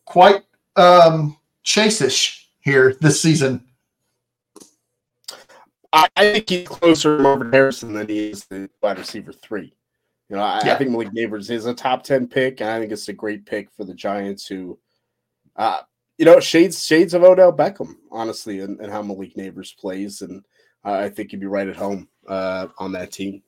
quite 0.03 0.43
um, 0.75 1.37
chase-ish 1.63 2.49
here 2.59 2.97
this 2.99 3.21
season. 3.21 3.63
I, 5.93 6.07
think 6.17 6.49
he's 6.49 6.67
closer 6.67 7.17
to 7.17 7.23
Marvin 7.23 7.53
Harrison 7.53 7.93
than 7.93 8.09
he 8.09 8.31
is 8.31 8.45
the 8.45 8.69
wide 8.81 8.97
receiver 8.97 9.31
three. 9.31 9.73
You 10.29 10.37
know, 10.37 10.41
I, 10.41 10.61
yeah. 10.65 10.73
I, 10.73 10.77
think 10.77 10.89
Malik 10.89 11.11
Nabers 11.11 11.51
is 11.51 11.65
a 11.65 11.73
top 11.73 12.03
10 12.03 12.27
pick, 12.27 12.61
and 12.61 12.69
I 12.69 12.79
think 12.79 12.91
it's 12.91 13.09
a 13.09 13.13
great 13.13 13.45
pick 13.45 13.69
for 13.71 13.83
the 13.83 13.93
Giants 13.93 14.47
who 14.47 14.79
uh 15.55 15.81
you 16.17 16.25
know, 16.25 16.39
shades 16.39 16.83
shades 16.83 17.13
of 17.13 17.23
Odell 17.23 17.51
Beckham, 17.51 17.95
honestly, 18.11 18.59
and, 18.59 18.79
and 18.79 18.91
how 18.91 19.01
Malik 19.01 19.35
Nabers 19.35 19.75
plays. 19.75 20.21
And 20.21 20.43
uh, 20.85 20.93
I 20.93 21.09
think 21.09 21.31
he'd 21.31 21.39
be 21.39 21.47
right 21.47 21.67
at 21.67 21.75
home 21.75 22.07
uh, 22.27 22.67
on 22.77 22.91
that 22.93 23.11
team. 23.11 23.41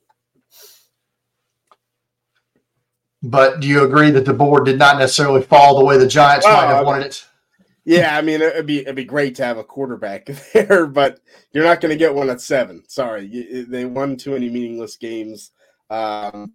But 3.22 3.60
do 3.60 3.66
you 3.66 3.84
agree 3.84 4.10
that 4.10 4.24
the 4.24 4.34
board 4.34 4.66
did 4.66 4.78
not 4.78 4.98
necessarily 4.98 5.42
fall 5.42 5.78
the 5.78 5.84
way 5.84 5.96
the 5.96 6.06
Giants 6.06 6.44
well, 6.44 6.56
might 6.56 6.74
have 6.74 6.86
wanted 6.86 7.06
it? 7.06 7.24
Yeah, 7.84 8.16
I 8.16 8.20
mean 8.20 8.40
it'd 8.40 8.66
be 8.66 8.80
it'd 8.80 8.96
be 8.96 9.04
great 9.04 9.36
to 9.36 9.44
have 9.44 9.58
a 9.58 9.64
quarterback 9.64 10.26
there, 10.52 10.86
but 10.86 11.20
you're 11.52 11.64
not 11.64 11.80
going 11.80 11.90
to 11.90 11.96
get 11.96 12.14
one 12.14 12.30
at 12.30 12.40
seven. 12.40 12.82
Sorry, 12.88 13.64
they 13.68 13.84
won 13.84 14.16
too 14.16 14.32
many 14.32 14.50
meaningless 14.50 14.96
games. 14.96 15.52
Um, 15.88 16.52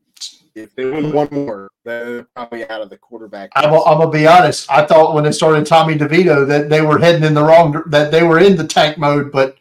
if 0.55 0.75
they 0.75 0.85
win 0.85 1.11
one 1.11 1.29
more, 1.31 1.69
they're 1.83 2.23
probably 2.35 2.67
out 2.69 2.81
of 2.81 2.89
the 2.89 2.97
quarterback. 2.97 3.51
I'm, 3.55 3.73
I'm, 3.73 3.97
gonna 3.97 4.09
be 4.09 4.27
honest. 4.27 4.69
I 4.71 4.85
thought 4.85 5.13
when 5.13 5.23
they 5.23 5.31
started 5.31 5.65
Tommy 5.65 5.95
DeVito 5.95 6.47
that 6.47 6.69
they 6.69 6.81
were 6.81 6.99
heading 6.99 7.23
in 7.23 7.33
the 7.33 7.43
wrong, 7.43 7.83
that 7.87 8.11
they 8.11 8.23
were 8.23 8.39
in 8.39 8.55
the 8.55 8.67
tank 8.67 8.97
mode, 8.97 9.31
but 9.31 9.57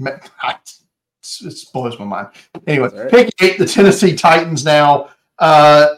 it 0.00 1.64
blows 1.72 1.98
my 1.98 2.04
mind. 2.04 2.28
Anyway, 2.66 2.90
right. 2.92 3.10
pick 3.10 3.34
eight, 3.40 3.58
the 3.58 3.66
Tennessee 3.66 4.16
Titans. 4.16 4.64
Now, 4.64 5.10
uh, 5.38 5.88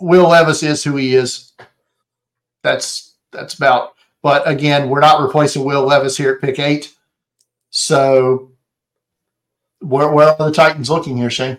Will 0.00 0.28
Levis 0.28 0.62
is 0.62 0.82
who 0.82 0.96
he 0.96 1.14
is. 1.14 1.52
That's 2.62 3.14
that's 3.32 3.54
about. 3.54 3.94
But 4.22 4.48
again, 4.48 4.88
we're 4.88 5.00
not 5.00 5.22
replacing 5.22 5.64
Will 5.64 5.84
Levis 5.84 6.16
here 6.16 6.32
at 6.32 6.40
pick 6.40 6.58
eight. 6.58 6.94
So 7.70 8.49
where, 9.80 10.10
where 10.10 10.28
are 10.28 10.36
the 10.36 10.52
Titans 10.52 10.90
looking 10.90 11.16
here, 11.16 11.30
Shane? 11.30 11.58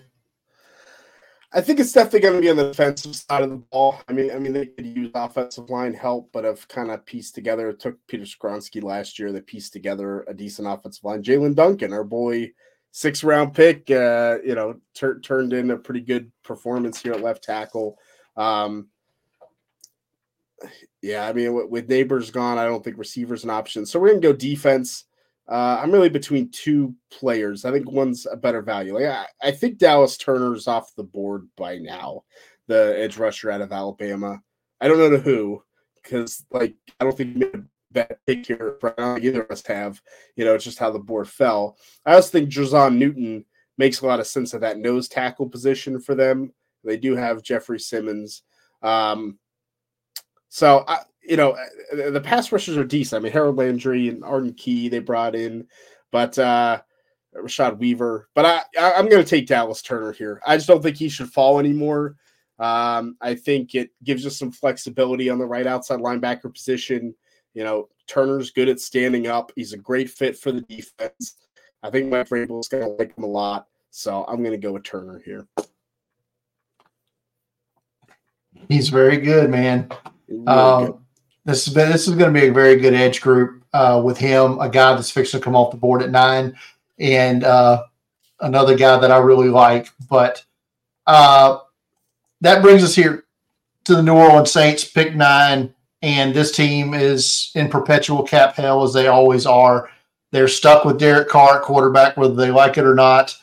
I 1.53 1.59
think 1.59 1.81
it's 1.81 1.91
definitely 1.91 2.21
going 2.21 2.35
to 2.35 2.41
be 2.41 2.49
on 2.49 2.55
the 2.55 2.69
defensive 2.69 3.13
side 3.13 3.43
of 3.43 3.49
the 3.49 3.57
ball. 3.57 3.99
I 4.07 4.13
mean, 4.13 4.31
I 4.31 4.39
mean 4.39 4.53
they 4.53 4.67
could 4.67 4.85
use 4.85 5.11
offensive 5.13 5.69
line 5.69 5.93
help, 5.93 6.29
but 6.31 6.45
have 6.45 6.65
kind 6.69 6.91
of 6.91 7.05
pieced 7.05 7.35
together. 7.35 7.69
It 7.69 7.79
took 7.79 7.97
Peter 8.07 8.23
Skoronski 8.23 8.81
last 8.81 9.19
year. 9.19 9.33
They 9.33 9.41
pieced 9.41 9.73
together 9.73 10.23
a 10.29 10.33
decent 10.33 10.67
offensive 10.67 11.03
line. 11.03 11.23
Jaelyn 11.23 11.55
Duncan, 11.55 11.91
our 11.91 12.05
boy, 12.05 12.53
six 12.91 13.21
round 13.21 13.53
pick, 13.53 13.91
uh, 13.91 14.37
you 14.45 14.55
know, 14.55 14.79
tur- 14.93 15.19
turned 15.19 15.51
in 15.51 15.71
a 15.71 15.77
pretty 15.77 16.01
good 16.01 16.31
performance 16.43 17.01
here 17.01 17.13
at 17.13 17.21
left 17.21 17.43
tackle. 17.43 17.97
Um, 18.37 18.87
yeah, 21.01 21.27
I 21.27 21.33
mean, 21.33 21.53
with, 21.53 21.69
with 21.69 21.89
Nabers 21.89 22.31
gone, 22.31 22.57
I 22.57 22.65
don't 22.65 22.83
think 22.83 22.97
receivers 22.97 23.43
an 23.43 23.49
option. 23.49 23.85
So 23.85 23.99
we're 23.99 24.09
gonna 24.09 24.21
go 24.21 24.33
defense. 24.33 25.05
Uh, 25.51 25.81
I'm 25.83 25.91
really 25.91 26.07
between 26.07 26.49
two 26.49 26.95
players. 27.11 27.65
I 27.65 27.71
think 27.71 27.91
one's 27.91 28.25
a 28.25 28.37
better 28.37 28.61
value. 28.61 28.93
Like, 28.97 29.05
I, 29.05 29.49
I 29.49 29.51
think 29.51 29.77
Dallas 29.77 30.15
Turner's 30.15 30.65
off 30.65 30.95
the 30.95 31.03
board 31.03 31.49
by 31.57 31.77
now, 31.77 32.23
the 32.67 32.95
edge 32.97 33.17
rusher 33.17 33.51
out 33.51 33.59
of 33.59 33.73
Alabama. 33.73 34.39
I 34.79 34.87
don't 34.87 34.97
know 34.97 35.09
to 35.09 35.19
who, 35.19 35.61
because 36.01 36.45
like 36.51 36.75
I 36.99 37.03
don't 37.03 37.17
think 37.17 37.43
bad 37.91 38.15
pick 38.25 38.47
here. 38.47 38.77
Either 38.97 39.41
of 39.41 39.51
us 39.51 39.65
have. 39.67 40.01
You 40.37 40.45
know, 40.45 40.55
it's 40.55 40.63
just 40.63 40.79
how 40.79 40.89
the 40.89 40.99
board 40.99 41.27
fell. 41.27 41.75
I 42.05 42.15
also 42.15 42.29
think 42.29 42.49
Jer'Zhan 42.49 42.95
Newton 42.95 43.43
makes 43.77 43.99
a 43.99 44.07
lot 44.07 44.21
of 44.21 44.27
sense 44.27 44.53
at 44.53 44.61
that 44.61 44.77
nose 44.77 45.09
tackle 45.09 45.49
position 45.49 45.99
for 45.99 46.15
them. 46.15 46.53
They 46.85 46.95
do 46.95 47.15
have 47.15 47.43
Jeffrey 47.43 47.79
Simmons. 47.79 48.43
Um, 48.81 49.37
so 50.49 50.85
I, 50.87 50.99
you 51.23 51.37
know, 51.37 51.57
the 51.93 52.21
pass 52.21 52.51
rushers 52.51 52.77
are 52.77 52.83
decent. 52.83 53.21
I 53.21 53.23
mean, 53.23 53.31
Harold 53.31 53.57
Landry 53.57 54.09
and 54.09 54.23
Arden 54.23 54.53
Key 54.53 54.89
they 54.89 54.99
brought 54.99 55.35
in, 55.35 55.67
but 56.11 56.37
uh 56.37 56.81
Rashad 57.35 57.77
Weaver. 57.77 58.29
But 58.33 58.45
I, 58.45 58.61
I 58.79 58.91
am 58.99 59.07
going 59.09 59.23
to 59.23 59.29
take 59.29 59.47
Dallas 59.47 59.81
Turner 59.81 60.11
here. 60.11 60.41
I 60.45 60.57
just 60.57 60.67
don't 60.67 60.81
think 60.81 60.97
he 60.97 61.09
should 61.09 61.31
fall 61.31 61.59
anymore. 61.59 62.15
Um, 62.59 63.17
I 63.21 63.35
think 63.35 63.73
it 63.73 63.89
gives 64.03 64.25
us 64.25 64.37
some 64.37 64.51
flexibility 64.51 65.29
on 65.29 65.39
the 65.39 65.45
right 65.45 65.65
outside 65.65 65.99
linebacker 65.99 66.53
position. 66.53 67.15
You 67.53 67.63
know, 67.63 67.89
Turner's 68.07 68.51
good 68.51 68.69
at 68.69 68.79
standing 68.79 69.27
up. 69.27 69.51
He's 69.55 69.73
a 69.73 69.77
great 69.77 70.09
fit 70.09 70.37
for 70.37 70.51
the 70.51 70.61
defense. 70.61 71.37
I 71.83 71.89
think 71.89 72.09
Mike 72.09 72.29
Vrabel's 72.29 72.67
going 72.67 72.83
to 72.83 72.89
like 72.89 73.17
him 73.17 73.23
a 73.23 73.27
lot. 73.27 73.67
So 73.89 74.25
I'm 74.27 74.37
going 74.37 74.51
to 74.51 74.57
go 74.57 74.73
with 74.73 74.83
Turner 74.83 75.21
here. 75.25 75.47
He's 78.69 78.89
very 78.89 79.17
good, 79.17 79.49
man. 79.49 79.89
Really 80.27 80.47
um, 80.47 80.85
good. 80.85 80.97
This 81.45 81.67
is 81.67 81.73
this 81.73 82.07
is 82.07 82.15
going 82.15 82.33
to 82.33 82.39
be 82.39 82.47
a 82.47 82.53
very 82.53 82.77
good 82.77 82.93
edge 82.93 83.21
group 83.21 83.63
uh, 83.73 84.01
with 84.03 84.17
him, 84.17 84.59
a 84.59 84.69
guy 84.69 84.93
that's 84.93 85.11
fixing 85.11 85.39
to 85.39 85.43
come 85.43 85.55
off 85.55 85.71
the 85.71 85.77
board 85.77 86.03
at 86.03 86.11
nine, 86.11 86.55
and 86.99 87.43
uh, 87.43 87.83
another 88.41 88.77
guy 88.77 88.99
that 88.99 89.11
I 89.11 89.17
really 89.17 89.49
like. 89.49 89.89
But 90.09 90.43
uh, 91.07 91.59
that 92.41 92.61
brings 92.61 92.83
us 92.83 92.95
here 92.95 93.25
to 93.85 93.95
the 93.95 94.03
New 94.03 94.15
Orleans 94.15 94.51
Saints, 94.51 94.83
pick 94.83 95.15
nine, 95.15 95.73
and 96.01 96.33
this 96.33 96.55
team 96.55 96.93
is 96.93 97.51
in 97.55 97.69
perpetual 97.69 98.23
cap 98.23 98.55
hell 98.55 98.83
as 98.83 98.93
they 98.93 99.07
always 99.07 99.45
are. 99.45 99.89
They're 100.31 100.47
stuck 100.47 100.85
with 100.85 100.99
Derek 100.99 101.27
Carr 101.27 101.59
quarterback, 101.59 102.17
whether 102.17 102.35
they 102.35 102.51
like 102.51 102.77
it 102.77 102.85
or 102.85 102.95
not. 102.95 103.35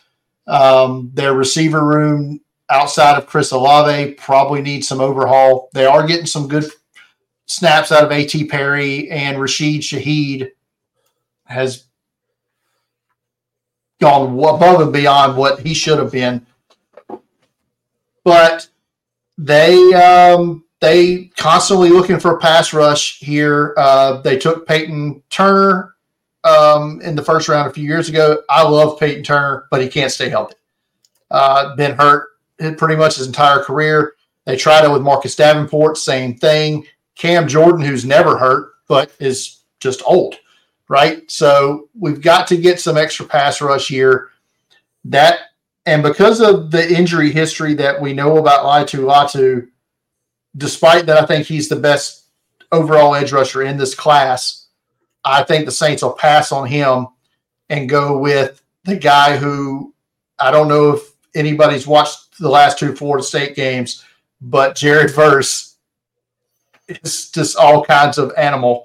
Um, 0.47 1.11
their 1.15 1.35
receiver 1.35 1.85
room 1.85 2.41
outside 2.71 3.19
of 3.19 3.27
Chris 3.27 3.51
Olave 3.51 4.15
probably 4.15 4.63
needs 4.63 4.89
some 4.89 5.01
overhaul. 5.01 5.69
They 5.75 5.85
are 5.85 6.07
getting 6.07 6.27
some 6.27 6.49
good 6.49 6.65
snaps 7.49 7.91
out 7.91 8.05
of 8.05 8.13
A.T. 8.13 8.45
Perry 8.45 9.11
and 9.11 9.41
Rashid 9.41 9.81
Shaheed 9.81 10.51
has 11.45 11.85
gone 14.01 14.39
above 14.39 14.81
and 14.81 14.93
beyond 14.93 15.37
what 15.37 15.61
he 15.61 15.75
should 15.75 15.99
have 15.99 16.13
been. 16.13 16.47
But 18.23 18.69
they 19.39 19.95
um, 19.95 20.65
they 20.81 21.31
constantly 21.37 21.91
looking 21.91 22.21
for 22.21 22.37
a 22.37 22.39
pass 22.39 22.73
rush 22.73 23.19
here. 23.19 23.75
Uh, 23.77 24.21
they 24.21 24.39
took 24.39 24.69
Peyton 24.69 25.23
Turner 25.31 25.95
um, 26.45 27.01
in 27.01 27.17
the 27.17 27.25
first 27.25 27.49
round 27.49 27.69
a 27.69 27.73
few 27.73 27.85
years 27.85 28.09
ago. 28.09 28.43
I 28.51 28.63
love 28.63 29.01
Peyton 29.01 29.25
Turner, 29.25 29.67
but 29.71 29.81
he 29.81 29.89
can't 29.89 30.13
stay 30.13 30.29
healthy. 30.29 30.57
Uh, 31.31 31.75
been 31.77 31.97
hurt 31.97 32.29
pretty 32.77 32.97
much 32.97 33.17
his 33.17 33.27
entire 33.27 33.63
career. 33.63 34.15
They 34.45 34.57
tried 34.57 34.85
it 34.85 34.91
with 34.91 35.03
Marcus 35.03 35.37
Davenport, 35.37 35.99
same 35.99 36.37
thing. 36.37 36.87
Cam 37.19 37.49
Jordan, 37.49 37.85
who's 37.85 38.05
never 38.05 38.39
hurt, 38.39 38.73
but 38.87 39.13
is 39.19 39.59
just 39.81 40.03
old, 40.07 40.37
right? 40.89 41.29
So 41.31 41.89
we've 41.99 42.23
got 42.23 42.47
to 42.47 42.57
get 42.57 42.81
some 42.81 42.97
extra 42.97 43.27
pass 43.27 43.61
rush 43.61 43.89
here. 43.89 44.31
That 45.05 45.41
and 45.85 46.03
because 46.03 46.41
of 46.41 46.71
the 46.71 46.91
injury 46.91 47.31
history 47.31 47.75
that 47.75 48.01
we 48.01 48.13
know 48.13 48.39
about 48.39 48.65
Laiatu 48.65 49.05
Latu, 49.05 49.69
despite 50.57 51.07
that 51.07 51.17
I 51.17 51.27
think 51.27 51.47
he's 51.47 51.69
the 51.69 51.77
best 51.77 52.25
overall 52.71 53.15
edge 53.15 53.33
rusher 53.33 53.63
in 53.63 53.77
this 53.77 53.95
class, 53.95 54.67
I 55.25 55.43
think 55.43 55.65
the 55.65 55.73
Saints 55.73 56.03
will 56.03 56.13
pass 56.13 56.53
on 56.53 56.67
him 56.69 57.09
and 57.69 57.89
go 57.89 58.17
with 58.19 58.63
the 58.85 58.97
guy 58.97 59.37
who 59.37 59.93
I 60.39 60.53
don't 60.53 60.69
know 60.69 60.93
if 60.93 61.03
anybody's 61.35 61.87
watched 61.87 62.39
the 62.39 62.49
last 62.49 62.79
two 62.79 62.95
Florida 62.95 63.25
State 63.25 63.57
games, 63.57 64.05
but 64.41 64.77
Jared 64.77 65.13
Verse 65.13 65.68
it's 66.89 67.31
just 67.31 67.57
all 67.57 67.85
kinds 67.85 68.19
of 68.19 68.33
animal. 68.37 68.85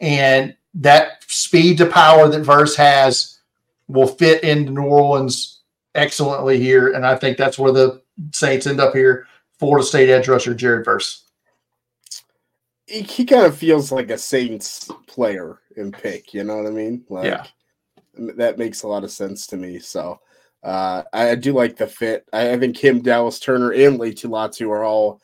And 0.00 0.56
that 0.74 1.24
speed 1.26 1.78
to 1.78 1.86
power 1.86 2.28
that 2.28 2.40
Verse 2.40 2.74
has 2.76 3.38
will 3.88 4.06
fit 4.06 4.42
into 4.42 4.72
New 4.72 4.82
Orleans 4.82 5.60
excellently 5.94 6.58
here. 6.58 6.92
And 6.92 7.06
I 7.06 7.16
think 7.16 7.36
that's 7.36 7.58
where 7.58 7.72
the 7.72 8.02
Saints 8.32 8.66
end 8.66 8.80
up 8.80 8.94
here. 8.94 9.26
Florida 9.58 9.86
State 9.86 10.08
edge 10.08 10.28
rusher 10.28 10.54
Jared 10.54 10.84
Verse. 10.84 11.24
He, 12.86 13.02
he 13.02 13.24
kind 13.24 13.46
of 13.46 13.56
feels 13.56 13.92
like 13.92 14.10
a 14.10 14.18
Saints 14.18 14.90
player 15.06 15.60
in 15.76 15.92
pick. 15.92 16.34
You 16.34 16.44
know 16.44 16.56
what 16.56 16.66
I 16.66 16.70
mean? 16.70 17.04
Like, 17.08 17.26
yeah. 17.26 17.46
That 18.14 18.58
makes 18.58 18.82
a 18.82 18.88
lot 18.88 19.04
of 19.04 19.10
sense 19.10 19.46
to 19.46 19.56
me. 19.56 19.78
So 19.78 20.20
uh, 20.62 21.02
I, 21.14 21.34
do 21.34 21.54
like 21.54 21.76
the 21.76 21.86
fit. 21.86 22.28
I, 22.32 22.52
I 22.52 22.58
think 22.58 22.76
him, 22.76 23.00
Dallas 23.00 23.40
Turner, 23.40 23.70
and 23.72 23.98
Laiatu 23.98 24.28
Latu 24.28 24.68
are 24.68 24.84
all 24.84 25.22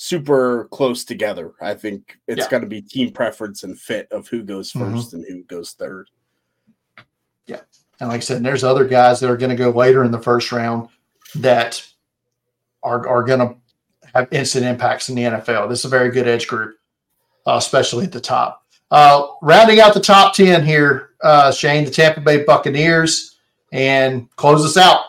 super 0.00 0.68
close 0.70 1.04
together. 1.04 1.54
I 1.60 1.74
think 1.74 2.18
it's 2.28 2.42
yeah. 2.42 2.48
going 2.50 2.62
to 2.62 2.68
be 2.68 2.80
team 2.80 3.10
preference 3.10 3.64
and 3.64 3.76
fit 3.76 4.06
of 4.12 4.28
who 4.28 4.44
goes 4.44 4.72
1st 4.72 4.92
mm-hmm. 4.92 5.16
and 5.16 5.24
who 5.28 5.42
goes 5.42 5.72
third. 5.72 6.08
Yeah. 7.46 7.62
And 7.98 8.08
like 8.08 8.18
I 8.18 8.20
said, 8.20 8.44
there's 8.44 8.62
other 8.62 8.84
guys 8.84 9.18
that 9.18 9.28
are 9.28 9.36
going 9.36 9.50
to 9.50 9.56
go 9.56 9.70
later 9.70 10.04
in 10.04 10.12
the 10.12 10.22
first 10.22 10.52
round 10.52 10.88
that 11.34 11.84
are, 12.84 13.08
are 13.08 13.24
going 13.24 13.40
to 13.40 13.56
have 14.14 14.32
instant 14.32 14.66
impacts 14.66 15.08
in 15.08 15.16
the 15.16 15.22
NFL. 15.22 15.68
This 15.68 15.80
is 15.80 15.86
a 15.86 15.88
very 15.88 16.12
good 16.12 16.28
edge 16.28 16.46
group, 16.46 16.76
uh, 17.44 17.56
especially 17.56 18.04
at 18.04 18.12
the 18.12 18.20
top. 18.20 18.64
Uh, 18.92 19.26
rounding 19.42 19.80
out 19.80 19.94
the 19.94 20.00
top 20.00 20.32
10 20.32 20.64
here, 20.64 21.10
uh, 21.24 21.50
Shane, 21.50 21.84
the 21.84 21.90
Tampa 21.90 22.20
Bay 22.20 22.44
Buccaneers, 22.44 23.36
and 23.72 24.30
close 24.36 24.64
us 24.64 24.76
out. 24.76 25.06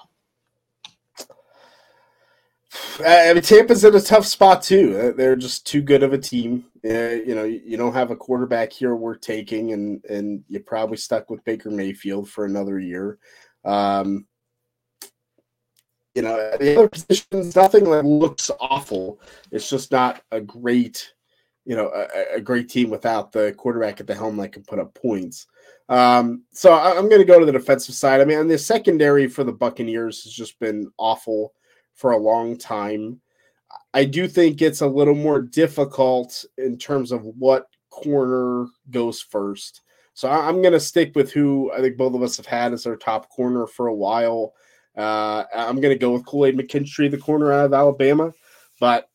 I 3.06 3.34
mean, 3.34 3.44
Tampa's 3.44 3.84
in 3.84 3.96
a 3.96 4.02
tough 4.02 4.26
spot 4.26 4.62
too. 4.62 5.00
Uh, 5.00 5.12
they're 5.16 5.36
just 5.36 5.66
too 5.66 5.82
good 5.82 6.04
of 6.04 6.14
a 6.14 6.18
team. 6.18 6.66
Uh, 6.84 7.18
you 7.26 7.36
know, 7.36 7.44
you 7.44 7.78
don't 7.78 7.94
have 7.94 8.12
a 8.12 8.16
quarterback 8.16 8.72
here 8.72 8.96
worth 8.96 9.22
taking, 9.22 9.74
and 9.74 10.04
and 10.06 10.44
you're 10.48 10.62
probably 10.62 10.98
stuck 10.98 11.30
with 11.30 11.44
Baker 11.44 11.70
Mayfield 11.70 12.30
for 12.30 12.46
another 12.46 12.80
year. 12.80 13.18
Um, 13.64 14.26
you 16.16 16.22
know, 16.22 16.58
the 16.60 16.76
other 16.78 16.90
positions, 16.90 17.56
nothing 17.56 17.86
that 17.86 18.06
looks 18.06 18.52
awful. 18.60 19.22
It's 19.52 19.70
just 19.70 19.92
not 19.92 20.22
a 20.32 20.42
great, 20.42 21.14
you 21.66 21.76
know, 21.76 21.92
a, 21.94 22.36
a 22.38 22.42
great 22.42 22.70
team 22.70 22.90
without 22.90 23.32
the 23.32 23.54
quarterback 23.54 24.00
at 24.00 24.08
the 24.08 24.16
helm 24.16 24.38
that 24.38 24.52
can 24.52 24.64
put 24.64 24.80
up 24.80 24.94
points. 24.94 25.48
Um, 25.88 26.44
so 26.52 26.74
I'm 26.74 27.10
going 27.10 27.22
to 27.22 27.26
go 27.26 27.40
to 27.40 27.46
the 27.46 27.52
defensive 27.52 27.96
side. 27.96 28.22
I 28.22 28.26
mean, 28.26 28.48
the 28.48 28.58
secondary 28.58 29.28
for 29.28 29.44
the 29.44 29.54
Buccaneers 29.54 30.24
has 30.24 30.34
just 30.34 30.60
been 30.60 30.92
awful 30.98 31.54
for 32.00 32.12
a 32.12 32.18
long 32.18 32.58
time. 32.58 33.20
I 33.94 34.06
do 34.06 34.28
think 34.28 34.62
it's 34.62 34.82
a 34.82 34.88
little 34.88 35.16
more 35.16 35.42
difficult 35.42 36.46
in 36.58 36.78
terms 36.78 37.12
of 37.12 37.26
what 37.26 37.68
corner 37.90 38.68
goes 38.90 39.22
first. 39.22 39.82
So 40.14 40.30
I'm 40.30 40.62
going 40.62 40.74
to 40.74 40.80
stick 40.80 41.12
with 41.14 41.32
who 41.32 41.72
I 41.74 41.82
think 41.82 41.98
both 41.98 42.16
of 42.16 42.24
us 42.24 42.38
have 42.38 42.46
had 42.46 42.72
as 42.72 42.86
our 42.86 42.96
top 42.96 43.30
corner 43.30 43.68
for 43.68 43.88
a 43.88 43.94
while. 43.94 44.54
Uh, 44.98 45.44
I'm 45.54 45.82
going 45.82 45.94
to 45.94 46.00
go 46.00 46.12
with 46.12 46.26
Kool 46.26 46.46
Aid 46.46 46.58
McKinstry, 46.58 47.12
the 47.12 47.18
corner 47.18 47.52
out 47.52 47.66
of 47.66 47.74
Alabama. 47.74 48.34
But 48.80 49.10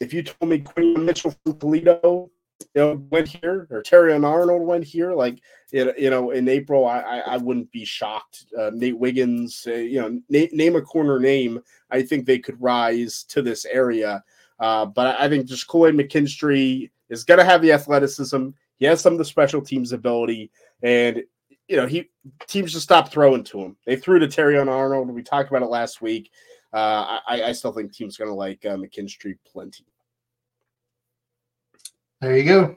if 0.00 0.12
you 0.12 0.24
told 0.24 0.50
me 0.50 0.58
Quinyon 0.60 1.04
Mitchell 1.04 1.34
from 1.44 1.58
Toledo 1.58 2.30
you 2.60 2.80
know, 2.80 3.06
went 3.10 3.28
here 3.28 3.66
or 3.70 3.82
Terrion 3.82 4.24
Arnold 4.24 4.66
went 4.66 4.84
here, 4.84 5.12
like 5.12 5.40
you 5.72 6.10
know, 6.10 6.30
in 6.30 6.48
April, 6.48 6.86
I 6.86 7.00
I, 7.00 7.18
I 7.18 7.36
wouldn't 7.36 7.70
be 7.72 7.84
shocked. 7.84 8.46
Uh, 8.58 8.70
Nate 8.72 8.98
Wiggins, 8.98 9.66
uh, 9.66 9.74
you 9.74 10.00
know, 10.00 10.20
na- 10.28 10.48
name 10.52 10.76
a 10.76 10.82
corner 10.82 11.18
name. 11.18 11.60
I 11.90 12.02
think 12.02 12.24
they 12.24 12.38
could 12.38 12.60
rise 12.60 13.24
to 13.24 13.42
this 13.42 13.64
area. 13.64 14.22
Uh, 14.58 14.86
but 14.86 15.18
I 15.20 15.28
think 15.28 15.46
just 15.46 15.66
Kool 15.66 15.86
Aid 15.86 15.94
McKinstry 15.94 16.90
is 17.10 17.24
going 17.24 17.38
to 17.38 17.44
have 17.44 17.62
the 17.62 17.72
athleticism. 17.72 18.48
He 18.76 18.86
has 18.86 19.00
some 19.00 19.12
of 19.12 19.18
the 19.18 19.24
special 19.24 19.60
teams 19.60 19.92
ability, 19.92 20.50
and 20.82 21.22
you 21.68 21.76
know, 21.76 21.86
he 21.86 22.10
teams 22.46 22.72
just 22.72 22.84
stopped 22.84 23.10
throwing 23.10 23.44
to 23.44 23.60
him. 23.60 23.76
They 23.86 23.96
threw 23.96 24.18
to 24.18 24.28
Terrion 24.28 24.68
Arnold. 24.68 25.10
We 25.10 25.22
talked 25.22 25.50
about 25.50 25.62
it 25.62 25.70
last 25.70 26.00
week. 26.00 26.30
Uh, 26.72 27.20
I, 27.26 27.42
I 27.44 27.52
still 27.52 27.72
think 27.72 27.92
teams 27.92 28.16
going 28.16 28.30
to 28.30 28.34
like 28.34 28.64
uh, 28.64 28.76
McKinstry 28.76 29.36
plenty. 29.50 29.84
There 32.20 32.36
you 32.36 32.44
go. 32.44 32.76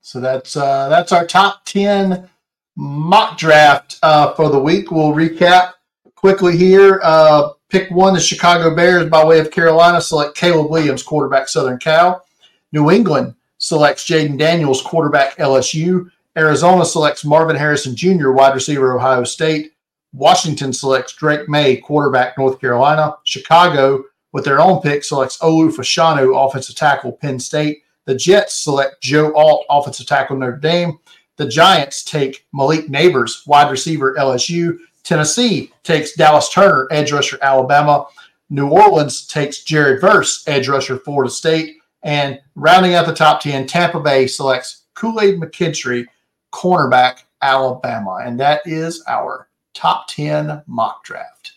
So 0.00 0.20
that's 0.20 0.56
uh, 0.56 0.88
that's 0.88 1.12
our 1.12 1.26
top 1.26 1.64
ten 1.64 2.28
mock 2.76 3.38
draft 3.38 3.98
uh, 4.02 4.34
for 4.34 4.48
the 4.48 4.58
week. 4.58 4.90
We'll 4.90 5.12
recap 5.12 5.72
quickly 6.14 6.56
here. 6.56 7.00
Uh, 7.02 7.50
pick 7.68 7.90
one: 7.90 8.14
the 8.14 8.20
Chicago 8.20 8.74
Bears 8.74 9.08
by 9.08 9.24
way 9.24 9.38
of 9.38 9.50
Carolina 9.50 10.00
select 10.00 10.36
Caleb 10.36 10.70
Williams, 10.70 11.02
quarterback 11.02 11.48
Southern 11.48 11.78
Cal. 11.78 12.24
New 12.72 12.90
England 12.90 13.34
selects 13.58 14.08
Jayden 14.08 14.38
Daniels, 14.38 14.82
quarterback 14.82 15.36
LSU. 15.36 16.10
Arizona 16.36 16.84
selects 16.84 17.24
Marvin 17.24 17.56
Harrison 17.56 17.96
Jr., 17.96 18.30
wide 18.30 18.54
receiver 18.54 18.96
Ohio 18.96 19.24
State. 19.24 19.72
Washington 20.12 20.72
selects 20.72 21.12
Drake 21.12 21.48
Maye, 21.48 21.76
quarterback 21.76 22.38
North 22.38 22.60
Carolina. 22.60 23.16
Chicago, 23.24 24.04
with 24.32 24.44
their 24.44 24.60
own 24.60 24.80
pick, 24.80 25.04
selects 25.04 25.38
Olu 25.38 25.74
Fashanu, 25.74 26.34
offensive 26.34 26.76
tackle 26.76 27.12
Penn 27.12 27.38
State. 27.38 27.82
The 28.08 28.14
Jets 28.14 28.54
select 28.54 29.02
Joe 29.02 29.34
Alt, 29.34 29.66
offensive 29.68 30.06
tackle 30.06 30.38
Notre 30.38 30.56
Dame. 30.56 30.98
The 31.36 31.46
Giants 31.46 32.02
take 32.02 32.46
Malik 32.54 32.86
Nabers, 32.86 33.46
wide 33.46 33.70
receiver 33.70 34.14
LSU. 34.14 34.78
Tennessee 35.02 35.74
takes 35.82 36.14
Dallas 36.14 36.48
Turner, 36.48 36.88
edge 36.90 37.12
rusher 37.12 37.36
Alabama. 37.42 38.06
New 38.48 38.68
Orleans 38.70 39.26
takes 39.26 39.62
Jared 39.62 40.00
Verse, 40.00 40.42
edge 40.48 40.68
rusher 40.68 40.96
Florida 40.96 41.30
State. 41.30 41.76
And 42.02 42.40
rounding 42.54 42.94
out 42.94 43.04
the 43.04 43.14
top 43.14 43.42
10, 43.42 43.66
Tampa 43.66 44.00
Bay 44.00 44.26
selects 44.26 44.84
Kool 44.94 45.20
Aid 45.20 45.38
McKinstry, 45.38 46.06
cornerback 46.50 47.24
Alabama. 47.42 48.20
And 48.24 48.40
that 48.40 48.62
is 48.64 49.04
our 49.06 49.50
top 49.74 50.08
10 50.08 50.62
mock 50.66 51.04
draft. 51.04 51.52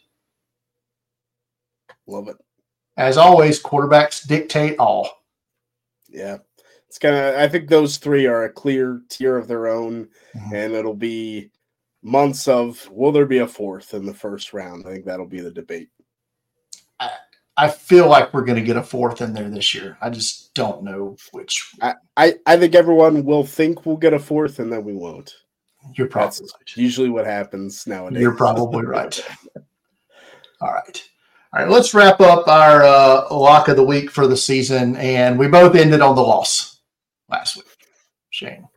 Love 2.07 2.27
it. 2.27 2.35
As 2.97 3.15
always, 3.15 3.63
quarterbacks 3.63 4.27
dictate 4.27 4.77
all. 4.79 5.20
Yeah. 6.11 6.37
It's 6.87 6.97
kind 6.97 7.15
of, 7.15 7.35
I 7.35 7.47
think 7.47 7.69
those 7.69 7.97
three 7.97 8.25
are 8.27 8.43
a 8.43 8.51
clear 8.51 9.01
tier 9.09 9.37
of 9.37 9.47
their 9.47 9.67
own, 9.67 10.09
mm-hmm. 10.35 10.53
and 10.53 10.73
it'll 10.73 10.93
be 10.93 11.49
months 12.03 12.47
of 12.47 12.87
will 12.91 13.11
there 13.11 13.25
be 13.25 13.37
a 13.37 13.47
fourth 13.47 13.93
in 13.93 14.05
the 14.05 14.13
first 14.13 14.53
round? 14.53 14.85
I 14.85 14.91
think 14.91 15.05
that'll 15.05 15.25
be 15.25 15.39
the 15.39 15.51
debate. 15.51 15.89
I, 16.99 17.11
I 17.55 17.69
feel 17.69 18.09
like 18.09 18.33
we're 18.33 18.43
going 18.43 18.59
to 18.59 18.65
get 18.65 18.75
a 18.75 18.83
fourth 18.83 19.21
in 19.21 19.33
there 19.33 19.49
this 19.49 19.73
year. 19.73 19.97
I 20.01 20.09
just 20.09 20.53
don't 20.53 20.83
know 20.83 21.15
which. 21.31 21.73
I, 21.81 21.95
I, 22.17 22.35
I 22.45 22.57
think 22.57 22.75
everyone 22.75 23.23
will 23.23 23.45
think 23.45 23.85
we'll 23.85 23.97
get 23.97 24.13
a 24.13 24.19
fourth, 24.19 24.59
and 24.59 24.71
then 24.71 24.83
we 24.83 24.93
won't. 24.93 25.33
You're 25.95 26.07
probably 26.07 26.39
That's 26.39 26.41
right. 26.41 26.77
usually 26.77 27.09
what 27.09 27.25
happens 27.25 27.87
nowadays. 27.87 28.21
You're 28.21 28.35
probably 28.35 28.85
right. 28.85 29.25
All 30.61 30.73
right. 30.73 31.09
All 31.53 31.61
right, 31.61 31.69
let's 31.69 31.93
wrap 31.93 32.21
up 32.21 32.47
our 32.47 32.83
uh, 32.83 33.27
lock 33.29 33.67
of 33.67 33.75
the 33.75 33.83
week 33.83 34.09
for 34.09 34.25
the 34.25 34.37
season. 34.37 34.95
And 34.95 35.37
we 35.37 35.49
both 35.49 35.75
ended 35.75 35.99
on 35.99 36.15
the 36.15 36.21
loss 36.21 36.79
last 37.29 37.57
week. 37.57 37.65
Shane, 38.29 38.67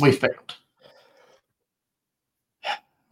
we 0.00 0.10
failed. 0.10 0.56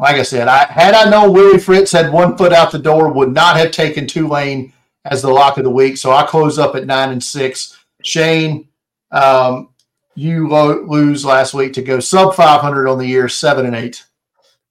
Like 0.01 0.17
I 0.17 0.23
said, 0.23 0.49
I 0.49 0.65
had 0.65 0.95
I 0.95 1.11
known 1.11 1.33
Willie 1.33 1.59
Fritz 1.59 1.93
had 1.93 2.13
one 2.13 2.37
foot 2.37 2.53
out 2.53 2.73
the 2.73 2.79
door, 2.79 3.13
would 3.13 3.33
not 3.33 3.57
have 3.57 3.71
taken 3.71 4.07
Tulane 4.07 4.73
as 5.05 5.23
the 5.23 5.31
lock 5.31 5.59
of 5.59 5.65
the 5.65 5.71
week. 5.71 5.97
So 5.97 6.13
I 6.13 6.25
close 6.25 6.59
up 6.59 6.75
at 6.75 6.87
nine 6.87 7.11
and 7.11 7.23
six. 7.23 7.79
Shane, 8.03 8.69
um, 9.11 9.71
you 10.15 10.49
lo- 10.49 10.85
lose 10.87 11.25
last 11.25 11.55
week 11.55 11.73
to 11.75 11.83
go 11.83 12.01
sub 12.01 12.35
500 12.35 12.89
on 12.89 12.99
the 12.99 13.07
year, 13.07 13.29
seven 13.29 13.67
and 13.67 13.77
eight. 13.77 14.05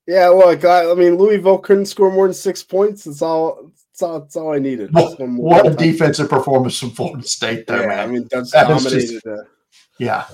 Yeah, 0.06 0.30
look, 0.30 0.64
I, 0.64 0.90
I 0.90 0.94
mean, 0.94 1.16
Louisville 1.16 1.58
couldn't 1.58 1.88
score 1.88 2.12
more 2.12 2.28
than 2.28 2.34
six 2.34 2.64
points. 2.64 3.08
It's 3.08 3.22
all. 3.22 3.72
That's 4.00 4.04
all, 4.04 4.20
that's 4.20 4.36
all 4.36 4.54
I 4.54 4.60
needed. 4.60 4.94
What, 4.94 5.20
what 5.20 5.66
a 5.66 5.72
defensive 5.72 6.30
performance 6.30 6.80
from 6.80 6.92
Florida 6.92 7.28
State, 7.28 7.66
though, 7.66 7.82
yeah, 7.82 7.88
man. 7.88 8.00
I 8.00 8.06
mean, 8.06 8.28
that's 8.30 8.52
That 8.52 8.68
dominated. 8.68 9.08
just- 9.08 9.26
uh, 9.26 9.44
yeah, 9.98 10.26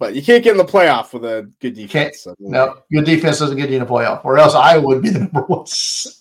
but 0.00 0.16
you 0.16 0.22
can't 0.22 0.42
get 0.42 0.50
in 0.52 0.56
the 0.56 0.64
playoff 0.64 1.12
with 1.12 1.24
a 1.24 1.48
good 1.60 1.74
defense. 1.74 2.22
so- 2.22 2.34
no, 2.40 2.78
good 2.92 3.04
defense 3.04 3.38
doesn't 3.38 3.56
get 3.56 3.70
you 3.70 3.76
in 3.76 3.84
the 3.84 3.88
playoff, 3.88 4.24
or 4.24 4.36
else 4.36 4.54
I 4.56 4.78
would 4.78 5.00
be 5.00 5.10
the 5.10 5.18
number 5.32 5.42
one. 5.42 5.64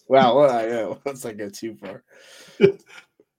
Well, 0.07 0.39
I 0.51 0.67
yeah, 0.67 0.93
let's 1.03 1.25
not 1.25 1.37
go 1.37 1.49
too 1.49 1.75
far. 1.75 2.03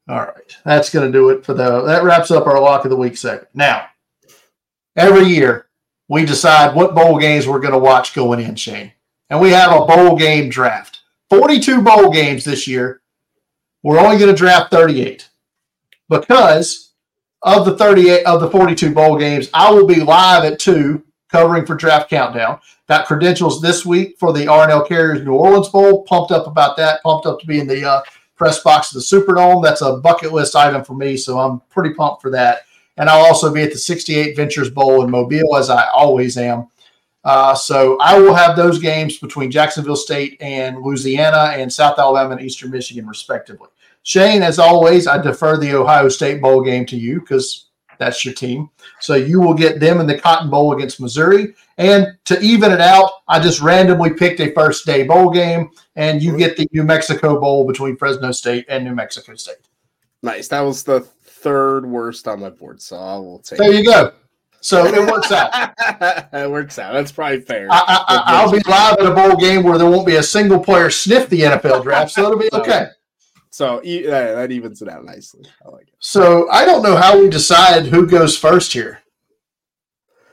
All 0.09 0.19
right. 0.19 0.57
That's 0.65 0.91
going 0.91 1.07
to 1.07 1.17
do 1.17 1.31
it 1.31 1.45
for 1.47 1.55
the. 1.55 1.83
That 1.83 2.03
wraps 2.03 2.33
up 2.33 2.49
our 2.49 2.61
lock 2.61 2.85
of 2.85 2.91
the 2.91 2.97
week 2.97 3.17
segment. 3.17 3.47
Now, 3.55 3.87
every 4.97 5.27
year 5.27 5.69
we 6.09 6.25
decide 6.27 6.75
what 6.75 6.97
bowl 6.97 7.21
games 7.21 7.47
we're 7.47 7.61
going 7.61 7.73
to 7.73 7.79
watch 7.79 8.13
going 8.13 8.41
in, 8.41 8.57
Shane. 8.57 8.91
And 9.31 9.41
we 9.41 9.51
have 9.51 9.71
a 9.71 9.87
bowl 9.87 10.17
game 10.17 10.49
draft. 10.49 10.99
42 11.31 11.83
bowl 11.83 12.11
games 12.11 12.45
this 12.45 12.67
year. 12.67 13.01
We're 13.83 13.99
only 13.99 14.19
going 14.19 14.31
to 14.31 14.37
draft 14.37 14.71
38 14.71 15.29
because 16.09 16.93
of 17.43 17.65
the 17.65 17.77
38 17.77 18.25
of 18.25 18.41
the 18.41 18.51
42 18.51 18.95
bowl 18.95 19.19
games, 19.19 19.49
I 19.53 19.71
will 19.73 19.87
be 19.87 20.01
live 20.01 20.45
at 20.45 20.59
2 20.61 21.03
covering 21.29 21.67
for 21.67 21.75
Draft 21.75 22.11
Countdown. 22.11 22.61
Got 22.89 23.07
credentials 23.07 23.61
this 23.61 23.85
week 23.87 24.17
for 24.19 24.33
the 24.33 24.47
R+L 24.47 24.85
Carriers 24.85 25.25
New 25.25 25.33
Orleans 25.33 25.71
Bowl. 25.71 26.05
Pumped 26.05 26.31
up 26.31 26.47
about 26.47 26.77
that. 26.77 27.03
Pumped 27.03 27.27
up 27.27 27.41
to 27.41 27.47
be 27.47 27.59
in 27.59 27.67
the 27.67 27.85
uh, 27.85 28.03
press 28.37 28.63
box 28.63 28.95
of 28.95 29.01
the 29.01 29.01
Superdome. 29.01 29.63
That's 29.63 29.83
a 29.83 29.97
bucket 29.97 30.33
list 30.33 30.55
item 30.55 30.85
for 30.85 30.95
me, 30.95 31.17
so 31.17 31.39
I'm 31.41 31.61
pretty 31.71 31.95
pumped 31.95 32.23
for 32.23 32.31
that. 32.31 32.63
And 32.99 33.09
I'll 33.09 33.25
also 33.25 33.53
be 33.53 33.63
at 33.63 33.73
the 33.73 33.79
68 33.79 34.37
Ventures 34.37 34.71
Bowl 34.71 35.03
in 35.03 35.11
Mobile, 35.11 35.57
as 35.57 35.71
I 35.71 35.89
always 35.89 36.37
am. 36.37 36.69
Uh, 37.25 37.55
so 37.55 37.99
I 38.01 38.19
will 38.19 38.35
have 38.35 38.57
those 38.57 38.79
games 38.79 39.17
between 39.19 39.51
Jacksonville 39.51 39.97
State 39.97 40.37
and 40.41 40.83
Louisiana 40.83 41.53
and 41.55 41.73
South 41.73 41.99
Alabama 41.99 42.33
and 42.37 42.45
Eastern 42.45 42.71
Michigan, 42.71 43.07
respectively. 43.07 43.69
Shane, 44.03 44.43
as 44.43 44.59
always, 44.59 45.07
I 45.07 45.21
defer 45.21 45.57
the 45.57 45.75
Ohio 45.75 46.09
State 46.09 46.41
Bowl 46.41 46.63
game 46.63 46.85
to 46.87 46.97
you 46.97 47.21
because 47.21 47.67
that's 47.99 48.25
your 48.25 48.35
team. 48.35 48.69
So 49.01 49.15
you 49.15 49.41
will 49.41 49.55
get 49.55 49.79
them 49.79 50.01
in 50.01 50.07
the 50.07 50.19
Cotton 50.19 50.51
Bowl 50.51 50.73
against 50.75 51.01
Missouri. 51.01 51.55
And 51.79 52.09
to 52.25 52.41
even 52.41 52.73
it 52.73 52.81
out, 52.81 53.11
I 53.29 53.39
just 53.41 53.61
randomly 53.61 54.11
picked 54.11 54.41
a 54.41 54.53
first 54.53 54.85
day 54.85 55.05
bowl 55.05 55.31
game, 55.31 55.71
and 55.97 56.23
you 56.23 56.37
get 56.37 56.57
the 56.57 56.69
New 56.73 56.85
Mexico 56.85 57.39
Bowl 57.41 57.67
between 57.67 57.97
Fresno 57.97 58.33
State 58.33 58.67
and 58.69 58.85
New 58.85 58.95
Mexico 58.95 59.35
State. 59.37 59.57
Nice. 60.23 60.49
That 60.49 60.61
was 60.61 60.83
the 60.83 61.01
third 61.01 61.87
worst 61.87 62.29
on 62.29 62.41
my 62.41 62.51
board, 62.51 62.83
so 62.83 62.97
I 62.97 63.17
will 63.17 63.39
take. 63.39 63.59
There 63.59 63.73
you 63.73 63.85
go. 63.85 64.13
So 64.61 64.87
it 64.87 65.11
works 65.11 65.33
out. 65.33 65.73
it 66.33 66.49
works 66.49 66.79
out. 66.79 66.93
That's 66.93 67.11
probably 67.11 67.41
fair. 67.41 67.67
I, 67.71 67.77
I, 67.77 68.05
I- 68.09 68.23
I'll 68.43 68.53
be 68.53 68.61
live 68.69 68.97
at 68.99 69.07
a 69.07 69.15
bowl 69.15 69.37
game 69.37 69.65
where 69.65 69.77
there 69.77 69.91
won't 69.91 70.07
be 70.07 70.17
a 70.17 70.23
single 70.23 70.61
player 70.61 70.89
sniff 70.89 71.29
the 71.29 71.41
NFL 71.41 71.83
draft, 71.83 72.13
so 72.13 72.25
it'll 72.27 72.39
be 72.39 72.49
oh. 72.53 72.61
okay. 72.61 72.87
So 73.53 73.81
yeah, 73.85 74.33
that 74.35 74.51
evens 74.51 74.83
it 74.83 74.89
out 74.89 75.05
nicely. 75.05 75.45
I 75.65 75.69
like 75.69 75.87
it. 75.89 75.95
So 76.01 76.51
I 76.51 76.65
don't 76.65 76.83
know 76.83 76.97
how 76.97 77.19
we 77.21 77.29
decide 77.29 77.87
who 77.87 78.07
goes 78.09 78.37
first 78.37 78.73
here. 78.73 78.99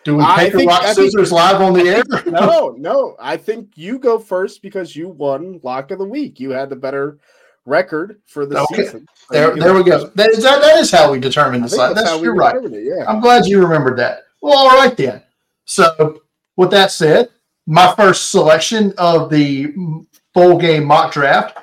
Do 0.06 0.16
we 0.16 0.24
a 0.24 0.50
think- 0.50 0.70
rock 0.70 0.82
I 0.84 0.94
think- 0.94 1.12
scissors 1.12 1.32
live 1.32 1.62
on 1.62 1.74
the 1.74 1.82
air? 1.84 2.04
No, 2.26 2.74
no. 2.78 3.16
I 3.20 3.36
think 3.38 3.72
you 3.76 4.00
go 4.00 4.18
first 4.18 4.62
because 4.62 4.96
you 4.96 5.10
won 5.10 5.60
lock 5.62 5.92
of 5.92 6.00
the 6.00 6.06
week. 6.06 6.40
You 6.40 6.52
had 6.52 6.70
the 6.70 6.76
better 6.78 7.20
record 7.66 8.22
for 8.26 8.46
the 8.46 8.60
Okay. 8.62 8.84
season. 8.86 9.06
So 9.14 9.26
There, 9.34 9.56
there 9.56 9.74
we 9.74 9.84
go. 9.84 10.08
That 10.16 10.30
is, 10.30 10.42
that, 10.44 10.62
that 10.62 10.80
is 10.80 10.90
how 10.90 11.12
we 11.12 11.20
determine 11.20 11.62
this. 11.62 11.76
That's, 11.76 11.94
that's 12.02 12.22
you're 12.22 12.34
right. 12.34 12.56
it, 12.56 12.72
Yeah. 12.72 13.06
I'm 13.08 13.20
glad 13.20 13.46
you 13.46 13.62
remembered 13.62 13.98
that. 14.00 14.24
Well, 14.42 14.58
all 14.58 14.70
right 14.78 14.96
then. 14.96 15.22
So, 15.66 16.22
with 16.56 16.72
that 16.72 16.92
said, 16.92 17.30
my 17.68 17.94
first 17.96 18.32
selection 18.32 18.94
of 18.98 19.30
the 19.30 19.74
full 20.34 20.58
game 20.58 20.86
mock 20.86 21.12
draft 21.12 21.58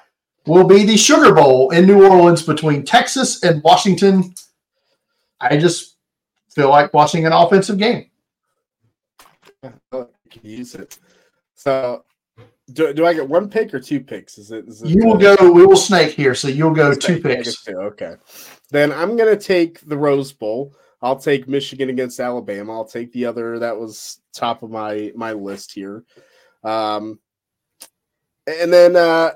will 0.46 0.64
be 0.64 0.85
the 0.85 0.96
Sugar 0.96 1.35
Bowl 1.35 1.70
in 1.70 1.87
New 1.87 2.06
Orleans 2.06 2.42
between 2.42 2.85
Texas 2.85 3.42
and 3.42 3.62
Washington. 3.62 4.35
I 5.40 5.56
just 5.56 5.96
feel 6.50 6.70
like 6.70 6.94
watching 6.94 7.26
an 7.26 7.32
offensive 7.32 7.78
game. 7.78 8.11
You 9.62 10.09
can 10.30 10.40
use 10.42 10.74
it. 10.74 10.98
So, 11.54 12.04
do, 12.72 12.92
do 12.92 13.06
I 13.06 13.14
get 13.14 13.28
one 13.28 13.48
pick 13.48 13.72
or 13.74 13.80
two 13.80 14.00
picks? 14.00 14.38
Is 14.38 14.50
it? 14.50 14.66
Is 14.68 14.82
it 14.82 14.88
You 14.88 15.06
will 15.06 15.16
uh, 15.16 15.37
go. 15.37 15.50
We 15.50 15.66
will 15.66 15.76
snake 15.76 16.12
here, 16.12 16.35
so 16.35 16.48
you'll 16.48 16.74
go 16.74 16.94
two 16.94 17.20
picks. 17.20 17.64
two, 17.64 17.72
Okay. 17.78 18.14
Then 18.70 18.92
I'm 18.92 19.16
gonna 19.16 19.37
take 19.37 19.80
the 19.80 19.96
Rose 19.96 20.32
Bowl. 20.32 20.74
I'll 21.02 21.18
take 21.18 21.46
Michigan 21.46 21.90
against 21.90 22.18
Alabama. 22.20 22.72
I'll 22.72 22.85
take 22.85 23.12
the 23.12 23.26
other 23.26 23.59
that 23.59 23.78
was 23.78 24.20
top 24.35 24.62
of 24.62 24.70
my 24.70 25.12
my 25.14 25.32
list 25.32 25.72
here. 25.72 26.04
Um, 26.64 27.20
and 28.46 28.72
then 28.72 28.96
uh, 28.96 29.32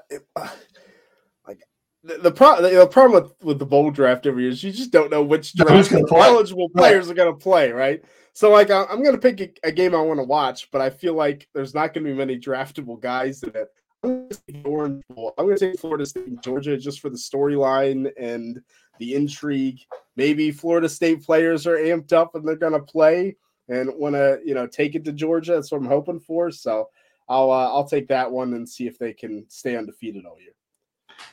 the 2.03 2.19
the, 2.19 2.33
pro- 2.33 2.63
the 2.63 2.87
problem 2.87 3.23
with, 3.23 3.45
with 3.45 3.59
the 3.59 3.67
bowl 3.67 3.91
draft 3.91 4.27
every 4.27 4.45
year 4.45 4.53
is 4.53 4.65
you 4.65 4.73
just 4.73 4.91
don't 4.91 5.11
know 5.11 5.23
which 5.23 5.55
draft 5.55 5.91
gonna 5.91 6.07
play. 6.07 6.21
eligible 6.27 6.69
players 6.71 7.11
are 7.11 7.15
going 7.15 7.33
to 7.33 7.39
play, 7.39 7.73
right? 7.73 8.03
So 8.33 8.51
like 8.51 8.71
I- 8.71 8.85
I'm 8.85 9.03
going 9.03 9.19
to 9.19 9.21
pick 9.21 9.41
a, 9.41 9.69
a 9.69 9.73
game 9.73 9.95
I 9.95 10.01
want 10.01 10.19
to 10.19 10.25
watch, 10.25 10.71
but 10.71 10.81
I 10.81 10.91
feel 10.91 11.15
like 11.15 11.49
there's 11.55 11.75
not 11.75 11.93
going 11.93 12.05
to 12.05 12.11
be 12.11 12.17
many 12.17 12.39
draftable 12.39 13.01
guys 13.01 13.43
in 13.43 13.51
it. 13.51 13.69
I'm 14.03 14.11
going 14.11 14.29
to 14.31 14.41
take 14.47 14.63
the 14.63 14.69
Orange 14.69 15.03
Bowl. 15.11 15.35
I'm 15.37 15.45
going 15.45 15.59
to 15.59 15.71
take 15.73 15.79
Florida 15.79 16.07
State 16.07 16.27
and 16.27 16.43
Georgia 16.43 16.79
just 16.79 17.01
for 17.01 17.11
the 17.11 17.19
storyline 17.19 18.11
and 18.19 18.63
the 18.99 19.15
intrigue. 19.15 19.81
Maybe 20.17 20.51
Florida 20.53 20.89
State 20.89 21.23
players 21.23 21.67
are 21.67 21.77
amped 21.77 22.15
up 22.15 22.35
and 22.35 22.47
they're 22.47 22.57
going 22.57 22.73
to 22.73 22.81
play 22.81 23.37
and 23.69 23.91
want 23.95 24.15
to, 24.15 24.41
you 24.45 24.55
know, 24.55 24.67
take 24.67 24.95
it 24.95 25.05
to 25.05 25.13
Georgia. 25.13 25.53
That's 25.53 25.71
what 25.71 25.83
I'm 25.83 25.87
hoping 25.87 26.19
for. 26.19 26.51
So 26.51 26.89
I'll 27.29 27.51
uh, 27.51 27.69
I'll 27.69 27.87
take 27.87 28.09
that 28.09 28.31
one 28.31 28.55
and 28.55 28.69
see 28.69 28.87
if 28.87 28.99
they 28.99 29.13
can 29.13 29.45
stay 29.49 29.77
undefeated 29.77 30.25
all 30.25 30.41
year. 30.41 30.53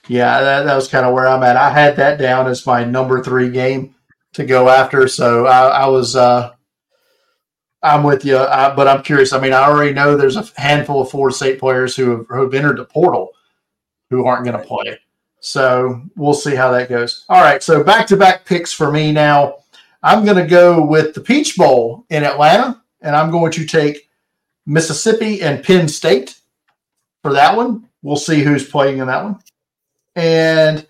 Yeah, 0.08 0.41
that, 0.41 0.63
that 0.63 0.76
was 0.76 0.88
kind 0.88 1.06
of 1.06 1.13
where 1.13 1.28
I'm 1.28 1.43
at. 1.43 1.58
I 1.58 1.69
had 1.69 1.95
that 1.97 2.17
down 2.17 2.47
as 2.47 2.65
my 2.65 2.84
number 2.84 3.23
three 3.23 3.50
game 3.50 3.95
to 4.34 4.45
go 4.45 4.69
after, 4.69 5.08
so 5.08 5.45
I, 5.47 5.67
I 5.67 5.88
was. 5.88 6.15
Uh, 6.15 6.54
I'm 7.84 8.04
with 8.04 8.26
you, 8.26 8.38
I, 8.38 8.73
but 8.76 8.88
I'm 8.88 9.04
curious. 9.04 9.34
I 9.34 9.39
mean, 9.39 9.54
I 9.54 9.63
already 9.63 9.93
know 9.93 10.17
there's 10.17 10.36
a 10.36 10.47
handful 10.60 11.02
of 11.02 11.12
Florida 11.12 11.36
State 11.36 11.60
players 11.60 11.95
who 11.95 12.10
have, 12.10 12.26
who 12.28 12.41
have 12.41 12.54
entered 12.54 12.78
the 12.78 12.86
portal 12.86 13.32
who 14.10 14.26
aren't 14.26 14.45
going 14.45 14.60
to 14.60 14.67
play. 14.67 15.00
So 15.39 16.02
we'll 16.15 16.34
see 16.34 16.56
how 16.56 16.71
that 16.71 16.89
goes. 16.89 17.26
All 17.30 17.41
right, 17.41 17.62
so 17.62 17.84
back 17.84 18.08
to 18.08 18.17
back 18.17 18.45
picks 18.45 18.73
for 18.73 18.91
me 18.91 19.12
now. 19.12 19.58
I'm 20.04 20.26
going 20.26 20.38
to 20.38 20.47
go 20.47 20.86
with 20.86 21.13
the 21.13 21.21
Peach 21.21 21.56
Bowl 21.56 22.06
in 22.10 22.23
Atlanta, 22.23 22.82
and 23.02 23.15
I'm 23.15 23.32
going 23.32 23.52
to 23.54 23.65
take 23.65 24.10
Mississippi 24.65 25.41
and 25.41 25.63
Penn 25.63 25.88
State 25.88 26.39
for 27.21 27.34
that 27.34 27.56
one. 27.56 27.88
We'll 28.02 28.15
see 28.15 28.41
who's 28.41 28.67
playing 28.67 29.00
in 29.00 29.08
that 29.08 29.23
one. 29.23 29.39
And 30.17 30.88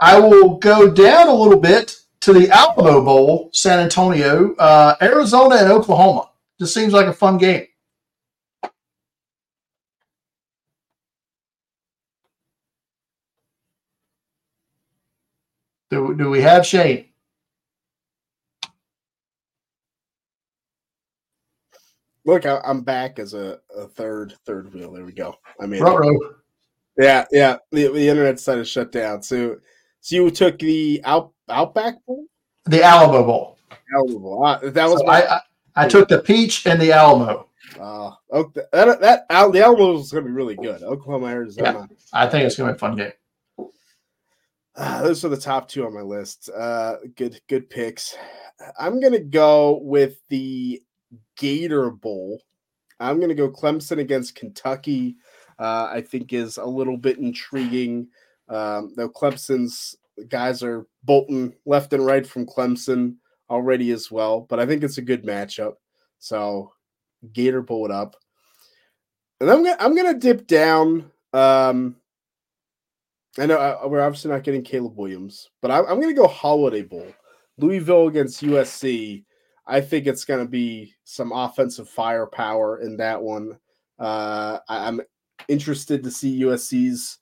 I 0.00 0.18
will 0.18 0.56
go 0.56 0.90
down 0.90 1.28
a 1.28 1.34
little 1.34 1.60
bit 1.60 1.98
to 2.22 2.32
the 2.32 2.48
Alamo 2.48 3.04
Bowl, 3.04 3.50
San 3.52 3.78
Antonio, 3.78 4.54
uh, 4.54 4.96
Arizona, 5.02 5.56
and 5.56 5.70
Oklahoma. 5.70 6.30
Just 6.58 6.72
seems 6.72 6.94
like 6.94 7.06
a 7.06 7.12
fun 7.12 7.36
game. 7.36 7.66
Do, 15.90 16.14
do 16.14 16.30
we 16.30 16.40
have 16.40 16.64
Shane? 16.64 17.06
Look, 22.24 22.46
I, 22.46 22.60
I'm 22.64 22.80
back 22.80 23.18
as 23.18 23.34
a, 23.34 23.60
a 23.76 23.86
third 23.88 24.34
third 24.46 24.72
wheel. 24.72 24.92
There 24.92 25.04
we 25.04 25.12
go. 25.12 25.34
I 25.60 25.66
mean. 25.66 25.82
Yeah, 26.98 27.24
yeah. 27.30 27.56
The, 27.72 27.88
the 27.88 28.08
internet 28.08 28.36
decided 28.36 28.62
to 28.62 28.64
shut 28.64 28.92
down. 28.92 29.22
So, 29.22 29.58
so 30.00 30.16
you 30.16 30.30
took 30.30 30.58
the 30.58 31.00
out 31.04 31.32
Outback 31.48 31.94
Bowl. 32.06 32.26
The 32.64 32.82
Alamo 32.82 33.24
Bowl. 33.24 33.58
Alamo 33.94 34.18
Bowl. 34.18 34.44
Ah, 34.44 34.58
that 34.62 34.88
was 34.88 35.00
So 35.00 35.06
my. 35.06 35.22
I, 35.22 35.34
I, 35.34 35.40
I 35.76 35.88
took 35.88 36.08
the 36.08 36.20
Peach 36.20 36.66
and 36.66 36.80
the 36.80 36.92
Alamo. 36.92 37.46
Uh, 37.78 38.10
oh, 38.32 38.52
that 38.72 39.00
that 39.00 39.26
Al, 39.30 39.50
the 39.50 39.62
Alamo 39.62 39.98
is 39.98 40.10
going 40.10 40.24
to 40.24 40.28
be 40.28 40.34
really 40.34 40.56
good. 40.56 40.82
Oklahoma, 40.82 41.26
Arizona. 41.28 41.88
I 42.12 42.26
think 42.26 42.44
it's 42.44 42.56
going 42.56 42.68
to 42.68 42.74
be 42.74 42.76
a 42.76 42.78
fun 42.78 42.96
game. 42.96 43.12
Ah, 44.76 45.00
those 45.02 45.24
are 45.24 45.28
the 45.28 45.36
top 45.36 45.68
two 45.68 45.84
on 45.84 45.92
my 45.92 46.00
list. 46.00 46.48
Uh, 46.48 46.96
good, 47.16 47.40
good 47.48 47.68
picks. 47.68 48.16
I'm 48.78 49.00
gonna 49.00 49.18
go 49.18 49.78
with 49.82 50.20
the 50.28 50.82
Gator 51.36 51.90
Bowl. 51.90 52.40
I'm 52.98 53.20
gonna 53.20 53.34
go 53.34 53.50
Clemson 53.50 53.98
against 53.98 54.34
Kentucky. 54.34 55.16
Uh, 55.60 55.90
I 55.92 56.00
think 56.00 56.32
is 56.32 56.56
a 56.56 56.64
little 56.64 56.96
bit 56.96 57.18
intriguing. 57.18 58.08
Um, 58.48 58.94
though 58.96 59.10
Clemson's 59.10 59.94
guys 60.28 60.62
are 60.62 60.86
bolting 61.04 61.54
left 61.66 61.92
and 61.92 62.04
right 62.04 62.26
from 62.26 62.46
Clemson 62.46 63.16
already 63.50 63.90
as 63.90 64.10
well, 64.10 64.40
but 64.48 64.58
I 64.58 64.66
think 64.66 64.82
it's 64.82 64.98
a 64.98 65.02
good 65.02 65.24
matchup. 65.24 65.74
So 66.18 66.72
Gator 67.32 67.62
Bowl 67.62 67.84
it 67.84 67.90
up, 67.90 68.16
and 69.40 69.50
I'm 69.50 69.62
gonna 69.62 69.76
I'm 69.78 69.94
gonna 69.94 70.18
dip 70.18 70.46
down. 70.46 71.10
Um, 71.32 71.96
I 73.38 73.46
know 73.46 73.58
uh, 73.58 73.86
we're 73.86 74.00
obviously 74.00 74.30
not 74.30 74.42
getting 74.42 74.62
Caleb 74.62 74.96
Williams, 74.96 75.50
but 75.62 75.70
I, 75.70 75.84
I'm 75.84 76.00
to 76.00 76.12
go 76.14 76.26
Holiday 76.26 76.82
Bowl. 76.82 77.06
Louisville 77.58 78.08
against 78.08 78.42
USC. 78.42 79.24
I 79.66 79.80
think 79.80 80.06
it's 80.06 80.24
going 80.24 80.44
to 80.44 80.50
be 80.50 80.94
some 81.04 81.30
offensive 81.30 81.88
firepower 81.88 82.80
in 82.80 82.96
that 82.96 83.22
one. 83.22 83.58
Uh, 83.98 84.58
I, 84.68 84.88
I'm 84.88 85.00
interested 85.48 86.02
to 86.04 86.10
see 86.10 86.42
USC's 86.42 87.18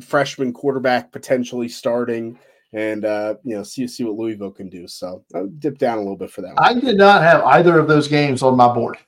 freshman 0.00 0.52
quarterback 0.52 1.12
potentially 1.12 1.68
starting 1.68 2.38
and 2.72 3.04
uh, 3.04 3.36
you 3.44 3.54
know 3.54 3.62
see 3.62 3.86
see 3.86 4.04
what 4.04 4.16
Louisville 4.16 4.50
can 4.50 4.68
do. 4.68 4.86
So 4.86 5.24
I'll 5.34 5.46
dip 5.46 5.78
down 5.78 5.98
a 5.98 6.00
little 6.00 6.16
bit 6.16 6.30
for 6.30 6.42
that. 6.42 6.54
One. 6.54 6.58
I 6.58 6.78
did 6.78 6.96
not 6.96 7.22
have 7.22 7.42
either 7.44 7.78
of 7.78 7.88
those 7.88 8.08
games 8.08 8.42
on 8.42 8.56
my 8.56 8.72
board. 8.72 8.98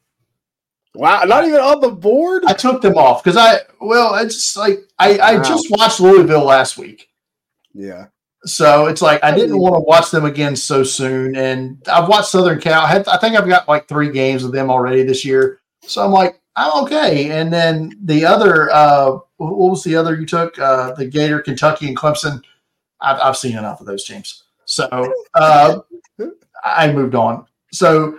Wow, 0.94 1.24
not 1.24 1.44
even 1.44 1.60
on 1.60 1.80
the 1.80 1.90
board. 1.90 2.44
I 2.46 2.54
took 2.54 2.80
them 2.80 2.96
off 2.96 3.22
because 3.22 3.36
I 3.36 3.58
well, 3.80 4.14
it's 4.14 4.56
like 4.56 4.78
I, 4.98 5.18
I 5.18 5.36
wow. 5.36 5.42
just 5.42 5.70
watched 5.70 6.00
Louisville 6.00 6.44
last 6.44 6.78
week. 6.78 7.08
Yeah. 7.74 8.06
So 8.44 8.86
it's 8.86 9.02
like 9.02 9.22
I 9.24 9.34
didn't 9.34 9.58
want 9.58 9.74
to 9.74 9.80
watch 9.80 10.10
them 10.10 10.24
again 10.24 10.54
so 10.54 10.84
soon, 10.84 11.36
and 11.36 11.82
I've 11.88 12.08
watched 12.08 12.28
Southern 12.28 12.60
Cal. 12.60 12.82
I, 12.82 12.86
had, 12.86 13.08
I 13.08 13.18
think 13.18 13.36
I've 13.36 13.48
got 13.48 13.68
like 13.68 13.88
three 13.88 14.12
games 14.12 14.44
of 14.44 14.52
them 14.52 14.70
already 14.70 15.02
this 15.02 15.24
year. 15.24 15.60
So 15.82 16.04
I'm 16.04 16.12
like, 16.12 16.40
I'm 16.56 16.84
okay. 16.84 17.38
And 17.38 17.52
then 17.52 17.92
the 18.02 18.24
other, 18.24 18.70
uh, 18.72 19.18
what 19.36 19.70
was 19.70 19.84
the 19.84 19.94
other 19.94 20.14
you 20.18 20.24
took? 20.24 20.58
Uh, 20.58 20.92
the 20.94 21.06
Gator, 21.06 21.40
Kentucky, 21.40 21.86
and 21.86 21.96
Clemson. 21.96 22.42
I've, 23.00 23.20
I've 23.20 23.36
seen 23.36 23.58
enough 23.58 23.80
of 23.80 23.86
those 23.86 24.04
teams. 24.04 24.44
So 24.64 24.88
uh, 25.34 25.80
I 26.64 26.90
moved 26.92 27.14
on. 27.14 27.46
So 27.72 28.18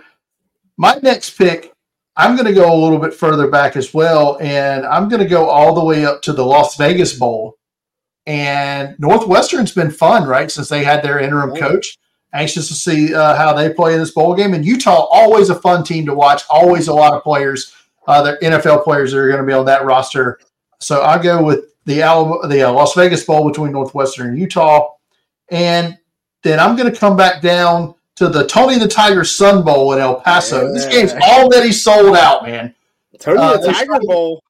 my 0.76 0.98
next 1.02 1.30
pick, 1.30 1.72
I'm 2.16 2.36
going 2.36 2.46
to 2.46 2.54
go 2.54 2.72
a 2.72 2.80
little 2.80 2.98
bit 2.98 3.12
further 3.12 3.48
back 3.48 3.76
as 3.76 3.92
well. 3.92 4.38
And 4.40 4.86
I'm 4.86 5.08
going 5.08 5.22
to 5.22 5.28
go 5.28 5.48
all 5.48 5.74
the 5.74 5.84
way 5.84 6.06
up 6.06 6.22
to 6.22 6.32
the 6.32 6.46
Las 6.46 6.76
Vegas 6.76 7.18
Bowl. 7.18 7.56
And 8.26 8.94
Northwestern's 9.00 9.72
been 9.72 9.90
fun, 9.90 10.28
right? 10.28 10.50
Since 10.50 10.68
they 10.68 10.84
had 10.84 11.02
their 11.02 11.18
interim 11.18 11.56
coach. 11.56 11.98
Anxious 12.32 12.68
to 12.68 12.74
see 12.74 13.14
uh, 13.14 13.34
how 13.34 13.54
they 13.54 13.72
play 13.72 13.94
in 13.94 14.00
this 14.00 14.10
bowl 14.12 14.34
game. 14.34 14.54
And 14.54 14.64
Utah, 14.64 15.08
always 15.10 15.50
a 15.50 15.54
fun 15.54 15.82
team 15.82 16.06
to 16.06 16.14
watch, 16.14 16.42
always 16.50 16.86
a 16.86 16.94
lot 16.94 17.14
of 17.14 17.22
players 17.22 17.74
uh, 18.08 18.22
the 18.22 18.38
NFL 18.42 18.82
players 18.82 19.12
that 19.12 19.18
are 19.18 19.28
going 19.28 19.40
to 19.40 19.46
be 19.46 19.52
on 19.52 19.66
that 19.66 19.84
roster. 19.84 20.40
So 20.80 21.02
I 21.02 21.22
go 21.22 21.44
with 21.44 21.66
the 21.84 22.02
Alabama, 22.02 22.48
the 22.48 22.62
uh, 22.62 22.72
Las 22.72 22.94
Vegas 22.94 23.22
Bowl 23.22 23.46
between 23.46 23.70
Northwestern 23.70 24.30
and 24.30 24.38
Utah, 24.38 24.94
and 25.50 25.96
then 26.42 26.58
I'm 26.58 26.74
going 26.74 26.90
to 26.90 26.98
come 26.98 27.16
back 27.16 27.42
down 27.42 27.94
to 28.16 28.28
the 28.28 28.46
Tony 28.46 28.78
the 28.78 28.88
Tiger 28.88 29.24
Sun 29.24 29.62
Bowl 29.62 29.92
in 29.92 29.98
El 30.00 30.20
Paso. 30.20 30.66
Yeah. 30.66 30.72
This 30.72 30.86
game's 30.86 31.12
already 31.12 31.70
sold 31.70 32.16
out, 32.16 32.44
man. 32.44 32.74
Tony 33.18 33.38
uh, 33.38 33.58
the 33.58 33.72
Tiger 33.72 34.00
Bowl. 34.00 34.42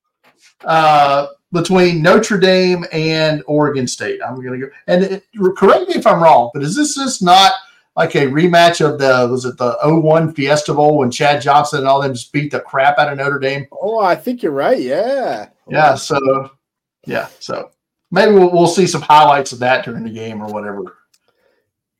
Uh, 0.64 1.28
between 1.52 2.02
Notre 2.02 2.38
Dame 2.38 2.84
and 2.92 3.42
Oregon 3.46 3.86
State. 3.86 4.20
I'm 4.22 4.34
going 4.34 4.60
to 4.60 4.66
go 4.66 4.72
and 4.86 5.02
it, 5.02 5.24
correct 5.56 5.88
me 5.88 5.94
if 5.94 6.06
I'm 6.06 6.22
wrong, 6.22 6.50
but 6.52 6.62
is 6.62 6.76
this 6.76 6.94
just 6.94 7.22
not 7.22 7.52
like 7.98 8.14
a 8.14 8.28
rematch 8.28 8.80
of 8.80 9.00
the 9.00 9.26
was 9.28 9.44
it 9.44 9.58
the 9.58 9.76
01 9.82 10.32
Fiesta 10.32 10.72
Bowl 10.72 10.98
when 10.98 11.10
Chad 11.10 11.42
Johnson 11.42 11.80
and 11.80 11.88
all 11.88 12.00
them 12.00 12.14
just 12.14 12.32
beat 12.32 12.52
the 12.52 12.60
crap 12.60 12.96
out 12.96 13.10
of 13.10 13.18
Notre 13.18 13.40
Dame? 13.40 13.66
Oh, 13.72 13.98
I 13.98 14.14
think 14.14 14.40
you're 14.40 14.52
right. 14.52 14.80
Yeah. 14.80 15.48
Yeah. 15.68 15.96
So 15.96 16.52
yeah. 17.06 17.26
So 17.40 17.72
maybe 18.12 18.34
we'll, 18.34 18.52
we'll 18.52 18.68
see 18.68 18.86
some 18.86 19.02
highlights 19.02 19.50
of 19.50 19.58
that 19.58 19.84
during 19.84 20.04
the 20.04 20.10
game 20.10 20.40
or 20.40 20.46
whatever. 20.46 20.96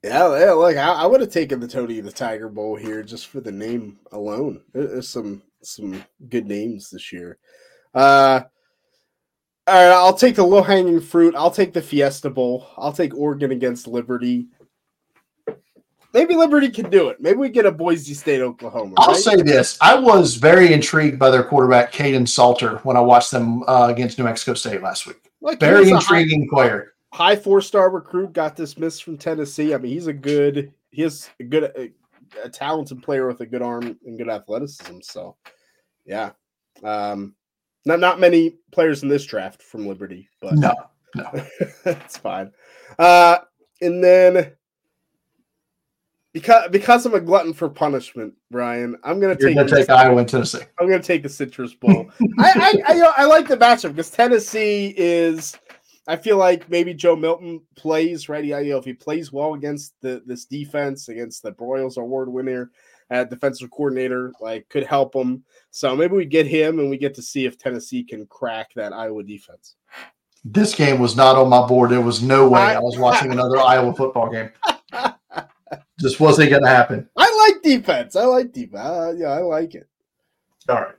Yeah, 0.05 0.39
yeah. 0.39 0.53
Like 0.53 0.77
I, 0.77 0.93
I 0.93 1.07
would 1.07 1.21
have 1.21 1.33
taken 1.33 1.59
the 1.59 1.67
Tony 1.67 1.99
the 1.99 2.13
Tiger 2.13 2.49
Bowl 2.49 2.77
here 2.77 3.03
just 3.03 3.27
for 3.27 3.41
the 3.41 3.51
name 3.51 3.99
alone. 4.13 4.63
There's 4.73 5.09
some 5.09 5.43
some 5.65 6.05
good 6.29 6.47
names 6.47 6.91
this 6.91 7.13
year. 7.13 7.39
Uh 7.93 8.43
all 9.67 9.75
right, 9.75 9.93
I'll 9.93 10.15
take 10.15 10.37
the 10.37 10.47
low 10.47 10.63
hanging 10.63 11.01
fruit. 11.01 11.35
I'll 11.35 11.51
take 11.51 11.73
the 11.73 11.83
Fiesta 11.83 12.31
Bowl. 12.31 12.69
I'll 12.77 12.93
take 12.93 13.15
Oregon 13.15 13.51
against 13.51 13.89
Liberty 13.89 14.47
maybe 16.13 16.35
Liberty 16.35 16.71
can 16.71 16.91
do 16.91 17.09
it. 17.09 17.21
Maybe 17.21 17.39
we 17.39 17.49
get 17.49 17.67
a 17.67 17.73
Boise 17.73 18.15
State, 18.15 18.41
Oklahoma. 18.41 18.95
I'll 18.99 19.15
say 19.15 19.37
this: 19.43 19.79
I 19.81 19.95
was 19.99 20.37
very 20.37 20.73
intrigued 20.73 21.19
by 21.19 21.31
their 21.31 21.43
quarterback, 21.43 21.93
Kaidon 21.93 22.27
Salter, 22.29 22.79
when 22.79 22.97
I 22.97 23.01
watched 23.01 23.31
them 23.31 23.63
uh, 23.65 23.89
against 23.91 24.19
New 24.19 24.25
Mexico 24.25 24.55
State 24.55 24.83
last 24.83 25.07
week. 25.07 25.31
Like 25.41 25.61
very 25.61 25.91
intriguing 25.91 26.49
high, 26.51 26.57
player. 26.57 26.95
High 27.13 27.37
four-star 27.37 27.91
recruit 27.91 28.33
got 28.33 28.57
dismissed 28.57 29.05
from 29.05 29.17
Tennessee. 29.17 29.75
I 29.75 29.79
mean, 29.79 29.93
he's 29.93 30.09
a 30.09 30.13
good, 30.13 30.73
he 30.91 31.03
is 31.03 31.31
a 31.41 31.45
good, 31.45 31.65
a, 31.65 31.93
a 32.45 32.49
talented 32.49 33.03
player 33.03 33.27
with 33.27 33.41
a 33.41 33.47
good 33.47 33.63
arm 33.63 33.99
and 34.05 34.19
good 34.19 34.29
athleticism. 34.29 34.99
So, 35.03 35.37
yeah, 36.05 36.33
um, 36.83 37.35
not 37.85 38.01
not 38.01 38.21
many 38.21 38.59
players 38.73 39.03
in 39.03 39.09
this 39.09 39.25
draft 39.25 39.63
from 39.63 39.87
Liberty, 39.87 40.29
but 40.41 40.55
no, 40.55 40.75
no, 41.15 41.31
it's 41.85 42.17
fine. 42.17 42.53
Uh, 42.99 43.39
and 43.81 44.03
then 44.03 44.53
because 46.33 46.71
because 46.71 47.07
I'm 47.07 47.15
a 47.15 47.21
glutton 47.21 47.53
for 47.53 47.69
punishment, 47.69 48.35
Brian. 48.51 48.97
I'm 49.05 49.21
gonna 49.21 49.37
You're 49.41 49.51
take 49.51 49.57
gonna 49.57 49.69
take 49.69 49.91
Iowa 49.91 50.19
and 50.19 50.29
Tennessee. 50.29 50.61
I'm 50.79 50.89
gonna 50.89 51.03
take 51.03 51.23
the 51.23 51.29
Citrus 51.29 51.75
Bowl. 51.75 52.11
I, 52.39 52.53
I, 52.55 52.83
I, 52.89 52.93
you 52.95 53.01
know, 53.01 53.13
I 53.17 53.25
like 53.25 53.49
the 53.49 53.57
matchup 53.57 53.91
because 53.91 54.11
Tennessee 54.11 54.95
is. 54.97 55.57
I 56.07 56.17
feel 56.17 56.39
like 56.39 56.71
maybe 56.71 56.95
Joe 56.95 57.17
Milton 57.17 57.61
plays 57.77 58.31
right. 58.31 58.43
You 58.43 58.55
know, 58.65 58.79
if 58.79 58.85
he 58.85 58.95
plays 58.95 59.31
well 59.31 59.55
against 59.55 59.95
the 60.01 60.23
this 60.25 60.45
defense 60.47 61.09
against 61.09 61.43
the 61.43 61.53
Broyles 61.53 61.99
Award 61.99 62.31
winner, 62.31 62.71
uh, 63.11 63.25
defensive 63.25 63.71
coordinator, 63.71 64.33
like 64.41 64.69
could 64.69 64.85
help 64.85 65.15
him. 65.15 65.45
So 65.71 65.95
maybe 65.95 66.17
we 66.17 66.25
get 66.25 66.47
him 66.47 66.79
and 66.79 66.91
we 66.91 66.99
get 66.99 67.15
to 67.17 67.23
see 67.23 67.45
if 67.45 67.59
Tennessee 67.59 68.05
can 68.05 68.27
crack 68.27 68.73
that 68.75 68.93
Iowa 68.93 69.23
defense. 69.23 69.77
This 70.45 70.75
game 70.75 70.99
was 70.99 71.17
not 71.17 71.37
on 71.37 71.49
my 71.49 71.67
board. 71.67 71.91
There 71.91 72.01
was 72.01 72.23
no 72.23 72.49
way 72.49 72.61
I, 72.61 72.75
I 72.77 72.79
was 72.79 72.97
watching 72.97 73.33
another 73.33 73.59
Iowa 73.59 73.95
football 73.95 74.31
game. 74.31 74.51
Just 75.99 76.21
wasn't 76.21 76.51
going 76.51 76.63
to 76.63 76.69
happen. 76.69 77.09
I 77.17 77.49
like 77.49 77.63
defense. 77.63 78.17
I 78.17 78.25
like 78.25 78.53
defense. 78.53 78.81
Uh, 78.81 79.15
yeah, 79.17 79.29
I 79.29 79.41
like 79.41 79.75
it. 79.75 79.89
All 80.69 80.77
right. 80.77 80.95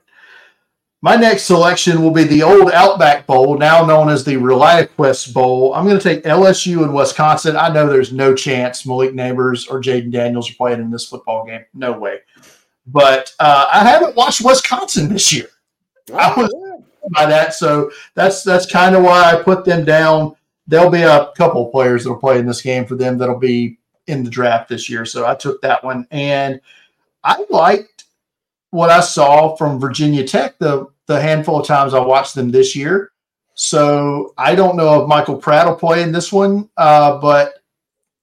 My 1.02 1.16
next 1.16 1.44
selection 1.44 2.02
will 2.02 2.10
be 2.10 2.24
the 2.24 2.42
old 2.42 2.70
Outback 2.72 3.26
Bowl, 3.26 3.56
now 3.56 3.86
known 3.86 4.10
as 4.10 4.22
the 4.22 4.34
ReliaQuest 4.34 5.32
Bowl. 5.32 5.72
I'm 5.72 5.86
going 5.86 5.98
to 5.98 6.02
take 6.02 6.24
LSU 6.24 6.82
and 6.82 6.94
Wisconsin. 6.94 7.56
I 7.56 7.72
know 7.72 7.88
there's 7.88 8.12
no 8.12 8.34
chance 8.34 8.84
Malik 8.84 9.14
Nabers 9.14 9.70
or 9.70 9.80
Jayden 9.80 10.12
Daniels 10.12 10.50
are 10.50 10.54
playing 10.54 10.80
in 10.80 10.90
this 10.90 11.06
football 11.06 11.46
game. 11.46 11.64
No 11.72 11.98
way. 11.98 12.18
But 12.86 13.32
uh, 13.40 13.68
I 13.72 13.88
haven't 13.88 14.14
watched 14.14 14.44
Wisconsin 14.44 15.08
this 15.08 15.32
year. 15.32 15.48
Oh, 16.12 16.18
I 16.18 16.38
was 16.38 16.54
yeah. 16.54 16.84
by 17.12 17.26
that, 17.26 17.54
so 17.54 17.90
that's 18.14 18.42
that's 18.42 18.70
kind 18.70 18.94
of 18.94 19.02
why 19.02 19.32
I 19.32 19.42
put 19.42 19.64
them 19.64 19.84
down. 19.84 20.34
There'll 20.66 20.90
be 20.90 21.02
a 21.02 21.30
couple 21.36 21.70
players 21.70 22.04
that'll 22.04 22.18
play 22.18 22.38
in 22.38 22.46
this 22.46 22.60
game 22.60 22.84
for 22.84 22.96
them 22.96 23.16
that'll 23.16 23.38
be 23.38 23.78
in 24.10 24.24
the 24.24 24.30
draft 24.30 24.68
this 24.68 24.90
year. 24.90 25.04
So 25.04 25.26
I 25.26 25.34
took 25.34 25.60
that 25.62 25.82
one. 25.82 26.06
And 26.10 26.60
I 27.24 27.44
liked 27.48 28.04
what 28.70 28.90
I 28.90 29.00
saw 29.00 29.56
from 29.56 29.80
Virginia 29.80 30.26
Tech 30.26 30.58
the, 30.58 30.86
the 31.06 31.20
handful 31.20 31.60
of 31.60 31.66
times 31.66 31.94
I 31.94 32.00
watched 32.00 32.34
them 32.34 32.50
this 32.50 32.76
year. 32.76 33.12
So 33.54 34.32
I 34.38 34.54
don't 34.54 34.76
know 34.76 35.02
if 35.02 35.08
Michael 35.08 35.36
Pratt 35.36 35.66
will 35.66 35.76
play 35.76 36.02
in 36.02 36.12
this 36.12 36.32
one, 36.32 36.70
uh, 36.76 37.18
but 37.18 37.54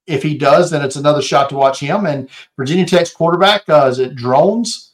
if 0.07 0.23
he 0.23 0.38
does, 0.38 0.71
then 0.71 0.83
it's 0.83 0.95
another 0.95 1.21
shot 1.21 1.49
to 1.49 1.55
watch 1.55 1.79
him. 1.79 2.05
And 2.05 2.29
Virginia 2.55 2.85
Tech's 2.85 3.13
quarterback 3.13 3.67
uh, 3.69 3.88
is 3.91 3.99
it 3.99 4.15
Drones? 4.15 4.93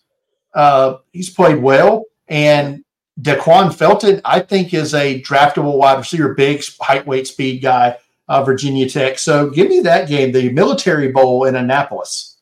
Uh, 0.54 0.98
he's 1.14 1.30
played 1.30 1.62
well, 1.62 2.04
and 2.28 2.84
Daquan 3.22 3.74
Felton, 3.74 4.22
I 4.26 4.40
think, 4.40 4.74
is 4.74 4.94
a 4.94 5.22
draftable 5.22 5.78
wide 5.78 6.00
receiver, 6.00 6.34
big 6.34 6.64
height, 6.80 7.08
weight, 7.08 7.28
speed 7.28 7.62
guy 7.62 7.98
uh, 8.28 8.44
Virginia 8.44 8.90
Tech. 8.90 9.20
So 9.20 9.50
give 9.50 9.70
me 9.70 9.80
that 9.82 10.08
game, 10.08 10.32
the 10.32 10.52
Military 10.52 11.12
Bowl 11.12 11.46
in 11.46 11.56
Annapolis. 11.56 12.38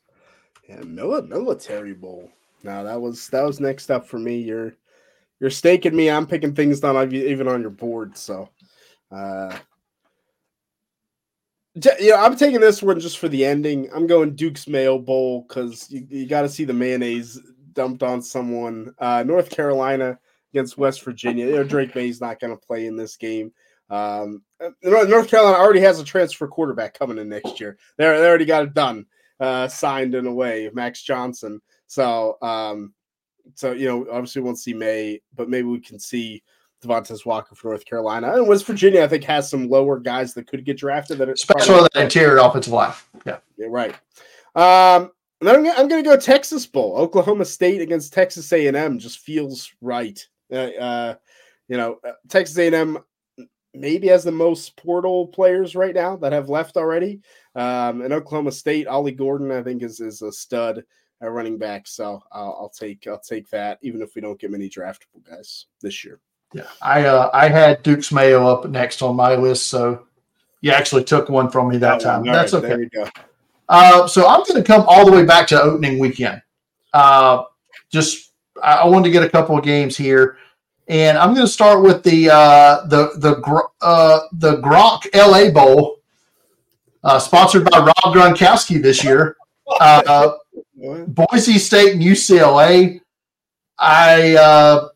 Yeah, 0.68 0.80
Military 0.82 1.94
Bowl. 1.94 2.30
Now 2.62 2.82
that 2.84 3.00
was 3.00 3.28
that 3.28 3.42
was 3.42 3.60
next 3.60 3.90
up 3.90 4.06
for 4.06 4.18
me. 4.18 4.38
You're 4.38 4.74
you're 5.40 5.50
staking 5.50 5.96
me. 5.96 6.08
I'm 6.08 6.26
picking 6.26 6.54
things 6.54 6.82
not 6.82 7.12
even 7.12 7.48
on 7.48 7.60
your 7.60 7.70
board. 7.70 8.16
So, 8.16 8.48
uh, 9.10 9.56
yeah, 11.98 12.22
I'm 12.22 12.36
taking 12.36 12.60
this 12.60 12.80
one 12.80 13.00
just 13.00 13.18
for 13.18 13.28
the 13.28 13.44
ending. 13.44 13.90
I'm 13.92 14.06
going 14.06 14.36
Duke's 14.36 14.68
Mayo 14.68 14.98
Bowl 14.98 15.44
because 15.48 15.90
you, 15.90 16.06
you 16.08 16.26
got 16.26 16.42
to 16.42 16.48
see 16.48 16.64
the 16.64 16.72
mayonnaise 16.72 17.40
dumped 17.72 18.04
on 18.04 18.22
someone. 18.22 18.94
Uh, 18.98 19.24
North 19.26 19.50
Carolina 19.50 20.16
against 20.52 20.78
West 20.78 21.02
Virginia. 21.02 21.46
You 21.46 21.54
know, 21.54 21.64
Drake 21.64 21.94
Maye's 21.96 22.20
not 22.20 22.38
going 22.38 22.56
to 22.56 22.66
play 22.66 22.86
in 22.86 22.96
this 22.96 23.16
game. 23.16 23.52
Um, 23.92 24.42
North 24.82 25.28
Carolina 25.28 25.58
already 25.58 25.80
has 25.80 26.00
a 26.00 26.04
transfer 26.04 26.48
quarterback 26.48 26.98
coming 26.98 27.18
in 27.18 27.28
next 27.28 27.60
year. 27.60 27.76
They 27.98 28.04
they 28.04 28.26
already 28.26 28.46
got 28.46 28.62
it 28.62 28.74
done, 28.74 29.04
uh, 29.38 29.68
signed 29.68 30.14
in 30.14 30.26
a 30.26 30.32
way, 30.32 30.70
Max 30.72 31.02
Johnson. 31.02 31.60
So 31.88 32.38
um, 32.40 32.94
so 33.54 33.72
you 33.72 33.86
know, 33.86 34.06
obviously 34.10 34.40
we 34.40 34.46
won't 34.46 34.58
see 34.58 34.72
Maye, 34.72 35.20
but 35.34 35.50
maybe 35.50 35.68
we 35.68 35.78
can 35.78 35.98
see 35.98 36.42
Devontez 36.82 37.26
Walker 37.26 37.54
for 37.54 37.68
North 37.68 37.84
Carolina 37.84 38.32
and 38.32 38.48
West 38.48 38.64
Virginia. 38.64 39.04
I 39.04 39.08
think 39.08 39.24
has 39.24 39.50
some 39.50 39.68
lower 39.68 40.00
guys 40.00 40.32
that 40.34 40.46
could 40.46 40.64
get 40.64 40.78
drafted. 40.78 41.18
That 41.18 41.28
especially 41.28 41.86
the 41.92 42.02
interior 42.02 42.38
offensive 42.38 42.72
line. 42.72 42.94
Yeah, 43.26 43.38
yeah, 43.58 43.66
right. 43.68 43.94
Um, 44.54 45.10
and 45.42 45.50
I'm, 45.50 45.66
I'm 45.66 45.88
going 45.88 46.02
to 46.02 46.08
go 46.08 46.16
Texas 46.16 46.66
Bowl. 46.66 46.96
Oklahoma 46.96 47.44
State 47.44 47.80
against 47.80 48.12
Texas 48.12 48.50
A&M 48.52 48.98
just 48.98 49.18
feels 49.18 49.70
right. 49.80 50.24
Uh, 50.50 50.54
uh, 50.54 51.14
you 51.68 51.76
know, 51.76 51.98
uh, 52.06 52.12
Texas 52.28 52.56
A&M 52.58 52.98
maybe 53.74 54.08
has 54.08 54.24
the 54.24 54.32
most 54.32 54.76
portal 54.76 55.26
players 55.26 55.74
right 55.74 55.94
now 55.94 56.16
that 56.16 56.32
have 56.32 56.48
left 56.48 56.76
already. 56.76 57.20
Um, 57.54 58.02
and 58.02 58.12
Oklahoma 58.12 58.52
State, 58.52 58.86
Ollie 58.86 59.12
Gordon, 59.12 59.50
I 59.50 59.62
think 59.62 59.82
is 59.82 60.00
is 60.00 60.22
a 60.22 60.32
stud 60.32 60.84
at 61.20 61.30
running 61.30 61.58
back. 61.58 61.86
So 61.86 62.22
I'll, 62.32 62.56
I'll 62.60 62.68
take 62.68 63.06
I'll 63.06 63.20
take 63.20 63.48
that, 63.50 63.78
even 63.82 64.02
if 64.02 64.14
we 64.14 64.20
don't 64.20 64.38
get 64.38 64.50
many 64.50 64.68
draftable 64.68 65.22
guys 65.28 65.66
this 65.80 66.04
year. 66.04 66.20
Yeah, 66.52 66.64
I 66.82 67.04
uh, 67.06 67.30
I 67.32 67.48
had 67.48 67.82
Duke's 67.82 68.12
Mayo 68.12 68.46
up 68.46 68.68
next 68.68 69.02
on 69.02 69.16
my 69.16 69.36
list, 69.36 69.68
so 69.68 70.06
you 70.60 70.70
actually 70.70 71.04
took 71.04 71.28
one 71.28 71.50
from 71.50 71.68
me 71.68 71.78
that 71.78 72.00
time. 72.00 72.24
That's 72.24 72.52
right, 72.52 72.64
okay. 72.64 73.10
Uh, 73.68 74.06
so 74.06 74.28
I'm 74.28 74.44
going 74.44 74.62
to 74.62 74.62
come 74.62 74.84
all 74.86 75.06
the 75.06 75.12
way 75.12 75.24
back 75.24 75.46
to 75.48 75.60
opening 75.60 75.98
weekend. 75.98 76.42
Uh, 76.92 77.44
just 77.90 78.32
I 78.62 78.86
wanted 78.86 79.04
to 79.04 79.10
get 79.10 79.22
a 79.22 79.30
couple 79.30 79.56
of 79.56 79.64
games 79.64 79.96
here, 79.96 80.36
and 80.92 81.16
I'm 81.16 81.32
going 81.32 81.46
to 81.46 81.52
start 81.52 81.82
with 81.82 82.02
the 82.02 82.28
uh, 82.28 82.86
the 82.86 83.12
the 83.16 83.64
uh, 83.80 84.20
the 84.32 84.58
Gronk 84.58 85.06
LA 85.14 85.50
Bowl, 85.50 86.00
uh, 87.02 87.18
sponsored 87.18 87.70
by 87.70 87.78
Rob 87.78 88.14
Gronkowski 88.14 88.80
this 88.80 89.02
year. 89.02 89.36
Uh, 89.80 90.32
Boise 91.08 91.58
State 91.58 91.94
and 91.94 92.02
UCLA. 92.02 93.00
I 93.78 94.36
uh, 94.36 94.88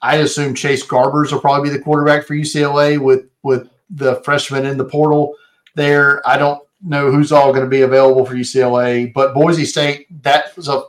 I 0.00 0.18
assume 0.18 0.54
Chase 0.54 0.86
Garbers 0.86 1.32
will 1.32 1.40
probably 1.40 1.70
be 1.70 1.76
the 1.76 1.82
quarterback 1.82 2.24
for 2.24 2.36
UCLA 2.36 2.96
with 2.96 3.26
with 3.42 3.68
the 3.90 4.22
freshman 4.22 4.64
in 4.64 4.78
the 4.78 4.84
portal 4.84 5.34
there. 5.74 6.26
I 6.26 6.38
don't 6.38 6.62
know 6.82 7.10
who's 7.10 7.32
all 7.32 7.52
going 7.52 7.64
to 7.64 7.70
be 7.70 7.82
available 7.82 8.24
for 8.24 8.34
UCLA, 8.34 9.12
but 9.12 9.34
Boise 9.34 9.64
State 9.64 10.06
that 10.22 10.56
was 10.56 10.68
a 10.68 10.84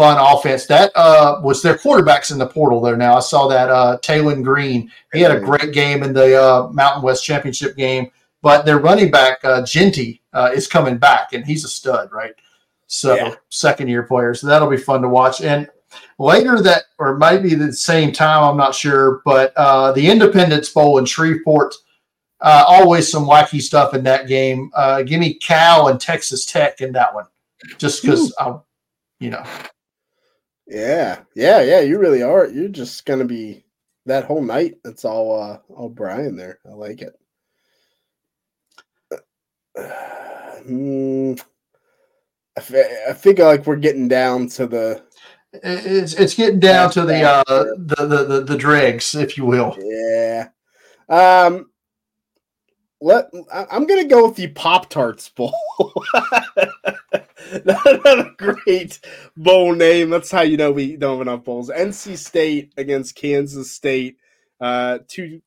fun 0.00 0.16
offense. 0.18 0.64
That 0.64 0.90
uh, 0.94 1.42
was 1.44 1.60
their 1.60 1.74
quarterbacks 1.74 2.32
in 2.32 2.38
the 2.38 2.46
portal 2.46 2.80
there. 2.80 2.96
Now 2.96 3.16
I 3.16 3.20
saw 3.20 3.46
that 3.48 3.68
uh, 3.68 3.98
Taylen 3.98 4.42
Green. 4.42 4.90
He 5.12 5.20
had 5.20 5.30
a 5.30 5.38
great 5.38 5.74
game 5.74 6.02
in 6.02 6.14
the 6.14 6.42
uh, 6.42 6.68
Mountain 6.72 7.02
West 7.02 7.22
Championship 7.22 7.76
game, 7.76 8.10
but 8.40 8.64
their 8.64 8.78
running 8.78 9.10
back 9.10 9.44
uh, 9.44 9.62
Jeanty 9.66 10.22
uh, 10.32 10.52
is 10.54 10.66
coming 10.66 10.96
back, 10.96 11.34
and 11.34 11.44
he's 11.44 11.64
a 11.64 11.68
stud, 11.68 12.10
right? 12.12 12.32
So 12.86 13.14
yeah. 13.14 13.34
second 13.50 13.88
year 13.88 14.04
player. 14.04 14.32
So 14.32 14.46
that'll 14.46 14.70
be 14.70 14.78
fun 14.78 15.02
to 15.02 15.08
watch. 15.08 15.42
And 15.42 15.68
later 16.18 16.62
that, 16.62 16.84
or 16.98 17.18
maybe 17.18 17.54
the 17.54 17.70
same 17.70 18.10
time, 18.10 18.42
I'm 18.42 18.56
not 18.56 18.74
sure, 18.74 19.20
but 19.26 19.52
uh, 19.58 19.92
the 19.92 20.10
Independence 20.10 20.70
Bowl 20.70 20.96
in 20.96 21.04
Shreveport. 21.04 21.74
Uh, 22.40 22.64
always 22.66 23.12
some 23.12 23.26
wacky 23.26 23.60
stuff 23.60 23.92
in 23.92 24.02
that 24.02 24.26
game. 24.26 24.70
Uh, 24.74 25.02
give 25.02 25.20
me 25.20 25.34
Cal 25.34 25.88
and 25.88 26.00
Texas 26.00 26.46
Tech 26.46 26.80
in 26.80 26.90
that 26.92 27.14
one, 27.14 27.26
just 27.76 28.00
because 28.00 28.34
I, 28.38 28.56
you 29.18 29.28
know. 29.28 29.44
Yeah, 30.70 31.22
yeah, 31.34 31.60
yeah. 31.62 31.80
You 31.80 31.98
really 31.98 32.22
are. 32.22 32.46
You're 32.48 32.68
just 32.68 33.04
gonna 33.04 33.24
be 33.24 33.64
that 34.06 34.24
whole 34.24 34.40
night. 34.42 34.76
It's 34.84 35.04
all 35.04 35.40
uh, 35.42 35.58
all 35.68 35.88
Brian 35.88 36.36
there. 36.36 36.60
I 36.64 36.70
like 36.74 37.02
it. 37.02 37.14
Mm, 40.60 41.40
I, 42.54 42.60
f- 42.60 43.08
I 43.08 43.12
think 43.14 43.38
like 43.38 43.66
we're 43.66 43.76
getting 43.76 44.08
down 44.08 44.46
to 44.48 44.66
the 44.66 45.02
it's 45.54 46.12
it's 46.12 46.34
getting 46.34 46.60
down 46.60 46.90
to 46.90 47.06
the 47.06 47.22
uh 47.22 47.42
the, 47.48 48.06
the 48.06 48.24
the 48.24 48.40
the 48.42 48.58
dregs, 48.58 49.14
if 49.14 49.38
you 49.38 49.46
will. 49.46 49.74
Yeah. 49.80 50.48
Um 51.08 51.70
let 53.00 53.30
I'm 53.50 53.86
gonna 53.86 54.04
go 54.04 54.26
with 54.26 54.36
the 54.36 54.48
Pop 54.48 54.90
Tarts 54.90 55.30
Bowl. 55.30 55.54
Not 57.64 58.04
a 58.04 58.34
great 58.38 59.00
bowl 59.36 59.74
name. 59.74 60.10
That's 60.10 60.30
how 60.30 60.42
you 60.42 60.56
know 60.56 60.72
we 60.72 60.96
don't 60.96 61.18
have 61.18 61.26
enough 61.26 61.44
bowls. 61.44 61.70
NC 61.70 62.16
State 62.16 62.72
against 62.76 63.14
Kansas 63.14 63.72
State. 63.72 64.16
Uh 64.60 64.98
two 65.08 65.40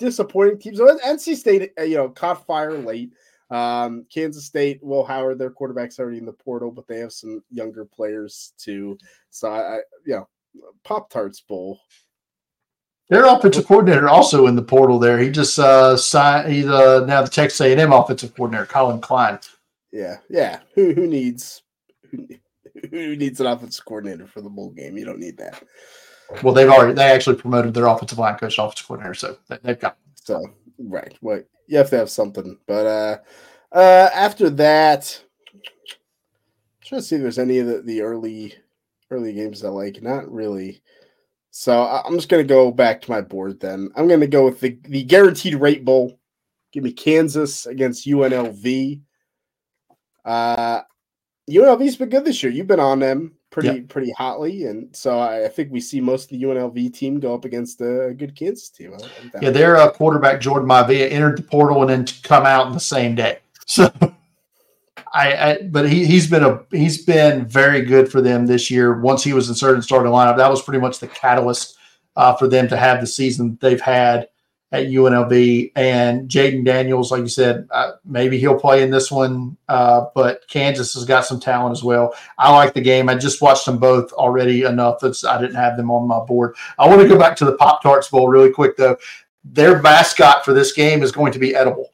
disappointing 0.00 0.58
teams. 0.58 0.80
NC 0.80 1.36
State, 1.36 1.72
uh, 1.78 1.84
you 1.84 1.96
know, 1.96 2.08
caught 2.08 2.44
fire 2.46 2.76
late. 2.76 3.12
Um, 3.50 4.06
Kansas 4.12 4.44
State, 4.44 4.80
Will 4.82 5.04
Howard, 5.04 5.38
their 5.38 5.50
quarterback's 5.50 5.98
already 5.98 6.18
in 6.18 6.24
the 6.24 6.32
portal, 6.32 6.70
but 6.70 6.86
they 6.86 6.98
have 6.98 7.12
some 7.12 7.42
younger 7.50 7.84
players 7.84 8.52
too. 8.58 8.96
So 9.30 9.50
I, 9.50 9.58
I 9.58 9.76
you 10.06 10.16
know, 10.16 10.28
Pop 10.84 11.10
Tarts 11.10 11.40
Bowl. 11.40 11.80
Their 13.08 13.26
offensive 13.26 13.66
coordinator 13.66 14.08
also 14.08 14.46
in 14.46 14.54
the 14.54 14.62
portal. 14.62 15.00
There, 15.00 15.18
he 15.18 15.30
just 15.30 15.58
uh, 15.58 15.96
signed. 15.96 16.52
He's 16.52 16.66
uh, 16.66 17.04
now 17.06 17.22
the 17.22 17.28
Texas 17.28 17.60
A&M 17.60 17.92
offensive 17.92 18.34
coordinator, 18.36 18.66
Collin 18.66 19.00
Klein. 19.00 19.40
Yeah, 19.92 20.18
yeah. 20.28 20.60
Who 20.74 20.94
who 20.94 21.06
needs 21.06 21.62
who, 22.10 22.28
who 22.90 23.16
needs 23.16 23.40
an 23.40 23.46
offensive 23.46 23.84
coordinator 23.84 24.26
for 24.26 24.40
the 24.40 24.50
bowl 24.50 24.70
game? 24.70 24.96
You 24.96 25.04
don't 25.04 25.18
need 25.20 25.38
that. 25.38 25.62
Well, 26.42 26.54
they've 26.54 26.68
already 26.68 26.94
they 26.94 27.10
actually 27.10 27.36
promoted 27.36 27.74
their 27.74 27.86
offensive 27.86 28.18
line 28.18 28.36
coach, 28.36 28.58
offensive 28.58 28.86
coordinator, 28.86 29.14
so 29.14 29.36
they've 29.62 29.78
got. 29.78 29.96
So 30.14 30.40
right, 30.78 31.16
well, 31.20 31.42
you 31.66 31.78
have 31.78 31.90
to 31.90 31.96
have 31.98 32.10
something. 32.10 32.56
But 32.66 32.86
uh, 32.86 33.18
uh, 33.72 34.10
after 34.14 34.48
that, 34.50 35.22
I'm 35.52 35.60
trying 36.84 37.00
to 37.00 37.06
see 37.06 37.16
if 37.16 37.22
there's 37.22 37.38
any 37.38 37.58
of 37.58 37.66
the, 37.66 37.82
the 37.82 38.02
early 38.02 38.54
early 39.10 39.32
games 39.32 39.64
I 39.64 39.68
like. 39.68 40.02
Not 40.02 40.30
really. 40.30 40.82
So 41.50 41.82
I'm 41.82 42.14
just 42.14 42.28
gonna 42.28 42.44
go 42.44 42.70
back 42.70 43.00
to 43.02 43.10
my 43.10 43.20
board 43.20 43.58
then. 43.58 43.90
I'm 43.96 44.06
gonna 44.06 44.28
go 44.28 44.44
with 44.44 44.60
the, 44.60 44.78
the 44.84 45.02
guaranteed 45.02 45.56
rate 45.56 45.84
bowl. 45.84 46.18
Give 46.72 46.84
me 46.84 46.92
Kansas 46.92 47.66
against 47.66 48.06
UNLV. 48.06 49.00
Uh 50.24 50.82
UNLV's 51.50 51.96
been 51.96 52.08
good 52.08 52.24
this 52.24 52.42
year. 52.42 52.52
You've 52.52 52.66
been 52.66 52.80
on 52.80 53.00
them 53.00 53.32
pretty 53.50 53.68
yep. 53.68 53.88
pretty 53.88 54.12
hotly, 54.12 54.64
and 54.64 54.94
so 54.94 55.18
I, 55.18 55.46
I, 55.46 55.48
think 55.48 55.72
we 55.72 55.80
see 55.80 56.00
most 56.00 56.30
of 56.32 56.38
the 56.38 56.44
UNLV 56.44 56.94
team 56.94 57.18
go 57.18 57.34
up 57.34 57.44
against 57.44 57.80
a 57.80 58.14
good 58.16 58.36
Kansas 58.36 58.68
team. 58.68 58.94
Yeah, 59.40 59.50
their 59.50 59.76
uh, 59.76 59.90
quarterback 59.90 60.40
Jordan 60.40 60.68
Maiava 60.68 61.10
entered 61.10 61.38
the 61.38 61.42
portal 61.42 61.82
and 61.82 61.90
then 61.90 62.06
come 62.22 62.46
out 62.46 62.66
in 62.68 62.72
the 62.72 62.80
same 62.80 63.14
day. 63.14 63.38
So, 63.70 63.88
I, 65.14 65.32
I 65.32 65.62
but 65.62 65.88
he 65.88 66.04
he's 66.04 66.28
been 66.28 66.42
a 66.42 66.64
he's 66.72 67.04
been 67.04 67.46
very 67.46 67.82
good 67.82 68.10
for 68.10 68.20
them 68.20 68.46
this 68.46 68.68
year. 68.68 69.00
Once 69.00 69.22
he 69.22 69.32
was 69.32 69.48
inserted 69.48 69.76
in 69.76 69.82
starting 69.82 70.10
lineup, 70.10 70.36
that 70.38 70.50
was 70.50 70.60
pretty 70.60 70.80
much 70.80 70.98
the 70.98 71.06
catalyst 71.06 71.76
uh, 72.16 72.34
for 72.34 72.48
them 72.48 72.66
to 72.66 72.76
have 72.76 73.00
the 73.00 73.06
season 73.06 73.56
they've 73.60 73.80
had 73.80 74.26
at 74.72 74.86
UNLV. 74.86 75.72
And 75.74 76.28
Jayden 76.28 76.64
Daniels, 76.64 77.10
like 77.10 77.22
you 77.22 77.28
said, 77.28 77.66
uh, 77.70 77.92
maybe 78.04 78.38
he'll 78.38 78.58
play 78.58 78.82
in 78.82 78.90
this 78.90 79.10
one, 79.10 79.56
uh, 79.68 80.06
but 80.14 80.46
Kansas 80.48 80.94
has 80.94 81.04
got 81.04 81.26
some 81.26 81.40
talent 81.40 81.72
as 81.72 81.82
well. 81.82 82.14
I 82.38 82.54
like 82.54 82.74
the 82.74 82.80
game. 82.80 83.08
I 83.08 83.16
just 83.16 83.42
watched 83.42 83.66
them 83.66 83.78
both 83.78 84.12
already 84.12 84.62
enough 84.62 85.00
that 85.00 85.22
I 85.24 85.40
didn't 85.40 85.56
have 85.56 85.76
them 85.76 85.90
on 85.90 86.06
my 86.06 86.20
board. 86.20 86.54
I 86.78 86.88
want 86.88 87.02
to 87.02 87.08
go 87.08 87.18
back 87.18 87.36
to 87.36 87.44
the 87.44 87.56
Pop 87.56 87.82
Tarts 87.82 88.08
Bowl 88.08 88.28
really 88.28 88.50
quick, 88.50 88.76
though. 88.76 88.96
Their 89.44 89.80
mascot 89.80 90.44
for 90.44 90.52
this 90.52 90.72
game 90.72 91.02
is 91.02 91.12
going 91.12 91.32
to 91.32 91.38
be 91.38 91.54
edible. 91.54 91.88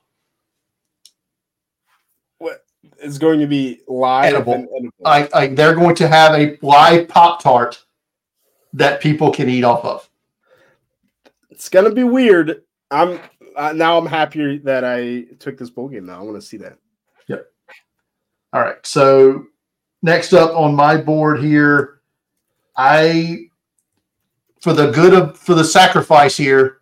What 2.38 2.64
is 3.00 3.18
going 3.18 3.40
to 3.40 3.46
be 3.46 3.80
live? 3.88 4.34
Edible. 4.34 4.66
I, 5.04 5.28
I, 5.32 5.46
they're 5.46 5.74
going 5.74 5.94
to 5.96 6.08
have 6.08 6.34
a 6.34 6.58
live 6.60 7.08
Pop 7.08 7.42
Tart 7.42 7.82
that 8.74 9.00
people 9.00 9.32
can 9.32 9.48
eat 9.48 9.64
off 9.64 9.84
of. 9.84 10.10
It's 11.50 11.70
gonna 11.70 11.90
be 11.90 12.04
weird 12.04 12.65
I'm 12.90 13.20
uh, 13.56 13.72
now 13.72 13.98
I'm 13.98 14.06
happier 14.06 14.58
that 14.60 14.84
I 14.84 15.24
took 15.38 15.58
this 15.58 15.70
bowl 15.70 15.88
game. 15.88 16.06
Now 16.06 16.20
I 16.20 16.22
want 16.22 16.40
to 16.40 16.46
see 16.46 16.56
that. 16.58 16.78
Yep. 17.28 17.46
All 18.52 18.60
right. 18.60 18.86
So 18.86 19.46
next 20.02 20.32
up 20.32 20.54
on 20.54 20.74
my 20.74 20.96
board 20.96 21.40
here, 21.40 22.00
I 22.76 23.46
for 24.60 24.72
the 24.72 24.90
good 24.90 25.14
of 25.14 25.38
for 25.38 25.54
the 25.54 25.64
sacrifice 25.64 26.36
here, 26.36 26.78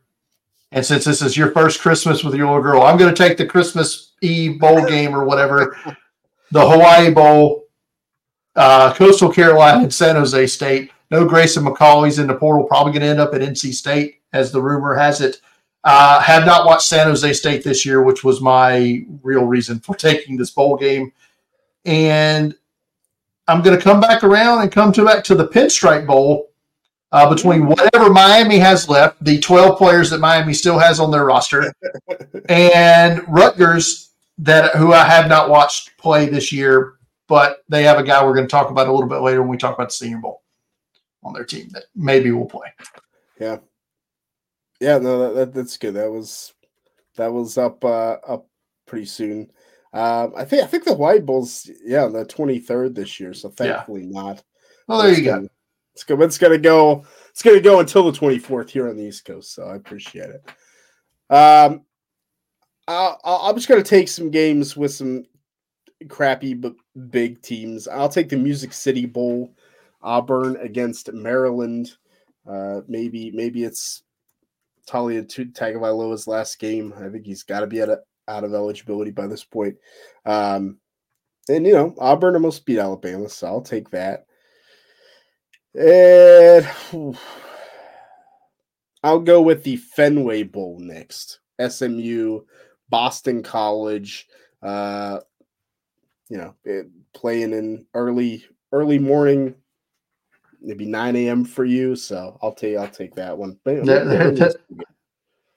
and 0.72 0.84
since 0.84 1.04
this 1.04 1.22
is 1.22 1.36
your 1.36 1.52
first 1.52 1.80
Christmas 1.80 2.22
with 2.22 2.34
your 2.34 2.46
little 2.46 2.62
girl, 2.62 2.82
I'm 2.82 2.98
going 2.98 3.14
to 3.14 3.22
take 3.22 3.38
the 3.38 3.46
Christmas 3.46 4.12
Eve 4.20 4.58
bowl 4.58 4.84
game 4.88 5.14
or 5.14 5.24
whatever, 5.24 5.76
the 6.50 6.68
Hawaii 6.68 7.10
Bowl, 7.10 7.64
uh, 8.56 8.92
Coastal 8.94 9.32
Carolina 9.32 9.82
and 9.82 9.94
San 9.94 10.16
Jose 10.16 10.46
State. 10.48 10.90
No 11.10 11.26
Grayson 11.26 11.64
McCall. 11.64 12.18
in 12.18 12.26
the 12.26 12.34
portal. 12.34 12.64
Probably 12.64 12.92
going 12.92 13.02
to 13.02 13.08
end 13.08 13.20
up 13.20 13.34
at 13.34 13.40
NC 13.40 13.72
State, 13.74 14.22
as 14.32 14.50
the 14.50 14.60
rumor 14.60 14.94
has 14.94 15.20
it. 15.20 15.40
Uh, 15.84 16.18
have 16.20 16.46
not 16.46 16.66
watched 16.66 16.88
San 16.88 17.06
Jose 17.06 17.30
State 17.34 17.62
this 17.62 17.84
year, 17.84 18.02
which 18.02 18.24
was 18.24 18.40
my 18.40 19.04
real 19.22 19.44
reason 19.44 19.80
for 19.80 19.94
taking 19.96 20.36
this 20.36 20.50
bowl 20.50 20.76
game. 20.76 21.12
And 21.84 22.54
I'm 23.46 23.62
going 23.62 23.76
to 23.76 23.82
come 23.82 24.00
back 24.00 24.24
around 24.24 24.62
and 24.62 24.72
come 24.72 24.92
to 24.92 25.04
back 25.04 25.22
to 25.24 25.34
the 25.34 25.46
Pinstripe 25.46 26.06
Bowl 26.06 26.48
uh, 27.12 27.32
between 27.32 27.66
whatever 27.66 28.10
Miami 28.10 28.58
has 28.58 28.88
left, 28.88 29.22
the 29.22 29.38
12 29.38 29.78
players 29.78 30.10
that 30.10 30.18
Miami 30.18 30.52
still 30.52 30.78
has 30.78 30.98
on 30.98 31.10
their 31.10 31.26
roster, 31.26 31.72
and 32.48 33.22
Rutgers 33.28 34.10
that 34.38 34.74
who 34.74 34.92
I 34.92 35.04
have 35.04 35.28
not 35.28 35.48
watched 35.48 35.96
play 35.96 36.28
this 36.28 36.50
year, 36.50 36.94
but 37.28 37.62
they 37.68 37.84
have 37.84 37.98
a 37.98 38.02
guy 38.02 38.24
we're 38.24 38.34
going 38.34 38.46
to 38.46 38.50
talk 38.50 38.70
about 38.70 38.88
a 38.88 38.92
little 38.92 39.08
bit 39.08 39.20
later 39.20 39.42
when 39.42 39.50
we 39.50 39.56
talk 39.56 39.74
about 39.74 39.88
the 39.88 39.94
Senior 39.94 40.18
Bowl 40.18 40.42
on 41.22 41.32
their 41.32 41.44
team 41.44 41.68
that 41.72 41.84
maybe 41.94 42.32
will 42.32 42.46
play. 42.46 42.72
Yeah, 43.38 43.58
yeah, 44.84 44.98
no, 44.98 45.18
that, 45.18 45.34
that, 45.34 45.54
that's 45.54 45.78
good. 45.78 45.94
That 45.94 46.10
was 46.10 46.52
that 47.16 47.32
was 47.32 47.56
up 47.56 47.82
uh, 47.84 48.18
up 48.26 48.46
pretty 48.86 49.06
soon. 49.06 49.50
Um, 49.94 50.34
I 50.36 50.44
think 50.44 50.62
I 50.62 50.66
think 50.66 50.84
the 50.84 50.94
White 50.94 51.24
Bulls, 51.24 51.70
yeah, 51.82 52.06
the 52.06 52.24
twenty 52.26 52.58
third 52.58 52.94
this 52.94 53.18
year. 53.18 53.32
So 53.32 53.48
thankfully 53.48 54.02
yeah. 54.02 54.22
not. 54.22 54.42
Well, 54.86 55.02
there 55.02 55.14
you 55.14 55.24
go. 55.24 55.48
It's 55.94 56.04
good. 56.04 56.20
It's 56.20 56.38
gonna 56.38 56.58
go. 56.58 57.04
It's 57.30 57.42
gonna 57.42 57.60
go 57.60 57.80
until 57.80 58.10
the 58.10 58.18
twenty 58.18 58.38
fourth 58.38 58.70
here 58.70 58.88
on 58.88 58.96
the 58.96 59.04
East 59.04 59.24
Coast. 59.24 59.54
So 59.54 59.64
I 59.64 59.76
appreciate 59.76 60.30
it. 60.30 60.44
Um, 61.30 61.82
I'll, 62.86 63.18
I'm 63.24 63.54
just 63.54 63.68
gonna 63.68 63.82
take 63.82 64.08
some 64.08 64.30
games 64.30 64.76
with 64.76 64.92
some 64.92 65.24
crappy 66.08 66.52
but 66.52 66.74
big 67.08 67.40
teams. 67.40 67.88
I'll 67.88 68.10
take 68.10 68.28
the 68.28 68.36
Music 68.36 68.74
City 68.74 69.06
Bowl, 69.06 69.54
Auburn 70.02 70.56
against 70.56 71.10
Maryland. 71.12 71.92
Uh, 72.46 72.82
maybe 72.86 73.30
maybe 73.30 73.64
it's 73.64 74.02
Taulia 74.86 75.24
Tagovailoa's 75.26 76.26
last 76.26 76.58
game. 76.58 76.94
I 76.96 77.08
think 77.08 77.24
he's 77.24 77.42
got 77.42 77.60
to 77.60 77.66
be 77.66 77.82
out 77.82 77.90
of, 77.90 77.98
out 78.28 78.44
of 78.44 78.54
eligibility 78.54 79.10
by 79.10 79.26
this 79.26 79.44
point. 79.44 79.76
Um, 80.24 80.78
and 81.48 81.66
you 81.66 81.72
know 81.72 81.94
Auburn 81.98 82.34
almost 82.34 82.64
beat 82.64 82.78
Alabama, 82.78 83.28
so 83.28 83.46
I'll 83.46 83.62
take 83.62 83.90
that. 83.90 84.26
And 85.74 86.64
whew, 86.64 87.16
I'll 89.02 89.20
go 89.20 89.42
with 89.42 89.64
the 89.64 89.76
Fenway 89.76 90.44
Bowl 90.44 90.78
next. 90.80 91.40
SMU, 91.66 92.40
Boston 92.88 93.42
College. 93.42 94.26
Uh, 94.62 95.20
you 96.30 96.38
know, 96.38 96.54
playing 97.12 97.52
in 97.52 97.86
early 97.92 98.44
early 98.72 98.98
morning, 98.98 99.54
maybe 100.64 100.86
9 100.86 101.16
a.m. 101.16 101.44
for 101.44 101.64
you. 101.64 101.96
So 101.96 102.38
I'll 102.42 102.54
take 102.54 102.76
I'll 102.76 102.88
take 102.88 103.14
that 103.16 103.36
one. 103.36 103.58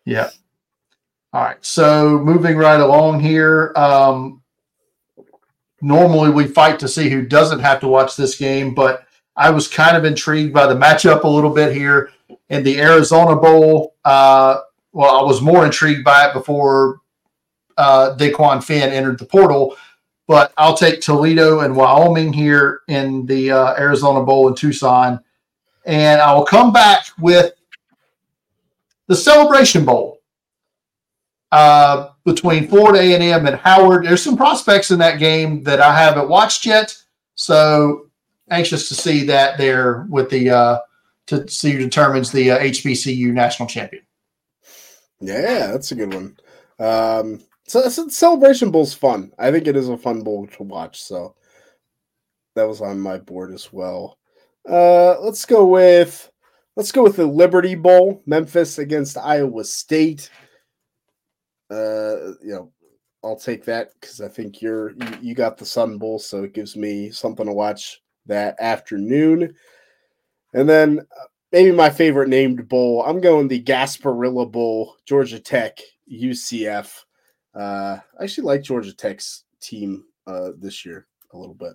yeah. 0.05 0.29
All 1.33 1.43
right. 1.43 1.63
So 1.65 2.19
moving 2.19 2.57
right 2.57 2.79
along 2.79 3.19
here. 3.19 3.73
Um, 3.75 4.41
normally 5.81 6.29
we 6.31 6.47
fight 6.47 6.79
to 6.79 6.87
see 6.87 7.09
who 7.09 7.25
doesn't 7.25 7.59
have 7.59 7.79
to 7.81 7.87
watch 7.87 8.15
this 8.15 8.37
game, 8.37 8.73
but 8.73 9.05
I 9.35 9.49
was 9.51 9.67
kind 9.67 9.95
of 9.95 10.05
intrigued 10.05 10.53
by 10.53 10.65
the 10.65 10.75
matchup 10.75 11.23
a 11.23 11.27
little 11.29 11.51
bit 11.51 11.75
here 11.75 12.11
in 12.49 12.63
the 12.63 12.79
Arizona 12.79 13.35
Bowl. 13.35 13.95
Uh, 14.03 14.61
well, 14.93 15.19
I 15.19 15.23
was 15.23 15.41
more 15.41 15.65
intrigued 15.65 16.03
by 16.03 16.27
it 16.27 16.33
before 16.33 17.01
uh, 17.77 18.15
DeQuan 18.17 18.63
Finn 18.63 18.89
entered 18.89 19.19
the 19.19 19.25
portal, 19.25 19.77
but 20.27 20.53
I'll 20.57 20.75
take 20.75 21.01
Toledo 21.01 21.61
and 21.61 21.75
Wyoming 21.75 22.33
here 22.33 22.81
in 22.87 23.25
the 23.25 23.51
uh, 23.51 23.75
Arizona 23.77 24.23
Bowl 24.23 24.47
in 24.49 24.55
Tucson. 24.55 25.21
And 25.85 26.21
I 26.21 26.33
will 26.33 26.45
come 26.45 26.73
back 26.73 27.05
with 27.17 27.53
the 29.07 29.15
Celebration 29.15 29.85
Bowl 29.85 30.19
uh, 31.51 32.09
between 32.25 32.67
Florida 32.67 32.99
A&M 32.99 33.47
and 33.47 33.55
Howard. 33.55 34.05
There's 34.05 34.21
some 34.21 34.35
prospects 34.35 34.91
in 34.91 34.99
that 34.99 35.17
game 35.17 35.63
that 35.63 35.79
I 35.79 35.97
haven't 35.97 36.27
watched 36.27 36.65
yet, 36.65 36.95
so 37.35 38.07
anxious 38.49 38.89
to 38.89 38.95
see 38.95 39.23
that 39.25 39.57
there 39.57 40.05
with 40.09 40.29
the 40.29 40.49
uh, 40.49 40.79
to 41.27 41.47
see 41.47 41.71
who 41.71 41.79
determines 41.79 42.31
the 42.31 42.51
uh, 42.51 42.59
HBCU 42.59 43.31
national 43.31 43.69
champion. 43.69 44.03
Yeah, 45.21 45.71
that's 45.71 45.91
a 45.91 45.95
good 45.95 46.13
one. 46.13 46.37
Um, 46.79 47.41
so, 47.67 47.87
so 47.89 48.07
Celebration 48.07 48.71
Bowl's 48.71 48.93
fun. 48.93 49.31
I 49.37 49.51
think 49.51 49.67
it 49.67 49.75
is 49.75 49.89
a 49.89 49.97
fun 49.97 50.21
bowl 50.21 50.47
to 50.47 50.63
watch. 50.63 51.01
So 51.01 51.35
that 52.55 52.67
was 52.67 52.81
on 52.81 52.99
my 52.99 53.17
board 53.17 53.53
as 53.53 53.71
well. 53.71 54.17
Uh, 54.67 55.19
let's 55.21 55.45
go 55.45 55.65
with 55.65 56.29
let's 56.75 56.91
go 56.91 57.03
with 57.03 57.15
the 57.15 57.25
Liberty 57.25 57.75
Bowl, 57.75 58.21
Memphis 58.25 58.79
against 58.79 59.17
Iowa 59.17 59.63
State. 59.63 60.29
Uh, 61.69 62.33
you 62.41 62.53
know, 62.53 62.71
I'll 63.23 63.35
take 63.35 63.65
that 63.65 63.91
because 63.99 64.21
I 64.21 64.27
think 64.27 64.61
you're 64.61 64.91
you, 64.91 65.17
you 65.21 65.35
got 65.35 65.57
the 65.57 65.65
Sun 65.65 65.97
Bowl, 65.97 66.19
so 66.19 66.43
it 66.43 66.53
gives 66.53 66.75
me 66.75 67.11
something 67.11 67.45
to 67.45 67.53
watch 67.53 68.01
that 68.25 68.55
afternoon. 68.59 69.53
And 70.53 70.69
then 70.69 70.99
uh, 70.99 71.25
maybe 71.51 71.71
my 71.71 71.89
favorite 71.89 72.29
named 72.29 72.67
bowl. 72.67 73.03
I'm 73.05 73.21
going 73.21 73.47
the 73.47 73.61
Gasparilla 73.61 74.49
Bowl, 74.51 74.95
Georgia 75.05 75.39
Tech, 75.39 75.79
UCF. 76.11 77.03
Uh, 77.57 77.99
I 78.19 78.23
actually 78.23 78.45
like 78.45 78.61
Georgia 78.61 78.93
Tech's 78.93 79.45
team 79.59 80.05
uh, 80.27 80.51
this 80.57 80.85
year 80.85 81.07
a 81.33 81.37
little 81.37 81.55
bit. 81.55 81.73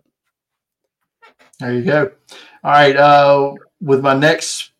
There 1.58 1.74
you 1.74 1.82
go. 1.82 2.10
All 2.64 2.70
right. 2.70 2.96
Uh, 2.96 3.54
with 3.80 4.00
my 4.00 4.14
next 4.14 4.72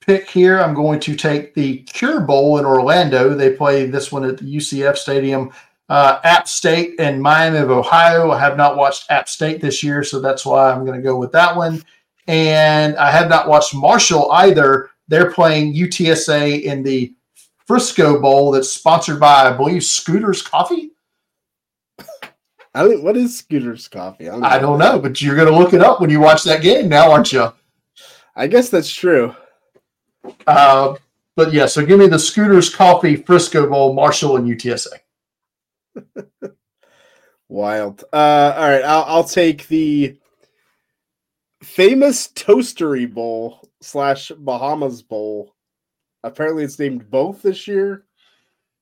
pick 0.00 0.28
here, 0.30 0.58
I'm 0.58 0.74
going 0.74 1.00
to 1.00 1.14
take 1.14 1.54
the 1.54 1.78
Cure 1.82 2.20
Bowl 2.20 2.58
in 2.58 2.64
Orlando. 2.64 3.34
They 3.34 3.52
play 3.52 3.86
this 3.86 4.10
one 4.10 4.24
at 4.24 4.38
the 4.38 4.56
UCF 4.56 4.96
Stadium. 4.96 5.52
Uh, 5.90 6.20
App 6.24 6.48
State 6.48 6.98
and 6.98 7.20
Miami 7.20 7.58
of 7.58 7.70
Ohio. 7.70 8.30
I 8.30 8.38
have 8.38 8.56
not 8.56 8.76
watched 8.76 9.10
App 9.10 9.28
State 9.28 9.60
this 9.60 9.82
year, 9.82 10.02
so 10.04 10.20
that's 10.20 10.44
why 10.44 10.70
I'm 10.70 10.84
going 10.84 10.98
to 10.98 11.02
go 11.02 11.16
with 11.16 11.32
that 11.32 11.56
one. 11.56 11.82
And 12.26 12.96
I 12.96 13.10
have 13.10 13.30
not 13.30 13.48
watched 13.48 13.74
Marshall 13.74 14.30
either. 14.32 14.90
They're 15.08 15.30
playing 15.30 15.74
UTSA 15.74 16.62
in 16.62 16.82
the 16.82 17.14
Frisco 17.68 18.18
Bowl 18.18 18.50
that's 18.50 18.70
sponsored 18.70 19.20
by, 19.20 19.46
I 19.46 19.52
believe, 19.52 19.84
Scooters 19.84 20.40
Coffee. 20.40 20.92
I 22.74 22.88
think 22.88 23.04
what 23.04 23.16
is 23.16 23.36
Scooters 23.36 23.88
Coffee? 23.88 24.28
I 24.28 24.32
don't, 24.32 24.44
I 24.44 24.58
don't 24.58 24.78
know, 24.78 24.98
but 24.98 25.20
you're 25.20 25.36
going 25.36 25.52
to 25.52 25.56
look 25.56 25.74
it 25.74 25.82
up 25.82 26.00
when 26.00 26.08
you 26.08 26.18
watch 26.18 26.44
that 26.44 26.62
game 26.62 26.88
now, 26.88 27.12
aren't 27.12 27.32
you? 27.32 27.52
I 28.34 28.46
guess 28.46 28.70
that's 28.70 28.92
true. 28.92 29.34
Uh, 30.46 30.94
but 31.36 31.52
yeah, 31.52 31.66
so 31.66 31.84
give 31.84 31.98
me 31.98 32.06
the 32.06 32.18
Scooters 32.18 32.74
Coffee 32.74 33.16
Frisco 33.16 33.68
Bowl, 33.68 33.92
Marshall, 33.92 34.38
and 34.38 34.48
UTSA. 34.48 34.98
Wild. 37.48 38.04
Uh, 38.12 38.54
all 38.56 38.68
right, 38.68 38.84
I'll, 38.84 39.04
I'll 39.04 39.24
take 39.24 39.68
the 39.68 40.18
famous 41.62 42.28
Toastery 42.28 43.12
Bowl 43.12 43.68
slash 43.82 44.30
Bahamas 44.30 45.02
Bowl. 45.02 45.54
Apparently, 46.24 46.64
it's 46.64 46.78
named 46.78 47.10
both 47.10 47.42
this 47.42 47.66
year. 47.66 48.04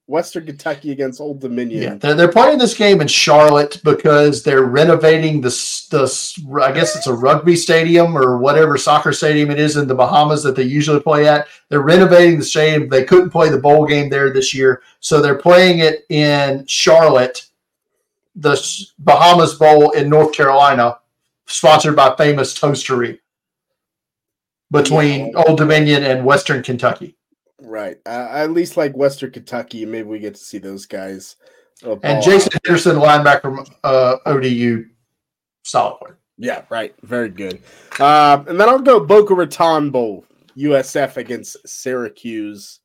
Western 0.09 0.47
Kentucky 0.47 0.93
against 0.93 1.21
Old 1.21 1.41
Dominion. 1.41 1.83
Yeah, 1.83 1.95
they're, 1.95 2.15
they're 2.15 2.33
playing 2.33 2.59
this 2.59 2.77
game 2.77 3.01
in 3.01 3.09
Charlotte 3.09 3.81
because 3.83 4.43
they're 4.45 4.63
renovating 4.63 5.41
the 5.41 5.49
the. 5.91 6.63
I 6.63 6.71
guess 6.71 6.95
it's 6.95 7.09
a 7.09 7.13
rugby 7.13 7.57
stadium 7.57 8.17
or 8.17 8.39
whatever 8.39 8.79
soccer 8.79 9.13
stadium 9.13 9.51
it 9.51 9.59
is 9.59 9.77
in 9.77 9.89
the 9.89 9.97
Bahamas 9.97 10.45
that 10.45 10.55
they 10.55 10.63
usually 10.63 11.01
play 11.01 11.27
at. 11.27 11.49
They're 11.69 11.81
renovating 11.81 12.39
the 12.39 12.45
stadium. 12.45 12.89
They 12.89 13.05
couldn't 13.05 13.31
play 13.31 13.49
the 13.49 13.59
bowl 13.59 13.85
game 13.85 14.09
there 14.09 14.33
this 14.33 14.55
year, 14.55 14.83
so 15.01 15.21
they're 15.21 15.35
playing 15.35 15.81
it 15.81 16.07
in 16.09 16.65
Charlotte, 16.67 17.47
the 18.37 18.57
Bahamas 19.01 19.55
Bowl 19.55 19.91
in 19.91 20.09
North 20.09 20.33
Carolina, 20.33 20.99
sponsored 21.47 21.97
by 21.97 22.15
Famous 22.15 22.57
Toastery 22.59 23.19
between. 24.71 25.35
Old 25.35 25.59
Dominion 25.59 26.05
and 26.05 26.25
Western 26.25 26.63
Kentucky. 26.63 27.17
Right. 27.61 27.99
Uh, 28.05 28.29
at 28.31 28.53
least 28.53 28.77
like 28.77 28.97
Western 28.97 29.31
Kentucky, 29.31 29.87
maybe 29.87 30.09
we 30.09 30.19
get 30.19 30.35
to 30.35 30.41
see 30.41 30.59
those 30.59 30.87
guys. 30.87 31.37
And 32.03 32.23
Jason 32.23 32.53
Henderson, 32.65 32.97
linebacker 32.97 33.43
from 33.43 33.67
uh, 33.85 34.17
ODU, 34.27 34.87
solid 35.65 35.99
player. 35.99 36.19
Yeah, 36.39 36.65
right. 36.71 36.95
Very 37.03 37.29
good. 37.29 37.63
Uh, 37.99 38.45
and 38.47 38.61
then 38.61 38.69
I'll 38.69 38.79
go 38.79 39.01
Boca 39.01 39.35
Raton 39.35 39.91
Bowl, 39.91 40.25
USF 40.57 41.17
against 41.17 41.57
Syracuse 41.67 42.81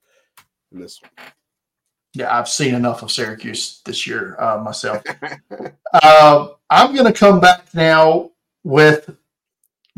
in 0.71 0.79
this 0.79 1.01
one. 1.01 1.11
Yeah, 2.13 2.37
I've 2.37 2.49
seen 2.49 2.75
enough 2.75 3.03
of 3.03 3.11
Syracuse 3.11 3.81
this 3.85 4.05
year 4.05 4.35
uh, 4.39 4.57
myself. 4.57 5.01
uh, 5.93 6.47
I'm 6.69 6.93
going 6.93 7.11
to 7.11 7.17
come 7.17 7.39
back 7.39 7.73
now 7.73 8.31
with 8.63 9.09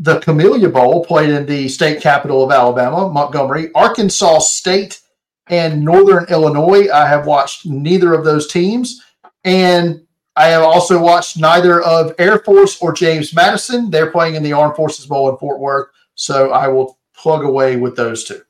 the 0.04 0.20
Camellia 0.20 0.68
Bowl 0.68 1.02
played 1.02 1.30
in 1.30 1.46
the 1.46 1.66
state 1.66 2.02
capital 2.02 2.44
of 2.44 2.52
Alabama, 2.52 3.08
Montgomery, 3.10 3.70
Arkansas 3.74 4.40
State, 4.40 5.00
and 5.46 5.82
Northern 5.82 6.26
Illinois. 6.28 6.90
I 6.92 7.08
have 7.08 7.26
watched 7.26 7.64
neither 7.64 8.12
of 8.12 8.22
those 8.22 8.46
teams. 8.46 9.02
And 9.44 10.06
I 10.36 10.48
have 10.48 10.62
also 10.62 11.00
watched 11.00 11.38
neither 11.38 11.80
of 11.80 12.14
Air 12.18 12.38
Force 12.40 12.80
or 12.82 12.92
James 12.92 13.34
Madison. 13.34 13.88
They're 13.88 14.10
playing 14.10 14.34
in 14.34 14.42
the 14.42 14.52
Armed 14.52 14.76
Forces 14.76 15.06
Bowl 15.06 15.30
in 15.30 15.38
Fort 15.38 15.58
Worth. 15.58 15.88
So 16.16 16.50
I 16.50 16.68
will 16.68 16.98
plug 17.16 17.42
away 17.42 17.76
with 17.76 17.96
those 17.96 18.24
two. 18.24 18.42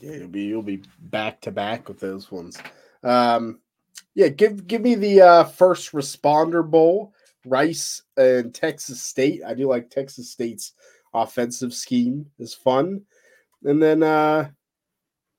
Yeah, 0.00 0.14
you'll 0.14 0.28
be 0.28 0.42
you'll 0.42 0.62
be 0.62 0.82
back 0.98 1.40
to 1.42 1.52
back 1.52 1.88
with 1.88 2.00
those 2.00 2.30
ones. 2.30 2.58
Um, 3.04 3.60
yeah, 4.14 4.28
give 4.28 4.66
give 4.66 4.82
me 4.82 4.96
the 4.96 5.20
uh, 5.20 5.44
first 5.44 5.92
responder 5.92 6.68
bowl. 6.68 7.14
Rice 7.44 8.02
and 8.16 8.54
Texas 8.54 9.02
State. 9.02 9.42
I 9.46 9.54
do 9.54 9.68
like 9.68 9.90
Texas 9.90 10.30
State's 10.30 10.72
offensive 11.14 11.74
scheme 11.74 12.26
is 12.38 12.54
fun. 12.54 13.02
And 13.64 13.82
then 13.82 14.02
uh 14.02 14.50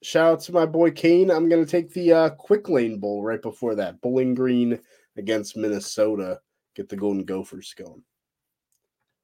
shout 0.02 0.34
out 0.34 0.40
to 0.42 0.52
my 0.52 0.66
boy 0.66 0.92
Kane. 0.92 1.32
I'm 1.32 1.50
gonna 1.50 1.66
take 1.66 1.94
the 1.94 2.14
uh 2.14 2.30
quick 2.32 2.70
lane 2.70 3.00
bowl 3.00 3.24
right 3.24 3.42
before 3.42 3.76
that. 3.76 4.02
Bowling 4.02 4.34
Green 4.34 4.80
against 5.18 5.58
Minnesota. 5.58 6.40
Get 6.76 6.90
the 6.90 6.98
Golden 6.98 7.24
Gophers 7.24 7.74
going. 7.74 8.04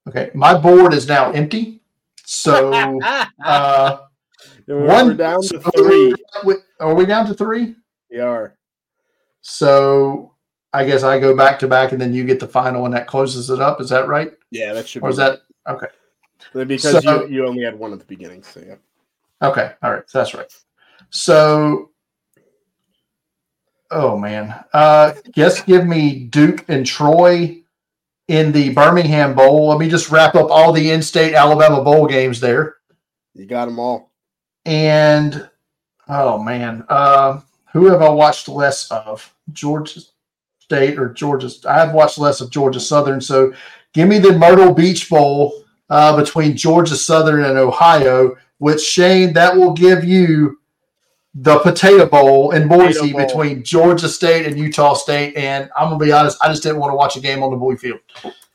Okay, 0.08 0.32
my 0.34 0.58
board 0.58 0.94
is 0.94 1.08
now 1.08 1.32
empty. 1.32 1.82
So 2.26 3.00
uh 3.46 3.98
one 4.68 5.18
down 5.18 5.42
to 5.44 5.60
three. 5.76 6.14
Are 6.80 6.94
we 6.94 7.06
down 7.06 7.26
to 7.28 7.34
three? 7.34 7.76
We 8.12 8.20
are. 8.20 8.58
So 9.42 10.35
I 10.76 10.86
guess 10.86 11.04
I 11.04 11.20
go 11.20 11.36
back 11.36 11.60
to 11.60 11.68
back, 11.68 11.92
and 11.92 12.02
then 12.02 12.14
you 12.14 12.26
get 12.26 12.40
the 12.40 12.48
final, 12.48 12.86
and 12.86 12.94
that 12.94 13.08
closes 13.08 13.50
it 13.50 13.62
up. 13.62 13.80
Is 13.82 13.90
that 13.90 14.08
right? 14.08 14.34
Yeah, 14.52 14.74
that 14.74 14.88
should. 14.88 15.04
Or 15.04 15.10
is 15.10 15.18
that 15.18 15.42
okay? 15.68 15.88
Because 16.54 17.04
so, 17.04 17.26
you, 17.26 17.36
you 17.36 17.48
only 17.48 17.64
had 17.64 17.78
one 17.78 17.94
at 17.94 18.00
the 18.00 18.06
beginning, 18.06 18.44
so 18.44 18.62
yeah. 18.66 18.76
Okay, 19.42 19.72
all 19.82 19.94
right, 19.94 20.04
that's 20.12 20.34
right. 20.34 20.52
So 21.10 21.92
Oh 23.92 24.18
man. 24.18 24.64
Uh 24.74 25.14
guess 25.34 25.62
give 25.62 25.86
me 25.86 26.26
Duke 26.26 26.66
and 26.68 26.86
Troy 26.86 27.62
in 28.28 28.52
the 28.52 28.74
Birmingham 28.74 29.36
Bowl. 29.36 29.70
Let 29.70 29.80
me 29.80 29.90
just 29.90 30.10
wrap 30.10 30.36
up 30.36 30.50
all 30.50 30.74
the 30.74 30.92
in-state 30.92 31.34
Alabama 31.34 31.84
bowl 31.84 32.08
games 32.08 32.40
there. 32.40 32.78
You 33.34 33.46
got 33.46 33.66
them 33.66 33.80
all. 33.80 34.12
And 34.66 35.50
oh 36.08 36.42
man, 36.42 36.86
uh, 36.90 37.42
who 37.72 37.86
have 37.86 38.02
I 38.02 38.10
watched 38.10 38.48
less 38.48 38.90
of? 38.90 39.32
Georgia 39.52 40.02
State 40.66 40.98
or 40.98 41.14
Georgia? 41.14 41.50
I 41.70 41.80
have 41.80 41.94
watched 41.94 42.18
less 42.18 42.42
of 42.42 42.50
Georgia 42.50 42.80
Southern. 42.80 43.22
So 43.22 43.54
give 43.94 44.10
me 44.10 44.18
the 44.18 44.38
Myrtle 44.38 44.74
Beach 44.74 45.10
Bowl 45.10 45.64
uh, 45.92 46.18
between 46.18 46.58
Georgia 46.58 46.96
Southern 46.96 47.46
and 47.46 47.58
Ohio. 47.58 48.36
Which 48.58 48.82
Shane, 48.82 49.34
that 49.34 49.56
will 49.56 49.74
give 49.74 50.04
you 50.04 50.60
the 51.36 51.60
Potato 51.60 52.08
Bowl 52.08 52.52
in 52.52 52.68
Boise 52.68 53.12
Bowl. 53.12 53.26
between 53.26 53.64
Georgia 53.64 54.08
State 54.10 54.48
and 54.48 54.58
Utah 54.58 54.94
State. 54.94 55.36
And 55.38 55.70
I'm 55.78 55.90
gonna 55.90 56.04
be 56.04 56.12
honest, 56.12 56.38
I 56.42 56.48
just 56.48 56.64
didn't 56.64 56.80
want 56.80 56.92
to 56.92 56.96
watch 56.96 57.16
a 57.16 57.20
game 57.20 57.44
on 57.44 57.52
the 57.52 57.58
Bowie 57.58 57.78
field. 57.78 58.00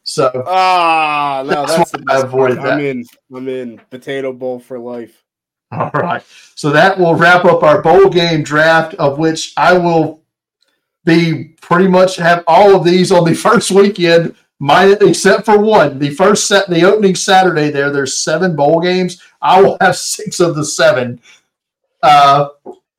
So 0.02 0.42
Ah, 0.46 1.44
no, 1.46 1.66
That's 1.66 1.92
that's, 1.92 2.04
I 2.08 2.26
avoided 2.26 2.58
part. 2.58 2.70
I'm 2.72 2.80
in. 2.80 3.04
I'm 3.32 3.48
in. 3.48 3.80
Potato 3.90 4.32
bowl 4.32 4.58
for 4.58 4.78
life. 4.78 5.22
All 5.70 5.90
right. 5.94 6.24
So 6.56 6.70
that 6.70 6.98
will 6.98 7.14
wrap 7.14 7.44
up 7.44 7.62
our 7.62 7.80
bowl 7.80 8.08
game 8.08 8.42
draft, 8.42 8.94
of 8.94 9.18
which 9.18 9.52
I 9.56 9.74
will 9.78 10.19
be 11.04 11.56
pretty 11.60 11.88
much 11.88 12.16
have 12.16 12.44
all 12.46 12.74
of 12.74 12.84
these 12.84 13.12
on 13.12 13.24
the 13.24 13.34
first 13.46 13.70
weekend, 13.70 14.34
minus 14.58 15.00
except 15.00 15.44
for 15.44 15.58
one. 15.58 15.98
The 15.98 16.10
first 16.10 16.46
set, 16.46 16.68
the 16.68 16.84
opening 16.84 17.14
Saturday 17.14 17.70
there, 17.70 17.90
there's 17.90 18.20
seven 18.20 18.56
bowl 18.56 18.80
games. 18.80 19.22
I 19.40 19.60
will 19.60 19.76
have 19.80 19.96
six 19.96 20.40
of 20.40 20.54
the 20.54 20.64
seven, 20.64 21.20
uh, 22.02 22.48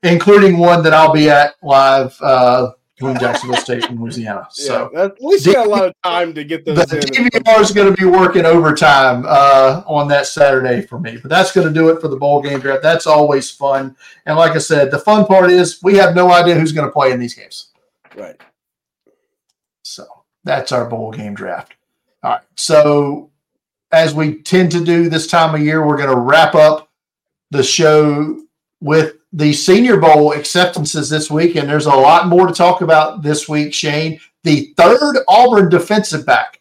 including 0.03 0.57
one 0.57 0.83
that 0.83 0.93
I'll 0.93 1.13
be 1.13 1.29
at 1.29 1.55
live 1.61 2.15
uh, 2.21 2.71
between 2.95 3.19
Jacksonville 3.19 3.57
State 3.57 3.85
and 3.89 3.99
Louisiana. 3.99 4.47
So. 4.51 4.91
yeah, 4.93 4.99
that, 4.99 5.11
at 5.13 5.23
least 5.23 5.45
you 5.45 5.53
got 5.53 5.65
a 5.65 5.69
lot 5.69 5.85
of 5.85 5.93
time 6.03 6.33
to 6.33 6.43
get 6.43 6.65
The 6.65 6.73
those 6.73 6.93
in. 6.93 6.99
DVR 7.01 7.59
is 7.59 7.71
going 7.71 7.93
to 7.93 7.99
be 7.99 8.07
working 8.07 8.45
overtime 8.45 9.25
uh, 9.27 9.81
on 9.87 10.07
that 10.09 10.27
Saturday 10.27 10.81
for 10.81 10.99
me, 10.99 11.17
but 11.17 11.29
that's 11.29 11.51
going 11.51 11.67
to 11.67 11.73
do 11.73 11.89
it 11.89 11.99
for 11.99 12.07
the 12.07 12.15
bowl 12.15 12.41
game 12.41 12.59
draft. 12.59 12.83
That's 12.83 13.07
always 13.07 13.49
fun, 13.49 13.95
and 14.25 14.37
like 14.37 14.53
I 14.53 14.59
said, 14.59 14.91
the 14.91 14.99
fun 14.99 15.25
part 15.25 15.51
is 15.51 15.81
we 15.81 15.95
have 15.97 16.15
no 16.15 16.31
idea 16.31 16.55
who's 16.55 16.71
going 16.71 16.87
to 16.87 16.91
play 16.91 17.11
in 17.11 17.19
these 17.19 17.33
games. 17.33 17.70
Right. 18.15 18.39
So 19.83 20.05
that's 20.43 20.71
our 20.71 20.85
bowl 20.85 21.11
game 21.11 21.33
draft. 21.33 21.75
All 22.23 22.31
right. 22.31 22.41
So 22.55 23.31
as 23.91 24.13
we 24.13 24.41
tend 24.41 24.71
to 24.71 24.83
do 24.83 25.09
this 25.09 25.27
time 25.27 25.55
of 25.55 25.61
year, 25.61 25.85
we're 25.85 25.97
going 25.97 26.09
to 26.09 26.19
wrap 26.19 26.55
up 26.55 26.89
the 27.51 27.63
show 27.63 28.41
with 28.79 29.15
the 29.33 29.53
Senior 29.53 29.97
Bowl 29.97 30.33
acceptances 30.33 31.09
this 31.09 31.29
week, 31.29 31.55
and 31.55 31.69
there's 31.69 31.85
a 31.85 31.89
lot 31.89 32.27
more 32.27 32.47
to 32.47 32.53
talk 32.53 32.81
about 32.81 33.21
this 33.21 33.47
week. 33.47 33.73
Shane, 33.73 34.19
the 34.43 34.73
third 34.77 35.17
Auburn 35.27 35.69
defensive 35.69 36.25
back, 36.25 36.59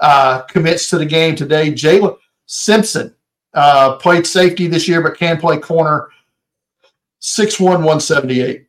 uh, 0.00 0.42
commits 0.42 0.88
to 0.90 0.98
the 0.98 1.06
game 1.06 1.36
today. 1.36 1.72
Jaylin 1.72 2.16
Simpson 2.46 3.14
uh, 3.54 3.96
played 3.96 4.26
safety 4.26 4.66
this 4.66 4.88
year, 4.88 5.02
but 5.02 5.18
can 5.18 5.38
play 5.38 5.58
corner. 5.58 6.08
6'1", 7.20 7.60
178. 7.60 8.67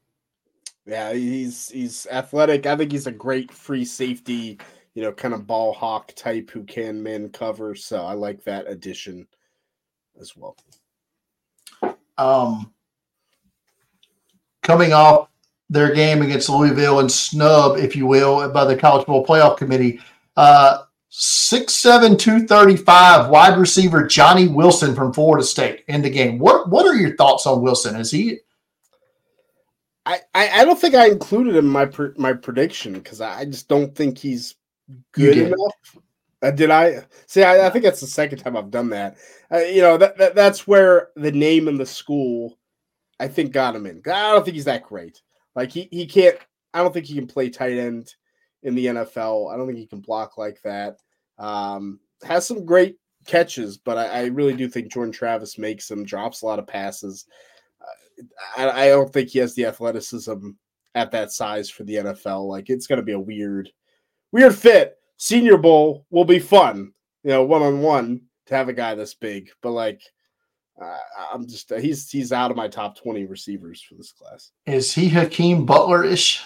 Yeah, 0.90 1.14
he's 1.14 1.70
he's 1.70 2.08
athletic. 2.08 2.66
I 2.66 2.76
think 2.76 2.92
he's 2.92 3.06
a 3.06 3.12
great 3.12 3.52
free 3.52 3.86
safety, 3.86 4.58
you 4.96 5.04
know, 5.04 5.12
kind 5.12 5.36
of 5.36 5.46
ball 5.46 5.72
hawk 5.72 6.12
type 6.16 6.50
who 6.50 6.64
can 6.64 7.04
man 7.04 7.30
cover. 7.30 7.76
So 7.76 8.04
I 8.04 8.14
like 8.14 8.44
that 8.46 8.68
addition 8.68 9.28
as 10.20 10.36
well. 10.36 10.58
um, 12.18 12.74
coming 14.64 14.92
off 14.92 15.30
their 15.70 15.94
game 15.94 16.24
against 16.24 16.50
Louisville 16.50 17.02
and 17.02 17.12
snub, 17.12 17.78
if 17.78 17.96
you 17.96 18.08
will, 18.08 18.50
by 18.50 18.66
the 18.66 18.76
College 18.76 19.06
Bowl 19.06 19.24
Playoff 19.24 19.58
Committee. 19.58 20.02
Uh, 20.36 20.80
6'7", 21.12 22.18
235 22.18 23.30
wide 23.30 23.60
receiver 23.60 24.08
Johnny 24.08 24.48
Wilson 24.48 24.96
from 24.96 25.14
Florida 25.14 25.46
State 25.46 25.84
in 25.88 26.02
the 26.02 26.10
game. 26.10 26.40
What 26.40 26.70
what 26.70 26.88
are 26.88 26.96
your 26.96 27.16
thoughts 27.16 27.46
on 27.46 27.62
Wilson? 27.62 27.96
Is 27.96 28.10
he 28.10 28.40
I, 30.10 30.22
I, 30.34 30.62
I 30.62 30.66
don't 30.66 30.80
think 30.80 30.96
I 30.96 31.08
included 31.08 31.56
him 31.56 31.66
in 31.66 31.72
my 31.72 31.86
pr- 31.86 32.18
my 32.18 32.34
prediction 32.34 32.94
because 32.94 33.22
I 33.22 33.46
just 33.46 33.68
don't 33.68 33.96
think 33.96 34.18
he's 34.18 34.56
good 35.12 35.38
enough. 35.38 35.98
Uh, 36.42 36.50
did 36.50 36.72
I 36.72 37.06
see? 37.28 37.44
I, 37.44 37.68
I 37.68 37.70
think 37.70 37.84
that's 37.84 38.02
the 38.02 38.08
second 38.08 38.40
time 38.40 38.58
I've 38.58 38.72
done 38.72 38.90
that. 38.90 39.18
Uh, 39.52 39.60
you 39.60 39.82
know 39.82 39.98
that, 39.98 40.18
that 40.18 40.34
that's 40.34 40.66
where 40.66 41.10
the 41.16 41.32
name 41.32 41.68
and 41.68 41.80
the 41.80 41.86
school, 41.86 42.58
I 43.20 43.28
think, 43.28 43.52
got 43.52 43.76
him 43.76 43.86
in. 43.86 44.02
I 44.08 44.32
don't 44.32 44.44
think 44.44 44.56
he's 44.56 44.66
that 44.66 44.84
great. 44.84 45.22
Like 45.56 45.72
he 45.72 45.88
he 45.92 46.08
can't. 46.08 46.38
I 46.74 46.82
don't 46.82 46.92
think 46.92 47.06
he 47.06 47.14
can 47.16 47.28
play 47.28 47.50
tight 47.50 47.78
end 47.78 48.16
in 48.64 48.74
the 48.74 48.88
NFL. 48.88 49.54
I 49.54 49.58
don't 49.58 49.68
think 49.68 49.78
he 49.78 49.86
can 49.86 50.02
block 50.02 50.40
like 50.40 50.60
that. 50.64 50.98
Um, 51.38 52.00
has 52.24 52.48
some 52.48 52.66
great 52.66 52.98
catches, 53.28 53.78
but 53.78 53.98
I, 54.00 54.06
I 54.08 54.26
really 54.26 54.54
do 54.56 54.68
think 54.68 54.92
Jordan 54.92 55.14
Travis 55.14 55.60
makes 55.60 55.92
him. 55.92 56.04
drops 56.04 56.42
a 56.42 56.48
lot 56.48 56.58
of 56.58 56.66
passes. 56.66 57.26
I, 58.58 58.70
I 58.70 58.88
don't 58.90 59.12
think 59.12 59.30
he 59.30 59.40
has 59.40 59.56
the 59.56 59.66
athleticism 59.66 60.50
at 60.96 61.12
that 61.12 61.32
size 61.32 61.70
for 61.70 61.84
the 61.84 61.96
NFL. 61.96 62.48
Like 62.48 62.70
it's 62.70 62.88
going 62.88 62.98
to 62.98 63.06
be 63.06 63.14
a 63.14 63.20
weird, 63.20 63.72
weird 64.32 64.56
fit. 64.56 64.98
Senior 65.18 65.58
Bowl 65.58 66.06
will 66.10 66.26
be 66.26 66.40
fun, 66.40 66.94
you 67.24 67.32
know, 67.32 67.44
one 67.44 67.62
on 67.62 67.82
one 67.82 68.22
to 68.48 68.56
have 68.56 68.70
a 68.70 68.74
guy 68.74 68.96
this 68.96 69.14
big. 69.14 69.50
But 69.62 69.72
like, 69.72 70.02
uh, 70.82 70.98
I'm 71.34 71.46
just 71.46 71.74
he's 71.74 72.10
he's 72.10 72.32
out 72.32 72.52
of 72.52 72.58
my 72.58 72.70
top 72.70 72.98
twenty 72.98 73.26
receivers 73.26 73.82
for 73.82 73.96
this 73.96 74.14
class. 74.14 74.52
is 74.66 74.94
he 74.94 75.10
Hakeem 75.10 75.66
Butler 75.66 76.06
ish? 76.06 76.42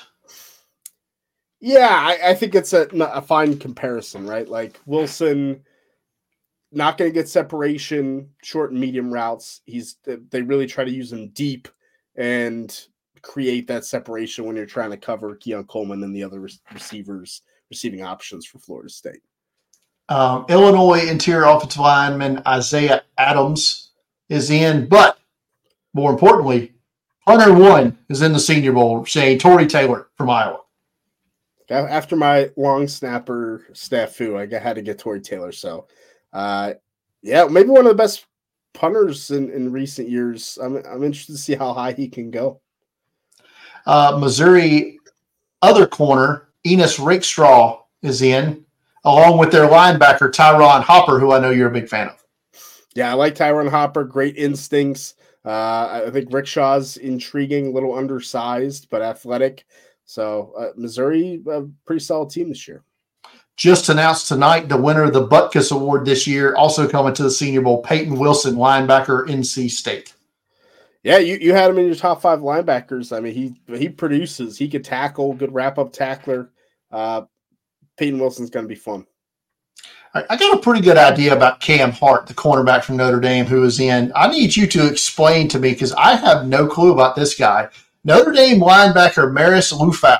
Yeah, 1.60 1.88
I, 1.88 2.32
I 2.32 2.34
think 2.34 2.56
it's 2.56 2.74
a, 2.74 2.88
a 2.92 3.22
fine 3.22 3.58
comparison, 3.58 4.28
right? 4.28 4.50
Like 4.50 4.80
Wilson, 4.86 5.64
not 6.74 6.98
going 6.98 7.10
to 7.10 7.14
get 7.14 7.30
separation, 7.30 8.30
short 8.42 8.72
and 8.72 8.80
medium 8.80 9.12
routes. 9.12 9.62
He's 9.66 9.98
they 10.06 10.42
really 10.42 10.68
try 10.68 10.84
to 10.84 10.92
use 10.92 11.12
him 11.12 11.30
deep 11.30 11.68
and 12.16 12.88
create 13.22 13.68
that 13.68 13.86
separation 13.86 14.46
when 14.46 14.56
you're 14.56 14.66
trying 14.66 14.92
to 14.92 14.98
cover 14.98 15.36
Keon 15.36 15.66
Coleman 15.66 16.04
and 16.04 16.16
the 16.16 16.24
other 16.24 16.42
re- 16.42 16.60
receivers, 16.74 17.42
receiving 17.70 18.04
options 18.04 18.46
for 18.46 18.60
Florida 18.60 18.90
State. 18.90 19.22
Um, 20.10 20.46
Illinois 20.50 21.08
interior 21.08 21.46
offensive 21.46 21.80
lineman 21.80 22.42
Isaiah 22.46 23.04
Adams 23.18 23.92
is 24.30 24.50
in, 24.52 24.88
but 24.88 25.18
more 25.94 26.12
importantly, 26.12 26.74
Hunter 27.26 27.54
one 27.54 27.98
is 28.10 28.22
in 28.22 28.34
the 28.34 28.40
Senior 28.40 28.74
Bowl. 28.74 29.06
Shane 29.06 29.40
Tory 29.40 29.66
Taylor 29.66 30.10
from 30.18 30.30
Iowa. 30.30 30.60
After 31.70 32.16
my 32.16 32.52
long 32.58 32.88
snapper 32.88 33.66
snafu, 33.72 34.38
I 34.38 34.60
had 34.60 34.76
to 34.76 34.82
get 34.82 35.00
Tory 35.00 35.22
Taylor. 35.22 35.54
So, 35.54 35.88
uh, 36.34 36.74
yeah, 37.22 37.46
maybe 37.46 37.70
one 37.70 37.86
of 37.86 37.92
the 37.92 37.96
best 37.96 38.26
punters 38.74 39.32
in, 39.32 39.50
in 39.52 39.72
recent 39.72 40.10
years. 40.10 40.58
I'm 40.62 40.78
I'm 40.78 41.04
interested 41.04 41.34
to 41.34 41.38
see 41.38 41.56
how 41.56 41.74
high 41.74 41.94
he 41.94 42.08
can 42.08 42.32
go. 42.32 42.60
Uh, 43.86 44.18
Missouri 44.20 45.00
other 45.62 45.88
corner 45.88 46.50
Ennis 46.66 47.00
Rakestraw 47.00 47.84
is 48.02 48.22
in, 48.22 48.66
along 49.06 49.38
with 49.38 49.52
their 49.52 49.68
linebacker 49.68 50.32
Ty'Ron 50.32 50.82
Hopper, 50.82 51.20
who 51.20 51.32
I 51.32 51.40
know 51.40 51.52
you're 51.52 51.70
a 51.70 51.74
big 51.74 51.90
fan 51.90 52.10
of. 52.10 52.24
Yeah, 52.96 53.12
I 53.12 53.14
like 53.14 53.36
Ty'Ron 53.36 53.68
Hopper. 53.68 54.04
Great 54.04 54.38
instincts. 54.38 55.16
Uh, 55.46 56.04
I 56.06 56.10
think 56.12 56.30
Rakestraw's 56.30 56.98
intriguing, 56.98 57.68
a 57.68 57.72
little 57.72 57.96
undersized 57.96 58.90
but 58.90 59.02
athletic. 59.02 59.66
So 60.06 60.54
uh, 60.58 60.70
Missouri, 60.78 61.42
a 61.50 61.64
pretty 61.86 62.00
solid 62.00 62.30
team 62.30 62.50
this 62.50 62.68
year. 62.68 62.84
Just 63.56 63.90
announced 63.90 64.28
tonight 64.28 64.68
the 64.68 64.78
winner 64.78 65.04
of 65.04 65.14
the 65.14 65.28
Butkus 65.28 65.72
Award 65.72 66.06
this 66.06 66.26
year, 66.26 66.56
also 66.56 66.88
coming 66.88 67.14
to 67.14 67.24
the 67.24 67.32
Senior 67.32 67.62
Bowl, 67.62 67.84
Peyton 67.84 68.18
Wilson, 68.18 68.56
linebacker, 68.56 69.28
NC 69.28 69.70
State. 69.70 70.14
Yeah, 71.04 71.18
you, 71.18 71.38
you 71.40 71.54
had 71.54 71.70
him 71.70 71.78
in 71.78 71.86
your 71.86 71.96
top 71.96 72.22
five 72.22 72.40
linebackers. 72.40 73.16
I 73.16 73.20
mean, 73.20 73.34
he 73.34 73.78
he 73.78 73.90
produces. 73.90 74.58
He 74.58 74.70
could 74.70 74.84
tackle, 74.84 75.34
good 75.34 75.54
wrap 75.54 75.78
up 75.78 75.92
tackler. 75.92 76.50
Uh, 76.92 77.24
Peyton 77.98 78.20
Wilson's 78.20 78.50
going 78.50 78.64
to 78.64 78.70
be 78.70 78.76
fun. 78.76 79.06
I 80.14 80.24
I 80.30 80.38
got 80.38 80.58
a 80.58 80.62
pretty 80.62 80.82
good 80.82 80.98
idea 80.98 81.36
about 81.36 81.60
Cam 81.60 81.92
Hart, 81.92 82.28
the 82.28 82.34
cornerback 82.34 82.84
from 82.84 82.98
Notre 82.98 83.20
Dame, 83.20 83.46
who 83.46 83.64
is 83.64 83.80
in. 83.80 84.12
I 84.16 84.32
need 84.32 84.56
you 84.56 84.66
to 84.68 84.88
explain 84.88 85.48
to 85.50 85.60
me 85.60 85.72
because 85.72 85.92
I 85.94 86.16
have 86.16 86.48
no 86.48 86.68
clue 86.68 86.94
about 86.94 87.16
this 87.16 87.36
guy. 87.36 87.68
Notre 88.06 88.32
Dame 88.32 88.60
linebacker 88.60 89.32
Marist 89.32 89.74
Liufau. 89.74 90.20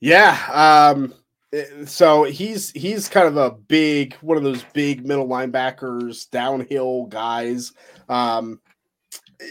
Yeah. 0.00 0.92
Um, 0.94 1.14
eh, 1.52 1.84
so 1.86 2.24
he's 2.24 2.70
he's 2.70 3.08
kind 3.08 3.26
of 3.26 3.36
a 3.36 3.50
big 3.50 4.14
one 4.16 4.36
of 4.36 4.42
those 4.42 4.64
big 4.72 5.06
middle 5.06 5.28
linebackers, 5.28 6.30
downhill 6.30 7.06
guys. 7.06 7.72
Um, 8.08 8.60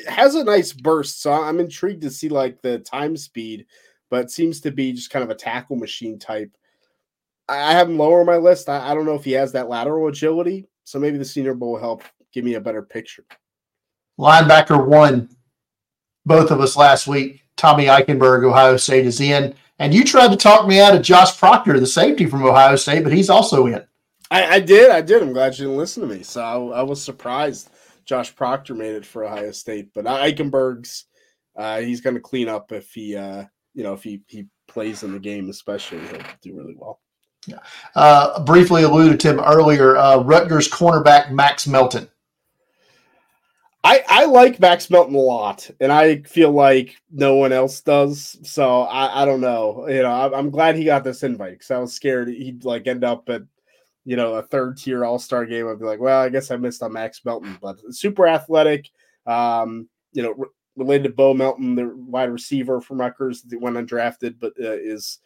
has 0.07 0.35
a 0.35 0.43
nice 0.43 0.73
burst, 0.73 1.21
so 1.21 1.31
I'm 1.31 1.59
intrigued 1.59 2.01
to 2.03 2.09
see 2.09 2.29
like 2.29 2.61
the 2.61 2.79
time 2.79 3.15
speed, 3.17 3.65
but 4.09 4.31
seems 4.31 4.61
to 4.61 4.71
be 4.71 4.93
just 4.93 5.09
kind 5.09 5.23
of 5.23 5.29
a 5.29 5.35
tackle 5.35 5.75
machine 5.75 6.19
type. 6.19 6.51
I 7.47 7.73
have 7.73 7.89
him 7.89 7.97
lower 7.97 8.21
on 8.21 8.25
my 8.25 8.37
list. 8.37 8.69
I, 8.69 8.91
I 8.91 8.95
don't 8.95 9.05
know 9.05 9.13
if 9.13 9.23
he 9.23 9.33
has 9.33 9.51
that 9.51 9.69
lateral 9.69 10.07
agility, 10.07 10.67
so 10.83 10.99
maybe 10.99 11.17
the 11.17 11.25
Senior 11.25 11.53
Bowl 11.53 11.73
will 11.73 11.79
help 11.79 12.03
give 12.33 12.43
me 12.43 12.55
a 12.55 12.61
better 12.61 12.81
picture. 12.81 13.23
Linebacker 14.19 14.85
won 14.85 15.29
both 16.25 16.51
of 16.51 16.59
us 16.61 16.75
last 16.75 17.07
week. 17.07 17.41
Tommy 17.57 17.85
Eichenberg, 17.85 18.43
Ohio 18.45 18.77
State, 18.77 19.05
is 19.05 19.21
in. 19.21 19.53
And 19.80 19.93
you 19.93 20.03
tried 20.03 20.30
to 20.30 20.38
talk 20.38 20.67
me 20.67 20.80
out 20.80 20.95
of 20.95 21.01
Josh 21.01 21.38
Proctor, 21.38 21.80
the 21.80 21.88
safety 21.88 22.26
from 22.26 22.43
Ohio 22.43 22.76
State, 22.76 23.03
but 23.03 23.11
he's 23.11 23.30
also 23.30 23.67
in. 23.67 23.84
I, 24.32 24.55
I 24.55 24.59
did. 24.59 24.89
I 24.89 25.01
did. 25.01 25.21
I'm 25.21 25.34
glad 25.34 25.57
you 25.57 25.65
didn't 25.65 25.78
listen 25.78 26.07
to 26.07 26.13
me. 26.13 26.23
So 26.23 26.71
I, 26.71 26.80
I, 26.80 26.82
was 26.82 27.01
surprised 27.01 27.69
Josh 28.05 28.36
Proctor 28.36 28.73
made 28.73 28.95
it 28.95 29.05
for 29.05 29.26
Ohio 29.26 29.51
State, 29.51 29.89
but 29.93 30.05
Eichenberg's 30.05 31.05
uh, 31.55 31.80
he's 31.80 32.01
going 32.01 32.15
to 32.15 32.21
clean 32.21 32.49
up 32.49 32.71
if 32.71 32.91
he 32.91 33.15
uh, 33.15 33.43
you 33.73 33.84
know 33.84 33.93
if 33.93 34.03
he 34.03 34.21
he 34.28 34.47
plays 34.67 35.03
in 35.03 35.11
the 35.11 35.19
game, 35.19 35.49
especially 35.49 35.99
he'll 35.99 36.21
do 36.41 36.55
really 36.55 36.76
well. 36.78 37.01
Yeah. 37.47 37.59
Uh, 37.95 38.43
briefly 38.43 38.84
alluded 38.84 39.19
to 39.19 39.30
him 39.30 39.39
earlier. 39.39 39.97
Uh, 39.97 40.17
Rutgers 40.17 40.67
cornerback 40.67 41.32
Max 41.32 41.67
Melton. 41.67 42.07
I, 43.86 44.03
I 44.07 44.25
like 44.25 44.59
Max 44.59 44.89
Melton 44.89 45.13
a 45.13 45.19
lot, 45.19 45.69
and 45.79 45.91
I 45.91 46.23
feel 46.23 46.49
like 46.49 46.99
no 47.11 47.36
one 47.36 47.51
else 47.53 47.81
does. 47.81 48.36
So 48.41 48.81
I, 48.81 49.21
I 49.21 49.25
don't 49.25 49.41
know. 49.41 49.88
You 49.88 50.01
know, 50.01 50.11
I'm, 50.11 50.33
I'm 50.33 50.49
glad 50.49 50.75
he 50.75 50.86
got 50.86 51.03
this 51.03 51.21
invite 51.21 51.51
because 51.51 51.69
I 51.69 51.77
was 51.77 51.93
scared 51.93 52.29
he'd 52.29 52.65
like 52.65 52.88
end 52.88 53.03
up 53.03 53.29
at 53.29 53.43
you 54.03 54.15
know 54.15 54.33
a 54.33 54.41
third 54.41 54.77
tier 54.77 55.05
All 55.05 55.19
Star 55.19 55.45
game. 55.45 55.67
I'd 55.67 55.77
be 55.77 55.86
like, 55.86 55.99
well, 55.99 56.19
I 56.19 56.29
guess 56.29 56.49
I 56.49 56.55
missed 56.57 56.81
on 56.81 56.93
Max 56.93 57.23
Melton, 57.23 57.59
but 57.61 57.77
super 57.93 58.25
athletic. 58.25 58.89
Um, 59.27 59.88
you 60.13 60.23
know, 60.23 60.33
re- 60.33 60.49
related 60.75 61.03
to 61.03 61.09
Bo 61.09 61.36
Melton, 61.36 61.75
the 61.75 61.93
wide 61.95 62.31
receiver 62.31 62.81
from 62.81 62.99
Rutgers 62.99 63.43
that 63.43 63.61
went 63.61 63.77
undrafted, 63.77 64.38
but 64.39 64.53
uh, 64.59 64.71
is 64.71 65.19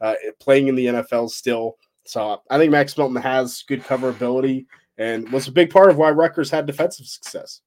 uh, 0.00 0.14
playing 0.40 0.68
in 0.68 0.74
the 0.74 0.86
NFL 0.86 1.28
still. 1.28 1.76
So 2.06 2.40
I 2.48 2.56
think 2.56 2.72
Max 2.72 2.96
Melton 2.96 3.20
has 3.20 3.62
good 3.68 3.82
coverability 3.82 4.64
and 4.96 5.30
was 5.30 5.48
a 5.48 5.52
big 5.52 5.68
part 5.68 5.90
of 5.90 5.98
why 5.98 6.12
Rutgers 6.12 6.50
had 6.50 6.64
defensive 6.64 7.04
success 7.04 7.60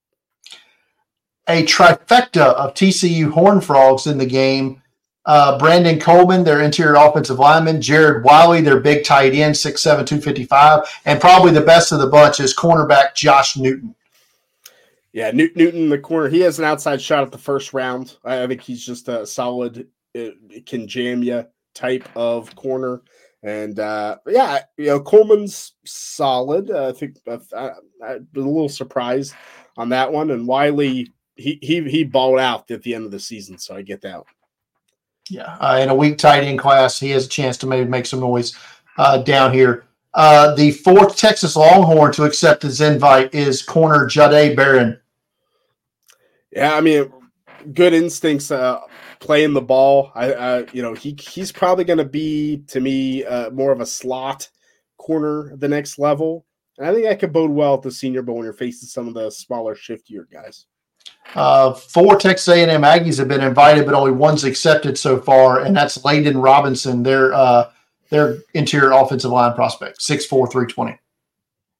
a 1.50 1.64
trifecta 1.64 2.54
of 2.54 2.74
TCU 2.74 3.30
Horn 3.30 3.60
Frogs 3.60 4.06
in 4.06 4.18
the 4.18 4.26
game. 4.26 4.82
Uh, 5.26 5.58
Brandon 5.58 6.00
Coleman, 6.00 6.44
their 6.44 6.62
interior 6.62 6.94
offensive 6.94 7.38
lineman, 7.38 7.80
Jared 7.80 8.24
Wiley, 8.24 8.62
their 8.62 8.80
big 8.80 9.04
tight 9.04 9.34
end, 9.34 9.54
6'7, 9.54 10.06
255, 10.06 10.80
and 11.04 11.20
probably 11.20 11.52
the 11.52 11.60
best 11.60 11.92
of 11.92 12.00
the 12.00 12.06
bunch 12.06 12.40
is 12.40 12.56
cornerback 12.56 13.14
Josh 13.14 13.56
Newton. 13.56 13.94
Yeah, 15.12 15.30
Newton, 15.32 15.88
the 15.88 15.98
corner, 15.98 16.28
he 16.28 16.40
has 16.40 16.58
an 16.58 16.64
outside 16.64 17.02
shot 17.02 17.24
at 17.24 17.32
the 17.32 17.38
first 17.38 17.74
round. 17.74 18.16
I 18.24 18.46
think 18.46 18.60
he's 18.60 18.84
just 18.84 19.08
a 19.08 19.26
solid, 19.26 19.88
uh, 20.18 20.30
can 20.66 20.86
jam 20.86 21.22
you 21.22 21.44
type 21.74 22.08
of 22.16 22.54
corner. 22.56 23.02
And 23.42 23.78
uh, 23.78 24.18
yeah, 24.26 24.60
you 24.76 24.86
know, 24.86 25.00
Coleman's 25.00 25.72
solid. 25.84 26.70
Uh, 26.70 26.88
I 26.88 26.92
think 26.92 27.18
uh, 27.26 27.38
I, 27.56 27.70
I 28.04 28.18
was 28.34 28.44
a 28.44 28.48
little 28.48 28.68
surprised 28.68 29.34
on 29.76 29.88
that 29.90 30.12
one. 30.12 30.30
And 30.30 30.46
Wiley, 30.46 31.10
he 31.40 31.58
he 31.62 31.88
he 31.88 32.04
balled 32.04 32.38
out 32.38 32.70
at 32.70 32.82
the 32.82 32.94
end 32.94 33.04
of 33.04 33.10
the 33.10 33.20
season, 33.20 33.58
so 33.58 33.74
I 33.74 33.82
get 33.82 34.02
that. 34.02 34.22
Yeah, 35.28 35.56
uh, 35.60 35.78
in 35.80 35.88
a 35.88 35.94
weak 35.94 36.18
tight 36.18 36.44
end 36.44 36.58
class, 36.58 36.98
he 36.98 37.10
has 37.10 37.26
a 37.26 37.28
chance 37.28 37.56
to 37.58 37.66
maybe 37.66 37.88
make 37.88 38.06
some 38.06 38.20
noise 38.20 38.56
uh, 38.98 39.18
down 39.18 39.52
here. 39.52 39.84
Uh, 40.12 40.54
the 40.56 40.72
fourth 40.72 41.16
Texas 41.16 41.54
Longhorn 41.54 42.12
to 42.12 42.24
accept 42.24 42.62
his 42.62 42.80
invite 42.80 43.34
is 43.34 43.62
corner 43.62 44.06
Jahdae 44.06 44.56
Barron. 44.56 44.98
Yeah, 46.50 46.74
I 46.74 46.80
mean, 46.80 47.12
good 47.74 47.94
instincts 47.94 48.50
uh, 48.50 48.80
playing 49.20 49.52
the 49.52 49.60
ball. 49.60 50.10
I, 50.14 50.32
I 50.32 50.66
you 50.72 50.82
know, 50.82 50.94
he 50.94 51.16
he's 51.20 51.52
probably 51.52 51.84
going 51.84 51.98
to 51.98 52.04
be 52.04 52.64
to 52.68 52.80
me 52.80 53.24
uh, 53.24 53.50
more 53.50 53.70
of 53.70 53.80
a 53.80 53.86
slot 53.86 54.48
corner 54.98 55.56
the 55.56 55.68
next 55.68 55.98
level. 55.98 56.44
And 56.78 56.88
I 56.88 56.92
think 56.92 57.04
that 57.06 57.20
could 57.20 57.32
bode 57.32 57.50
well 57.50 57.74
at 57.74 57.82
the 57.82 57.90
Senior 57.90 58.22
Bowl 58.22 58.36
when 58.36 58.44
you're 58.44 58.52
facing 58.52 58.88
some 58.88 59.06
of 59.06 59.14
the 59.14 59.30
smaller, 59.30 59.74
shiftier 59.74 60.24
guys. 60.30 60.66
Uh, 61.34 61.72
four 61.72 62.16
Texas 62.16 62.48
A&M 62.48 62.82
Aggies 62.82 63.18
have 63.18 63.28
been 63.28 63.42
invited, 63.42 63.86
but 63.86 63.94
only 63.94 64.10
one's 64.10 64.44
accepted 64.44 64.98
so 64.98 65.20
far, 65.20 65.60
and 65.60 65.76
that's 65.76 65.98
Layden 65.98 66.42
Robinson, 66.42 67.02
their 67.02 67.32
uh, 67.32 67.70
their 68.10 68.38
interior 68.54 68.90
offensive 68.90 69.30
line 69.30 69.54
prospect, 69.54 70.00
6'4", 70.00 70.28
320. 70.28 70.98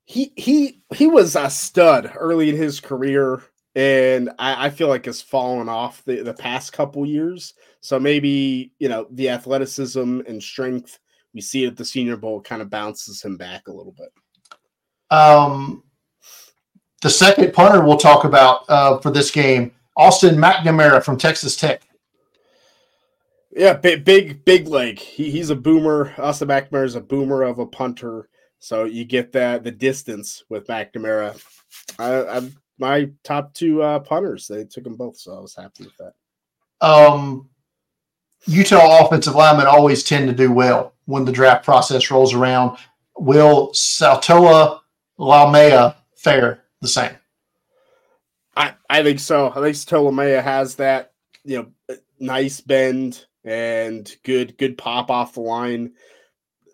He 0.04 0.32
he 0.36 0.82
he 0.94 1.06
was 1.06 1.36
a 1.36 1.50
stud 1.50 2.12
early 2.16 2.50
in 2.50 2.56
his 2.56 2.80
career, 2.80 3.42
and 3.74 4.30
I, 4.38 4.66
I 4.66 4.70
feel 4.70 4.88
like 4.88 5.06
has 5.06 5.20
fallen 5.20 5.68
off 5.68 6.04
the, 6.04 6.22
the 6.22 6.34
past 6.34 6.72
couple 6.72 7.04
years. 7.06 7.54
So 7.80 7.98
maybe 7.98 8.72
you 8.78 8.88
know 8.88 9.06
the 9.10 9.30
athleticism 9.30 10.20
and 10.26 10.42
strength 10.42 10.98
we 11.32 11.40
see 11.40 11.64
at 11.66 11.76
the 11.76 11.84
Senior 11.84 12.16
Bowl 12.16 12.40
kind 12.40 12.62
of 12.62 12.70
bounces 12.70 13.22
him 13.22 13.36
back 13.36 13.68
a 13.68 13.72
little 13.72 13.92
bit. 13.92 14.08
Um, 15.16 15.84
the 17.00 17.10
second 17.10 17.52
punter 17.52 17.82
we'll 17.82 17.96
talk 17.96 18.24
about 18.24 18.64
uh, 18.68 18.98
for 18.98 19.10
this 19.10 19.30
game, 19.30 19.72
Austin 19.96 20.36
McNamara 20.36 21.02
from 21.02 21.16
Texas 21.16 21.56
Tech. 21.56 21.82
Yeah, 23.52 23.74
big, 23.74 24.04
big, 24.04 24.44
big 24.44 24.68
leg. 24.68 24.98
He, 24.98 25.30
he's 25.30 25.50
a 25.50 25.56
boomer. 25.56 26.14
Austin 26.18 26.48
McNamara 26.48 26.84
is 26.84 26.94
a 26.94 27.00
boomer 27.00 27.42
of 27.42 27.58
a 27.58 27.66
punter, 27.66 28.28
so 28.58 28.84
you 28.84 29.04
get 29.04 29.32
that 29.32 29.64
the 29.64 29.70
distance 29.70 30.44
with 30.48 30.66
McNamara. 30.68 31.42
I, 31.98 32.38
I 32.38 32.50
my 32.78 33.10
top 33.24 33.52
two 33.54 33.82
uh, 33.82 33.98
punters. 34.00 34.46
They 34.46 34.64
took 34.64 34.84
them 34.84 34.96
both, 34.96 35.18
so 35.18 35.36
I 35.36 35.40
was 35.40 35.54
happy 35.54 35.84
with 35.84 35.96
that. 35.98 36.86
Um, 36.86 37.48
Utah 38.46 39.04
offensive 39.04 39.34
linemen 39.34 39.66
always 39.66 40.02
tend 40.02 40.28
to 40.28 40.34
do 40.34 40.50
well 40.50 40.94
when 41.04 41.24
the 41.24 41.32
draft 41.32 41.64
process 41.64 42.10
rolls 42.10 42.32
around. 42.32 42.78
Will 43.18 43.70
Sataoa 43.72 44.80
Laumea 45.18 45.96
fare 46.16 46.59
the 46.80 46.88
same? 46.88 47.16
I, 48.56 48.74
I 48.88 49.02
think 49.02 49.20
so. 49.20 49.50
I 49.50 49.60
think 49.60 49.76
Tolomea 49.76 50.42
has 50.42 50.76
that, 50.76 51.12
you 51.44 51.72
know, 51.88 51.96
nice 52.18 52.60
bend 52.60 53.24
and 53.44 54.14
good 54.22 54.58
good 54.58 54.76
pop 54.76 55.10
off 55.10 55.34
the 55.34 55.40
line. 55.40 55.92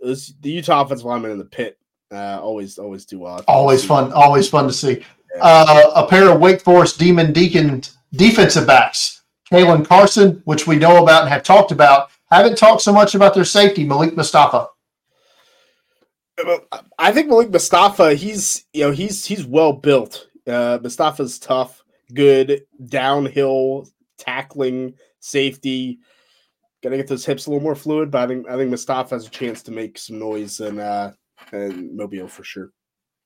Was, 0.02 0.34
the 0.40 0.50
Utah 0.50 0.82
offensive 0.82 1.07
lineman 1.07 1.30
in 1.30 1.38
the 1.38 1.44
pit 1.44 1.78
uh, 2.12 2.40
always 2.40 2.78
always 2.78 3.04
do 3.04 3.18
well. 3.18 3.42
Always 3.46 3.84
fun, 3.84 4.12
always 4.12 4.48
fun 4.48 4.66
to 4.66 4.72
see. 4.72 5.04
Yeah. 5.34 5.42
Uh, 5.42 5.92
a 5.96 6.07
pair 6.07 6.30
of 6.30 6.40
Wake 6.40 6.61
Forest 6.61 6.98
Demon 6.98 7.32
Deacon 7.32 7.82
defensive 8.12 8.66
backs, 8.66 9.22
Caelen 9.50 9.86
Carson, 9.86 10.42
which 10.44 10.66
we 10.66 10.76
know 10.76 11.02
about 11.02 11.22
and 11.22 11.30
have 11.30 11.42
talked 11.42 11.72
about. 11.72 12.11
Haven't 12.30 12.59
talked 12.59 12.82
so 12.82 12.92
much 12.92 13.14
about 13.14 13.34
their 13.34 13.44
safety, 13.44 13.84
Malik 13.84 14.16
Mustafa. 14.16 14.68
I 16.99 17.12
think 17.12 17.28
Malik 17.28 17.51
Mustafa, 17.51 18.14
he's 18.14 18.66
you 18.72 18.84
know 18.84 18.91
he's 18.91 19.24
he's 19.24 19.47
well 19.47 19.72
built. 19.72 20.28
Uh, 20.47 20.78
Mustafa's 20.82 21.39
tough, 21.39 21.82
good 22.14 22.62
downhill 22.87 23.89
tackling, 24.18 24.95
safety. 25.20 25.99
Got 26.82 26.91
to 26.91 26.97
get 26.99 27.09
those 27.09 27.24
hips 27.24 27.47
a 27.47 27.51
little 27.51 27.62
more 27.62 27.74
fluid, 27.74 28.11
but 28.11 28.22
I 28.22 28.26
think 28.26 28.49
I 28.49 28.57
think 28.57 28.70
Mustafa 28.70 29.14
has 29.14 29.26
a 29.26 29.30
chance 29.30 29.62
to 29.64 29.72
make 29.72 29.99
some 29.99 30.18
noise 30.18 30.61
and 30.61 30.78
uh, 30.78 31.12
and 31.53 31.97
Mobile 31.97 32.28
for 32.28 32.45
sure. 32.45 32.70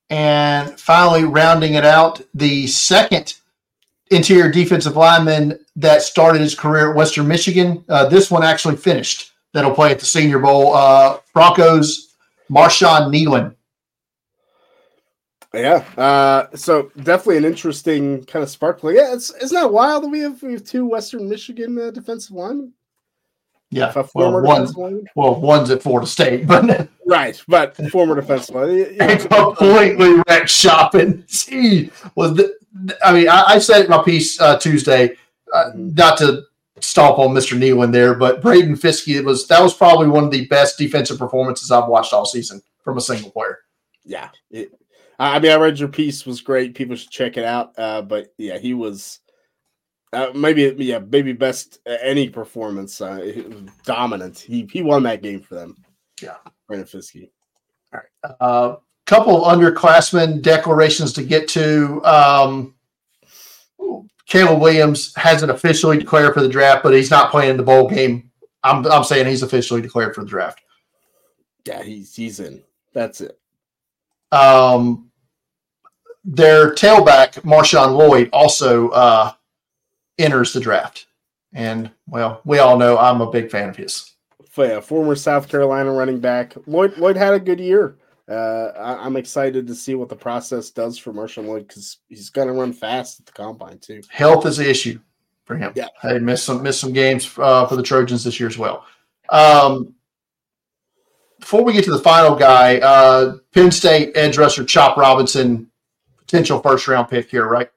And 0.09 0.79
finally, 0.79 1.25
rounding 1.25 1.75
it 1.75 1.85
out, 1.85 2.21
the 2.35 2.67
second 2.67 3.35
interior 4.11 4.51
defensive 4.51 4.97
lineman 4.97 5.65
that 5.77 6.03
started 6.03 6.41
his 6.41 6.55
career 6.55 6.91
at 6.91 6.97
Western 6.97 7.29
Michigan. 7.29 7.85
Uh, 7.89 8.09
this 8.09 8.31
one 8.31 8.43
actually 8.43 8.77
finished. 8.77 9.33
That'll 9.53 9.75
play 9.75 9.91
at 9.93 10.01
the 10.01 10.07
Senior 10.07 10.41
Bowl. 10.41 10.75
Uh, 10.75 11.19
Broncos 11.33 12.10
Marshawn 12.51 13.13
Kneeland. 13.13 13.55
Yeah. 15.55 15.85
Uh, 15.97 16.57
so 16.57 16.91
definitely 17.03 17.39
an 17.39 17.45
interesting 17.45 18.25
kind 18.25 18.43
of 18.43 18.51
spark 18.51 18.81
play. 18.81 18.97
Yeah, 18.97 19.13
it's 19.15 19.35
isn't 19.37 19.55
that 19.55 19.73
wild 19.73 20.05
that 20.05 20.09
we 20.09 20.21
have 20.21 20.43
we 20.43 20.53
have 20.53 20.65
two 20.65 20.87
Western 20.87 21.29
Michigan 21.29 21.79
uh, 21.79 21.91
defensive 21.91 22.37
linemen? 22.37 22.73
Yeah, 23.73 23.93
well, 24.17 24.43
one, 24.43 25.05
well, 25.15 25.41
one's 25.41 25.71
at 25.71 25.81
Florida 25.81 26.05
State, 26.05 26.45
but 26.49 26.89
right, 27.07 27.41
but 27.47 27.77
former 27.93 28.17
defensive 28.17 28.53
line. 28.53 28.77
You 28.79 28.97
know, 28.97 29.53
completely 29.53 30.21
wrecked 30.27 30.51
shopping. 30.51 31.23
See, 31.29 31.93
was 32.17 32.35
the, 32.35 32.53
I 33.05 33.13
mean, 33.13 33.29
I, 33.29 33.45
I 33.47 33.59
said 33.61 33.83
it 33.83 33.85
in 33.85 33.91
my 33.91 34.03
piece 34.03 34.41
uh, 34.41 34.59
Tuesday, 34.59 35.17
uh, 35.55 35.67
mm-hmm. 35.67 35.95
not 35.95 36.19
to 36.19 36.43
stomp 36.83 37.19
on 37.19 37.31
Mr. 37.31 37.59
Kneeland 37.59 37.93
there, 37.93 38.15
but 38.15 38.43
Braden 38.43 38.77
Fiske 38.77 39.09
it 39.09 39.25
was 39.25 39.47
that 39.49 39.63
was 39.63 39.75
probably 39.75 40.09
one 40.09 40.25
of 40.25 40.31
the 40.31 40.47
best 40.47 40.79
defensive 40.79 41.19
performances 41.19 41.71
I've 41.71 41.89
watched 41.89 42.13
all 42.13 42.27
season 42.27 42.63
from 42.83 42.99
a 42.99 43.01
single 43.01 43.31
player. 43.31 43.59
Yeah, 44.05 44.31
it, 44.51 44.73
I 45.19 45.39
mean, 45.39 45.53
I 45.53 45.57
read 45.57 45.79
your 45.79 45.89
piece 45.89 46.25
was 46.25 46.41
great. 46.41 46.75
People 46.75 46.97
should 46.97 47.11
check 47.11 47.37
it 47.37 47.45
out. 47.45 47.79
Uh, 47.79 48.03
but 48.03 48.33
yeah, 48.39 48.59
he 48.59 48.75
was 48.75 49.21
uh, 50.13 50.31
maybe 50.35 50.75
yeah 50.79 50.99
maybe 50.99 51.33
best 51.33 51.79
uh, 51.87 51.97
any 52.03 52.29
performance. 52.29 53.01
Uh, 53.01 53.43
dominant. 53.85 54.39
He 54.39 54.69
he 54.73 54.83
won 54.83 55.03
that 55.05 55.23
game 55.23 55.41
for 55.41 55.55
them. 55.55 55.77
Yeah, 56.23 56.37
Braden 56.69 56.87
Fiske. 56.87 57.31
All 57.93 58.01
right. 58.01 58.35
Uh, 58.41 58.77
couple 59.11 59.45
of 59.45 59.59
underclassmen 59.59 60.41
declarations 60.41 61.13
to 61.13 61.23
get 61.25 61.49
to. 61.49 62.01
Um, 62.05 62.75
Caleb 64.31 64.61
Williams 64.61 65.13
hasn't 65.17 65.51
officially 65.51 65.99
declared 65.99 66.35
for 66.35 66.41
the 66.41 66.49
draft, 66.49 66.85
but 66.85 66.95
he's 66.95 67.11
not 67.11 67.33
playing 67.33 67.51
in 67.51 67.57
the 67.57 67.65
bowl 67.65 67.91
game. 67.91 68.31
I'm, 68.63 68.87
I'm 68.87 69.03
saying 69.03 69.27
he's 69.27 69.43
officially 69.43 69.83
declared 69.83 70.15
for 70.15 70.23
the 70.23 70.31
draft. 70.31 70.61
Yeah, 71.67 71.83
he's 71.83 72.15
he's 72.15 72.39
in. 72.41 72.63
That's 72.95 73.21
it. 73.21 73.39
Um, 74.31 75.11
their 76.25 76.73
tailback 76.73 77.43
Marshawn 77.43 77.97
Lloyd 77.97 78.31
also 78.33 78.91
uh, 78.91 79.33
enters 80.19 80.53
the 80.53 80.61
draft. 80.61 81.07
And 81.53 81.91
well, 82.07 82.41
we 82.45 82.61
all 82.61 82.79
know 82.79 82.99
I'm 82.99 83.21
a 83.21 83.31
big 83.31 83.51
fan 83.51 83.69
of 83.69 83.77
his. 83.77 84.15
Yeah, 84.57 84.81
former 84.81 85.17
South 85.17 85.49
Carolina 85.49 85.91
running 85.91 86.21
back. 86.21 86.55
Lloyd 86.67 86.97
Lloyd 86.99 87.17
had 87.17 87.35
a 87.35 87.41
good 87.41 87.59
year. 87.59 87.97
Uh, 88.31 88.73
I, 88.77 89.07
am 89.07 89.17
excited 89.17 89.67
to 89.67 89.75
see 89.75 89.97
what 89.97 90.09
the 90.09 90.15
process 90.15 90.71
does 90.71 90.97
for 90.97 91.13
Marshall 91.13 91.45
Lloyd 91.45 91.67
because 91.67 91.99
he's 92.09 92.31
going 92.31 92.47
to 92.47 92.55
run 92.55 92.73
fast 92.73 93.19
at 93.19 93.27
the 93.27 93.33
combine 93.33 93.79
too. 93.79 94.03
Health 94.09 94.47
is 94.47 94.59
the 94.59 94.71
issue 94.71 95.01
for 95.45 95.57
him. 95.57 95.73
Yeah, 95.75 95.89
he 96.03 96.21
missed 96.21 96.45
some 96.45 96.63
missed 96.63 96.81
some 96.81 96.93
games 96.93 97.29
uh, 97.39 97.67
for 97.67 97.75
the 97.75 97.83
Trojans 97.83 98.23
this 98.23 98.39
year 98.39 98.49
as 98.49 98.57
well. 98.57 98.87
Um, 99.31 99.95
before 101.41 101.65
we 101.65 101.73
get 101.73 101.85
to 101.87 101.91
the 101.91 101.99
final 101.99 102.37
guy, 102.37 102.79
uh, 102.79 103.39
Penn 103.53 103.73
State 103.73 104.17
edge 104.17 104.39
rusher 104.39 104.65
Chop 104.65 104.97
Robinson, 104.97 105.69
potential 106.19 106.61
first 106.61 106.87
round 106.87 107.09
pick 107.09 107.31
here, 107.31 107.49
right? 107.49 107.69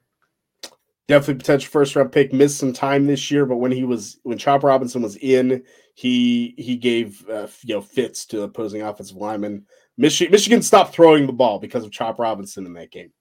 Definitely 1.07 1.35
potential 1.35 1.71
first 1.71 1.95
round 1.95 2.11
pick. 2.11 2.31
Missed 2.31 2.59
some 2.59 2.73
time 2.73 3.07
this 3.07 3.31
year, 3.31 3.47
but 3.47 3.57
when 3.57 3.71
he 3.71 3.85
was 3.85 4.19
when 4.21 4.37
Chop 4.37 4.63
Robinson 4.63 5.01
was 5.01 5.15
in, 5.15 5.63
he 5.95 6.53
he 6.59 6.75
gave 6.75 7.27
uh, 7.27 7.47
you 7.63 7.73
know 7.73 7.81
fits 7.81 8.27
to 8.27 8.43
opposing 8.43 8.83
offensive 8.83 9.17
linemen. 9.17 9.65
Michigan 9.97 10.31
Michigan 10.31 10.61
stopped 10.61 10.93
throwing 10.93 11.27
the 11.27 11.33
ball 11.33 11.59
because 11.59 11.83
of 11.83 11.91
Chop 11.91 12.19
Robinson 12.19 12.65
in 12.65 12.73
that 12.73 12.91
game. 12.91 13.11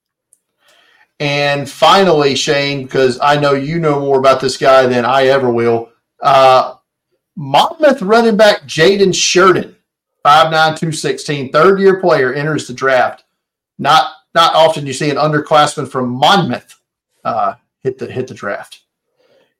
And 1.19 1.69
finally, 1.69 2.35
Shane, 2.35 2.83
because 2.83 3.19
I 3.21 3.39
know 3.39 3.53
you 3.53 3.79
know 3.79 3.99
more 3.99 4.19
about 4.19 4.41
this 4.41 4.57
guy 4.57 4.87
than 4.87 5.05
I 5.05 5.27
ever 5.27 5.49
will. 5.49 5.91
Uh, 6.21 6.75
Monmouth 7.35 8.01
running 8.01 8.37
back 8.37 8.63
Jaden 8.63 9.09
Shirden 9.09 9.75
5'9", 10.25 10.51
216, 10.51 11.51
third 11.51 11.79
year 11.79 11.99
player 11.99 12.33
enters 12.33 12.67
the 12.67 12.73
draft. 12.73 13.23
Not 13.77 14.11
not 14.35 14.55
often 14.55 14.85
you 14.85 14.93
see 14.93 15.09
an 15.09 15.17
underclassman 15.17 15.87
from 15.87 16.09
Monmouth 16.09 16.79
uh, 17.23 17.55
hit 17.81 17.97
the 17.97 18.11
hit 18.11 18.27
the 18.27 18.33
draft. 18.33 18.81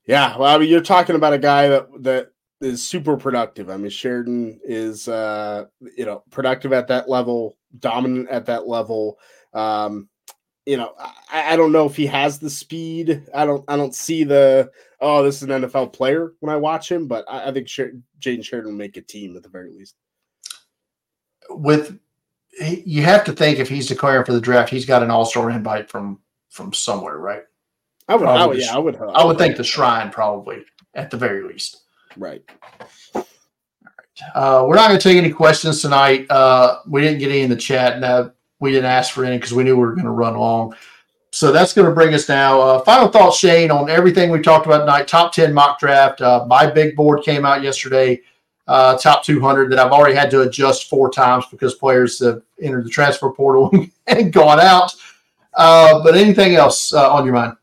Yeah, 0.06 0.38
well, 0.38 0.54
I 0.54 0.58
mean, 0.58 0.70
you're 0.70 0.82
talking 0.82 1.16
about 1.16 1.34
a 1.34 1.38
guy 1.38 1.70
that 1.70 2.04
that 2.04 2.33
is 2.64 2.86
super 2.86 3.18
productive. 3.18 3.70
I 3.70 3.78
mean, 3.78 3.92
Shirden 3.92 4.60
is 4.64 5.08
uh, 5.08 5.66
you 5.98 6.06
know 6.06 6.24
productive 6.32 6.74
at 6.74 6.88
that 6.88 7.10
level, 7.10 7.58
dominant 7.80 8.30
at 8.30 8.46
that 8.48 8.68
level. 8.68 9.20
Um, 9.54 10.10
you 10.66 10.78
know, 10.78 10.94
I, 10.98 11.54
I, 11.54 11.56
don't 11.58 11.74
know 11.74 11.86
if 11.86 11.96
he 11.96 12.06
has 12.08 12.40
the 12.40 12.50
speed. 12.50 13.24
I 13.34 13.46
don't 13.46 13.64
I 13.68 13.76
don't 13.76 13.94
see 13.94 14.24
the 14.24 14.72
oh, 15.00 15.24
this 15.24 15.38
is 15.38 15.44
an 15.44 15.50
NFL 15.50 15.94
player 15.94 16.34
when 16.40 16.54
I 16.54 16.58
watch 16.58 16.90
him, 16.90 17.08
but 17.08 17.26
I, 17.30 17.50
I 17.50 17.52
think 17.52 17.68
Sher- 17.68 18.00
Jaden 18.20 18.40
Shirden 18.40 18.66
will 18.66 18.72
make 18.72 18.98
a 18.98 19.02
team 19.02 19.36
at 19.36 19.44
the 19.44 19.50
very 19.50 19.72
least 19.72 19.96
with 21.50 21.98
you 22.60 23.04
have 23.04 23.24
to 23.26 23.34
think 23.34 23.60
if 23.60 23.70
he's 23.70 23.88
declaring 23.88 24.26
for 24.26 24.34
the 24.34 24.42
draft, 24.42 24.70
he's 24.70 24.86
got 24.86 25.04
an 25.04 25.12
All 25.12 25.26
Star 25.26 25.50
invite 25.50 25.90
from 25.90 26.20
from 26.50 26.74
somewhere, 26.74 27.18
right? 27.18 27.44
I 28.08 28.16
would, 28.16 28.28
I 28.28 28.46
would 28.46 28.60
yeah, 28.60 28.76
I 28.76 28.78
would. 28.78 28.96
I 28.98 29.06
would, 29.06 29.16
I 29.16 29.26
would 29.26 29.38
think 29.38 29.58
the 29.58 29.64
Shrine 29.64 30.12
probably 30.12 30.64
at 30.94 31.10
the 31.10 31.18
very 31.18 31.44
least. 31.44 31.83
Right. 32.18 32.44
All 33.16 33.22
right. 33.24 34.36
Uh, 34.36 34.66
we're 34.68 34.76
not 34.76 34.90
going 34.90 35.00
to 35.00 35.10
take 35.10 35.18
any 35.18 35.32
questions 35.32 35.82
tonight. 35.82 36.30
Uh, 36.30 36.80
we 36.88 37.02
didn't 37.02 37.20
get 37.20 37.30
any 37.30 37.42
in 37.42 37.50
the 37.50 37.56
chat. 37.56 38.00
Now 38.00 38.32
we 38.60 38.72
didn't 38.72 38.86
ask 38.90 39.14
for 39.14 39.26
any 39.26 39.38
because 39.38 39.54
we 39.54 39.64
knew 39.64 39.76
we 39.76 39.82
were 39.82 39.94
going 39.94 40.06
to 40.06 40.12
run 40.12 40.38
long. 40.38 40.76
So 41.32 41.52
that's 41.52 41.74
going 41.74 41.88
to 41.88 41.94
bring 41.94 42.14
us 42.14 42.30
now. 42.30 42.62
Uh, 42.62 42.80
final 42.82 43.08
thoughts, 43.08 43.40
Shane, 43.40 43.72
on 43.72 43.90
everything 43.90 44.30
we 44.30 44.40
talked 44.40 44.68
about 44.68 44.80
tonight. 44.80 45.08
Top 45.08 45.34
ten 45.34 45.52
mock 45.54 45.80
draft. 45.80 46.22
Uh, 46.22 46.46
my 46.48 46.70
big 46.70 46.96
board 46.96 47.24
came 47.24 47.44
out 47.44 47.64
yesterday 47.64 48.22
uh, 48.68 48.98
top 48.98 49.24
200 49.24 49.72
that 49.72 49.80
I've 49.80 49.92
already 49.92 50.16
had 50.16 50.32
to 50.32 50.42
adjust 50.42 50.90
four 50.90 51.10
times 51.10 51.46
because 51.52 51.76
players 51.76 52.20
have 52.20 52.42
entered 52.62 52.86
the 52.86 52.90
transfer 52.90 53.30
portal 53.30 53.72
and 54.08 54.32
gone 54.32 54.60
out. 54.60 54.94
Uh, 55.54 56.02
but 56.04 56.16
anything 56.16 56.56
else 56.56 56.94
uh, 56.94 57.14
on 57.14 57.26
your 57.26 57.34
mind? 57.36 57.56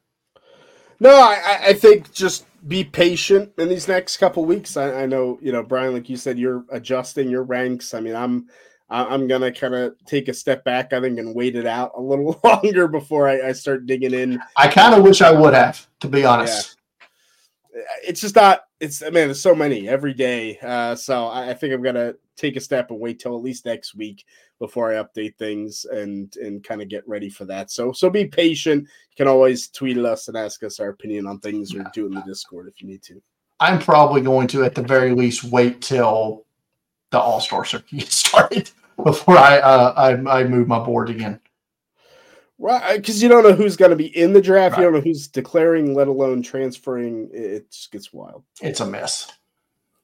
No, 1.01 1.11
I, 1.11 1.59
I, 1.68 1.72
think 1.72 2.12
just 2.12 2.44
be 2.66 2.84
patient 2.84 3.52
in 3.58 3.68
these 3.68 3.88
next 3.88 4.16
couple 4.18 4.44
weeks. 4.44 4.76
I, 4.76 5.02
I, 5.02 5.06
know, 5.06 5.38
you 5.40 5.52
know, 5.52 5.62
Brian, 5.62 5.94
like 5.94 6.08
you 6.08 6.16
said, 6.16 6.38
you're 6.38 6.64
adjusting 6.70 7.30
your 7.30 7.42
ranks. 7.42 7.94
I 7.94 8.00
mean, 8.00 8.14
I'm 8.14 8.46
I'm 8.90 9.28
gonna 9.28 9.52
kind 9.52 9.74
of 9.74 9.94
take 10.04 10.28
a 10.28 10.34
step 10.34 10.64
back, 10.64 10.92
I 10.92 11.00
think, 11.00 11.18
and 11.18 11.34
wait 11.34 11.54
it 11.54 11.66
out 11.66 11.92
a 11.96 12.00
little 12.00 12.40
longer 12.44 12.88
before 12.88 13.28
I, 13.28 13.48
I 13.48 13.52
start 13.52 13.86
digging 13.86 14.14
in. 14.14 14.40
I 14.56 14.68
kind 14.68 14.94
of 14.94 15.04
wish 15.04 15.22
I 15.22 15.30
would 15.30 15.54
have, 15.54 15.86
to 16.00 16.08
be 16.08 16.24
honest. 16.24 16.76
Yeah. 17.72 17.82
It's 18.02 18.20
just 18.20 18.34
not 18.34 18.62
it's 18.80 19.02
I 19.02 19.11
man, 19.11 19.28
there's 19.28 19.40
so 19.40 19.54
many 19.54 19.88
every 19.88 20.12
day. 20.12 20.58
Uh, 20.61 20.96
so 20.96 21.26
I, 21.26 21.50
I, 21.50 21.54
think 21.54 21.72
I'm 21.72 21.82
gonna 21.82 22.14
take 22.36 22.56
a 22.56 22.61
step 22.61 22.90
and 22.90 22.98
wait 22.98 23.20
till 23.20 23.36
at 23.36 23.42
least 23.42 23.64
next 23.64 23.94
week 23.94 24.24
before 24.61 24.92
I 24.92 25.02
update 25.02 25.36
things 25.36 25.84
and 25.90 26.36
and 26.36 26.62
kind 26.62 26.80
of 26.80 26.88
get 26.88 27.08
ready 27.08 27.28
for 27.28 27.44
that. 27.46 27.72
So 27.72 27.90
so 27.90 28.08
be 28.08 28.26
patient. 28.26 28.82
You 28.82 29.16
can 29.16 29.26
always 29.26 29.68
tweet 29.68 29.96
at 29.96 30.04
us 30.04 30.28
and 30.28 30.36
ask 30.36 30.62
us 30.62 30.78
our 30.78 30.90
opinion 30.90 31.26
on 31.26 31.40
things 31.40 31.74
or 31.74 31.84
do 31.92 32.04
it 32.04 32.11
in 32.11 32.14
the 32.14 32.22
Discord 32.22 32.68
if 32.68 32.80
you 32.80 32.86
need 32.86 33.02
to. 33.04 33.20
I'm 33.58 33.80
probably 33.80 34.20
going 34.20 34.46
to 34.48 34.62
at 34.62 34.76
the 34.76 34.82
very 34.82 35.12
least 35.12 35.42
wait 35.42 35.82
till 35.82 36.44
the 37.11 37.18
All 37.18 37.40
Star 37.40 37.64
circuit 37.64 38.02
started 38.12 38.70
before 39.02 39.36
I, 39.36 39.58
uh, 39.58 39.94
I 39.96 40.40
I 40.40 40.44
move 40.44 40.68
my 40.68 40.78
board 40.78 41.11
again. 41.11 41.40
Right, 42.58 42.98
because 42.98 43.22
you 43.22 43.30
don't 43.30 43.42
know 43.42 43.54
who's 43.54 43.76
going 43.78 43.90
to 43.90 43.96
be 43.96 44.14
in 44.14 44.34
the 44.34 44.42
draft. 44.42 44.72
Right. 44.72 44.80
You 44.80 44.84
don't 44.84 44.92
know 44.92 45.00
who's 45.00 45.28
declaring, 45.28 45.94
let 45.94 46.08
alone 46.08 46.42
transferring. 46.42 47.30
It 47.32 47.70
just 47.70 47.90
gets 47.90 48.12
wild. 48.12 48.44
It's 48.61 48.80
a 48.80 48.86
mess. 48.86 49.32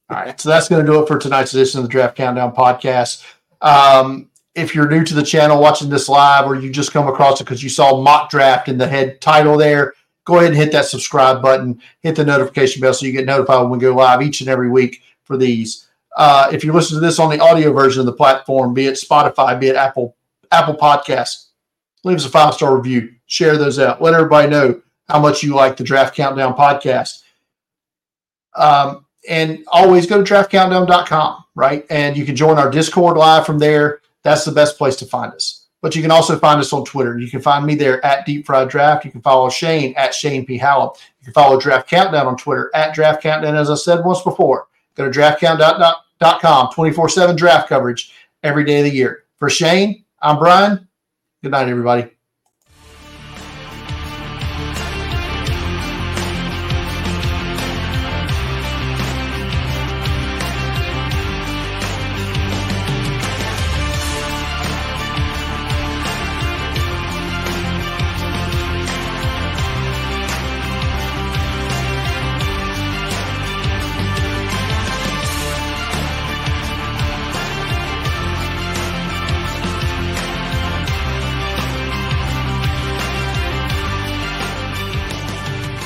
All 0.09 0.17
right, 0.17 0.41
so 0.41 0.49
that's 0.49 0.69
going 0.69 0.87
to 0.87 0.91
do 0.91 1.03
it 1.03 1.07
for 1.07 1.19
tonight's 1.19 1.53
edition 1.53 1.81
of 1.81 1.85
the 1.85 1.91
Draft 1.91 2.17
Countdown 2.17 2.55
podcast. 2.55 3.25
Um, 3.61 4.31
if 4.57 4.75
you're 4.75 4.89
new 4.89 5.05
to 5.05 5.15
the 5.15 5.23
channel, 5.23 5.61
watching 5.61 5.89
this 5.89 6.09
live, 6.09 6.47
or 6.47 6.57
you 6.57 6.71
just 6.71 6.93
come 6.93 7.07
across 7.07 7.41
it 7.41 7.45
because 7.45 7.63
you 7.63 7.69
saw 7.69 8.01
mock 8.01 8.31
draft 8.31 8.69
in 8.69 8.79
the 8.79 8.89
head 8.89 9.21
title 9.21 9.57
there, 9.57 9.95
go 10.25 10.39
ahead 10.39 10.49
and 10.49 10.57
hit 10.57 10.73
that 10.73 10.87
subscribe 10.87 11.41
button, 11.41 11.81
hit 12.01 12.17
the 12.17 12.25
notification 12.25 12.81
bell 12.81 12.93
so 12.93 13.07
you 13.07 13.13
get 13.13 13.27
notified 13.27 13.63
when 13.63 13.71
we 13.71 13.79
go 13.79 13.95
live 13.95 14.23
each 14.23 14.41
and 14.41 14.51
every 14.51 14.71
week 14.71 15.03
for 15.23 15.37
these. 15.37 15.87
Uh, 16.17 16.49
if 16.53 16.65
you 16.65 16.73
listen 16.73 16.95
to 16.95 17.01
this 17.01 17.19
on 17.19 17.31
the 17.31 17.39
audio 17.39 17.73
version 17.73 18.01
of 18.01 18.07
the 18.07 18.13
platform, 18.13 18.75
be 18.75 18.87
it 18.87 18.95
Spotify, 18.95 19.59
be 19.61 19.69
it 19.69 19.77
Apple 19.77 20.17
Apple 20.51 20.75
Podcasts 20.75 21.47
leave 22.07 22.17
us 22.17 22.25
a 22.25 22.31
five 22.31 22.55
star 22.55 22.77
review, 22.77 23.13
share 23.27 23.59
those 23.59 23.79
out, 23.79 24.01
let 24.01 24.15
everybody 24.15 24.49
know 24.49 24.81
how 25.09 25.21
much 25.21 25.43
you 25.43 25.55
like 25.55 25.77
the 25.77 25.85
Draft 25.85 26.15
Countdown 26.15 26.55
podcast. 26.57 27.23
Um, 28.55 29.05
and 29.29 29.65
always 29.67 30.07
go 30.07 30.23
to 30.23 30.35
draftcountdown.com, 30.35 31.45
right? 31.57 31.85
And 31.91 32.17
you 32.17 32.25
can 32.25 32.37
join 32.37 32.59
our 32.59 32.71
Discord 32.71 33.17
live 33.17 33.45
from 33.45 33.59
there. 33.59 34.01
That's 34.27 34.45
the 34.45 34.51
best 34.51 34.77
place 34.77 34.97
to 34.97 35.07
find 35.07 35.33
us. 35.33 35.69
But 35.83 35.95
you 35.95 36.03
can 36.03 36.11
also 36.11 36.37
find 36.37 36.59
us 36.59 36.73
on 36.73 36.85
Twitter. 36.85 37.17
You 37.17 37.31
can 37.31 37.41
find 37.41 37.65
me 37.65 37.77
there 37.77 38.05
at 38.05 38.27
Deep 38.27 38.45
Fried 38.45 38.69
Draft. 38.69 39.05
You 39.05 39.13
can 39.13 39.21
follow 39.21 39.49
Shane 39.49 39.95
at 39.97 40.13
Shane 40.13 40.45
P. 40.45 40.59
Hallam. 40.59 40.91
You 41.21 41.27
can 41.27 41.33
follow 41.33 41.61
Draft 41.61 41.89
Countdown 41.89 42.27
on 42.27 42.37
Twitter 42.37 42.69
at 42.75 42.93
Draft 42.93 43.23
Countdown. 43.23 43.55
As 43.55 43.71
I 43.71 43.77
said 43.77 44.05
once 44.05 44.23
before, 44.23 44.67
go 44.97 45.09
to 45.09 45.17
draftcountdown.com, 45.17 46.73
24 46.75 47.09
7 47.09 47.37
draft 47.37 47.69
coverage 47.69 48.15
every 48.43 48.65
day 48.65 48.79
of 48.79 48.85
the 48.87 48.93
year. 48.93 49.23
For 49.37 49.49
Shane, 49.49 50.05
I'm 50.21 50.41
Brian. 50.41 50.89
Good 51.45 51.53
night, 51.53 51.69
everybody. 51.69 52.16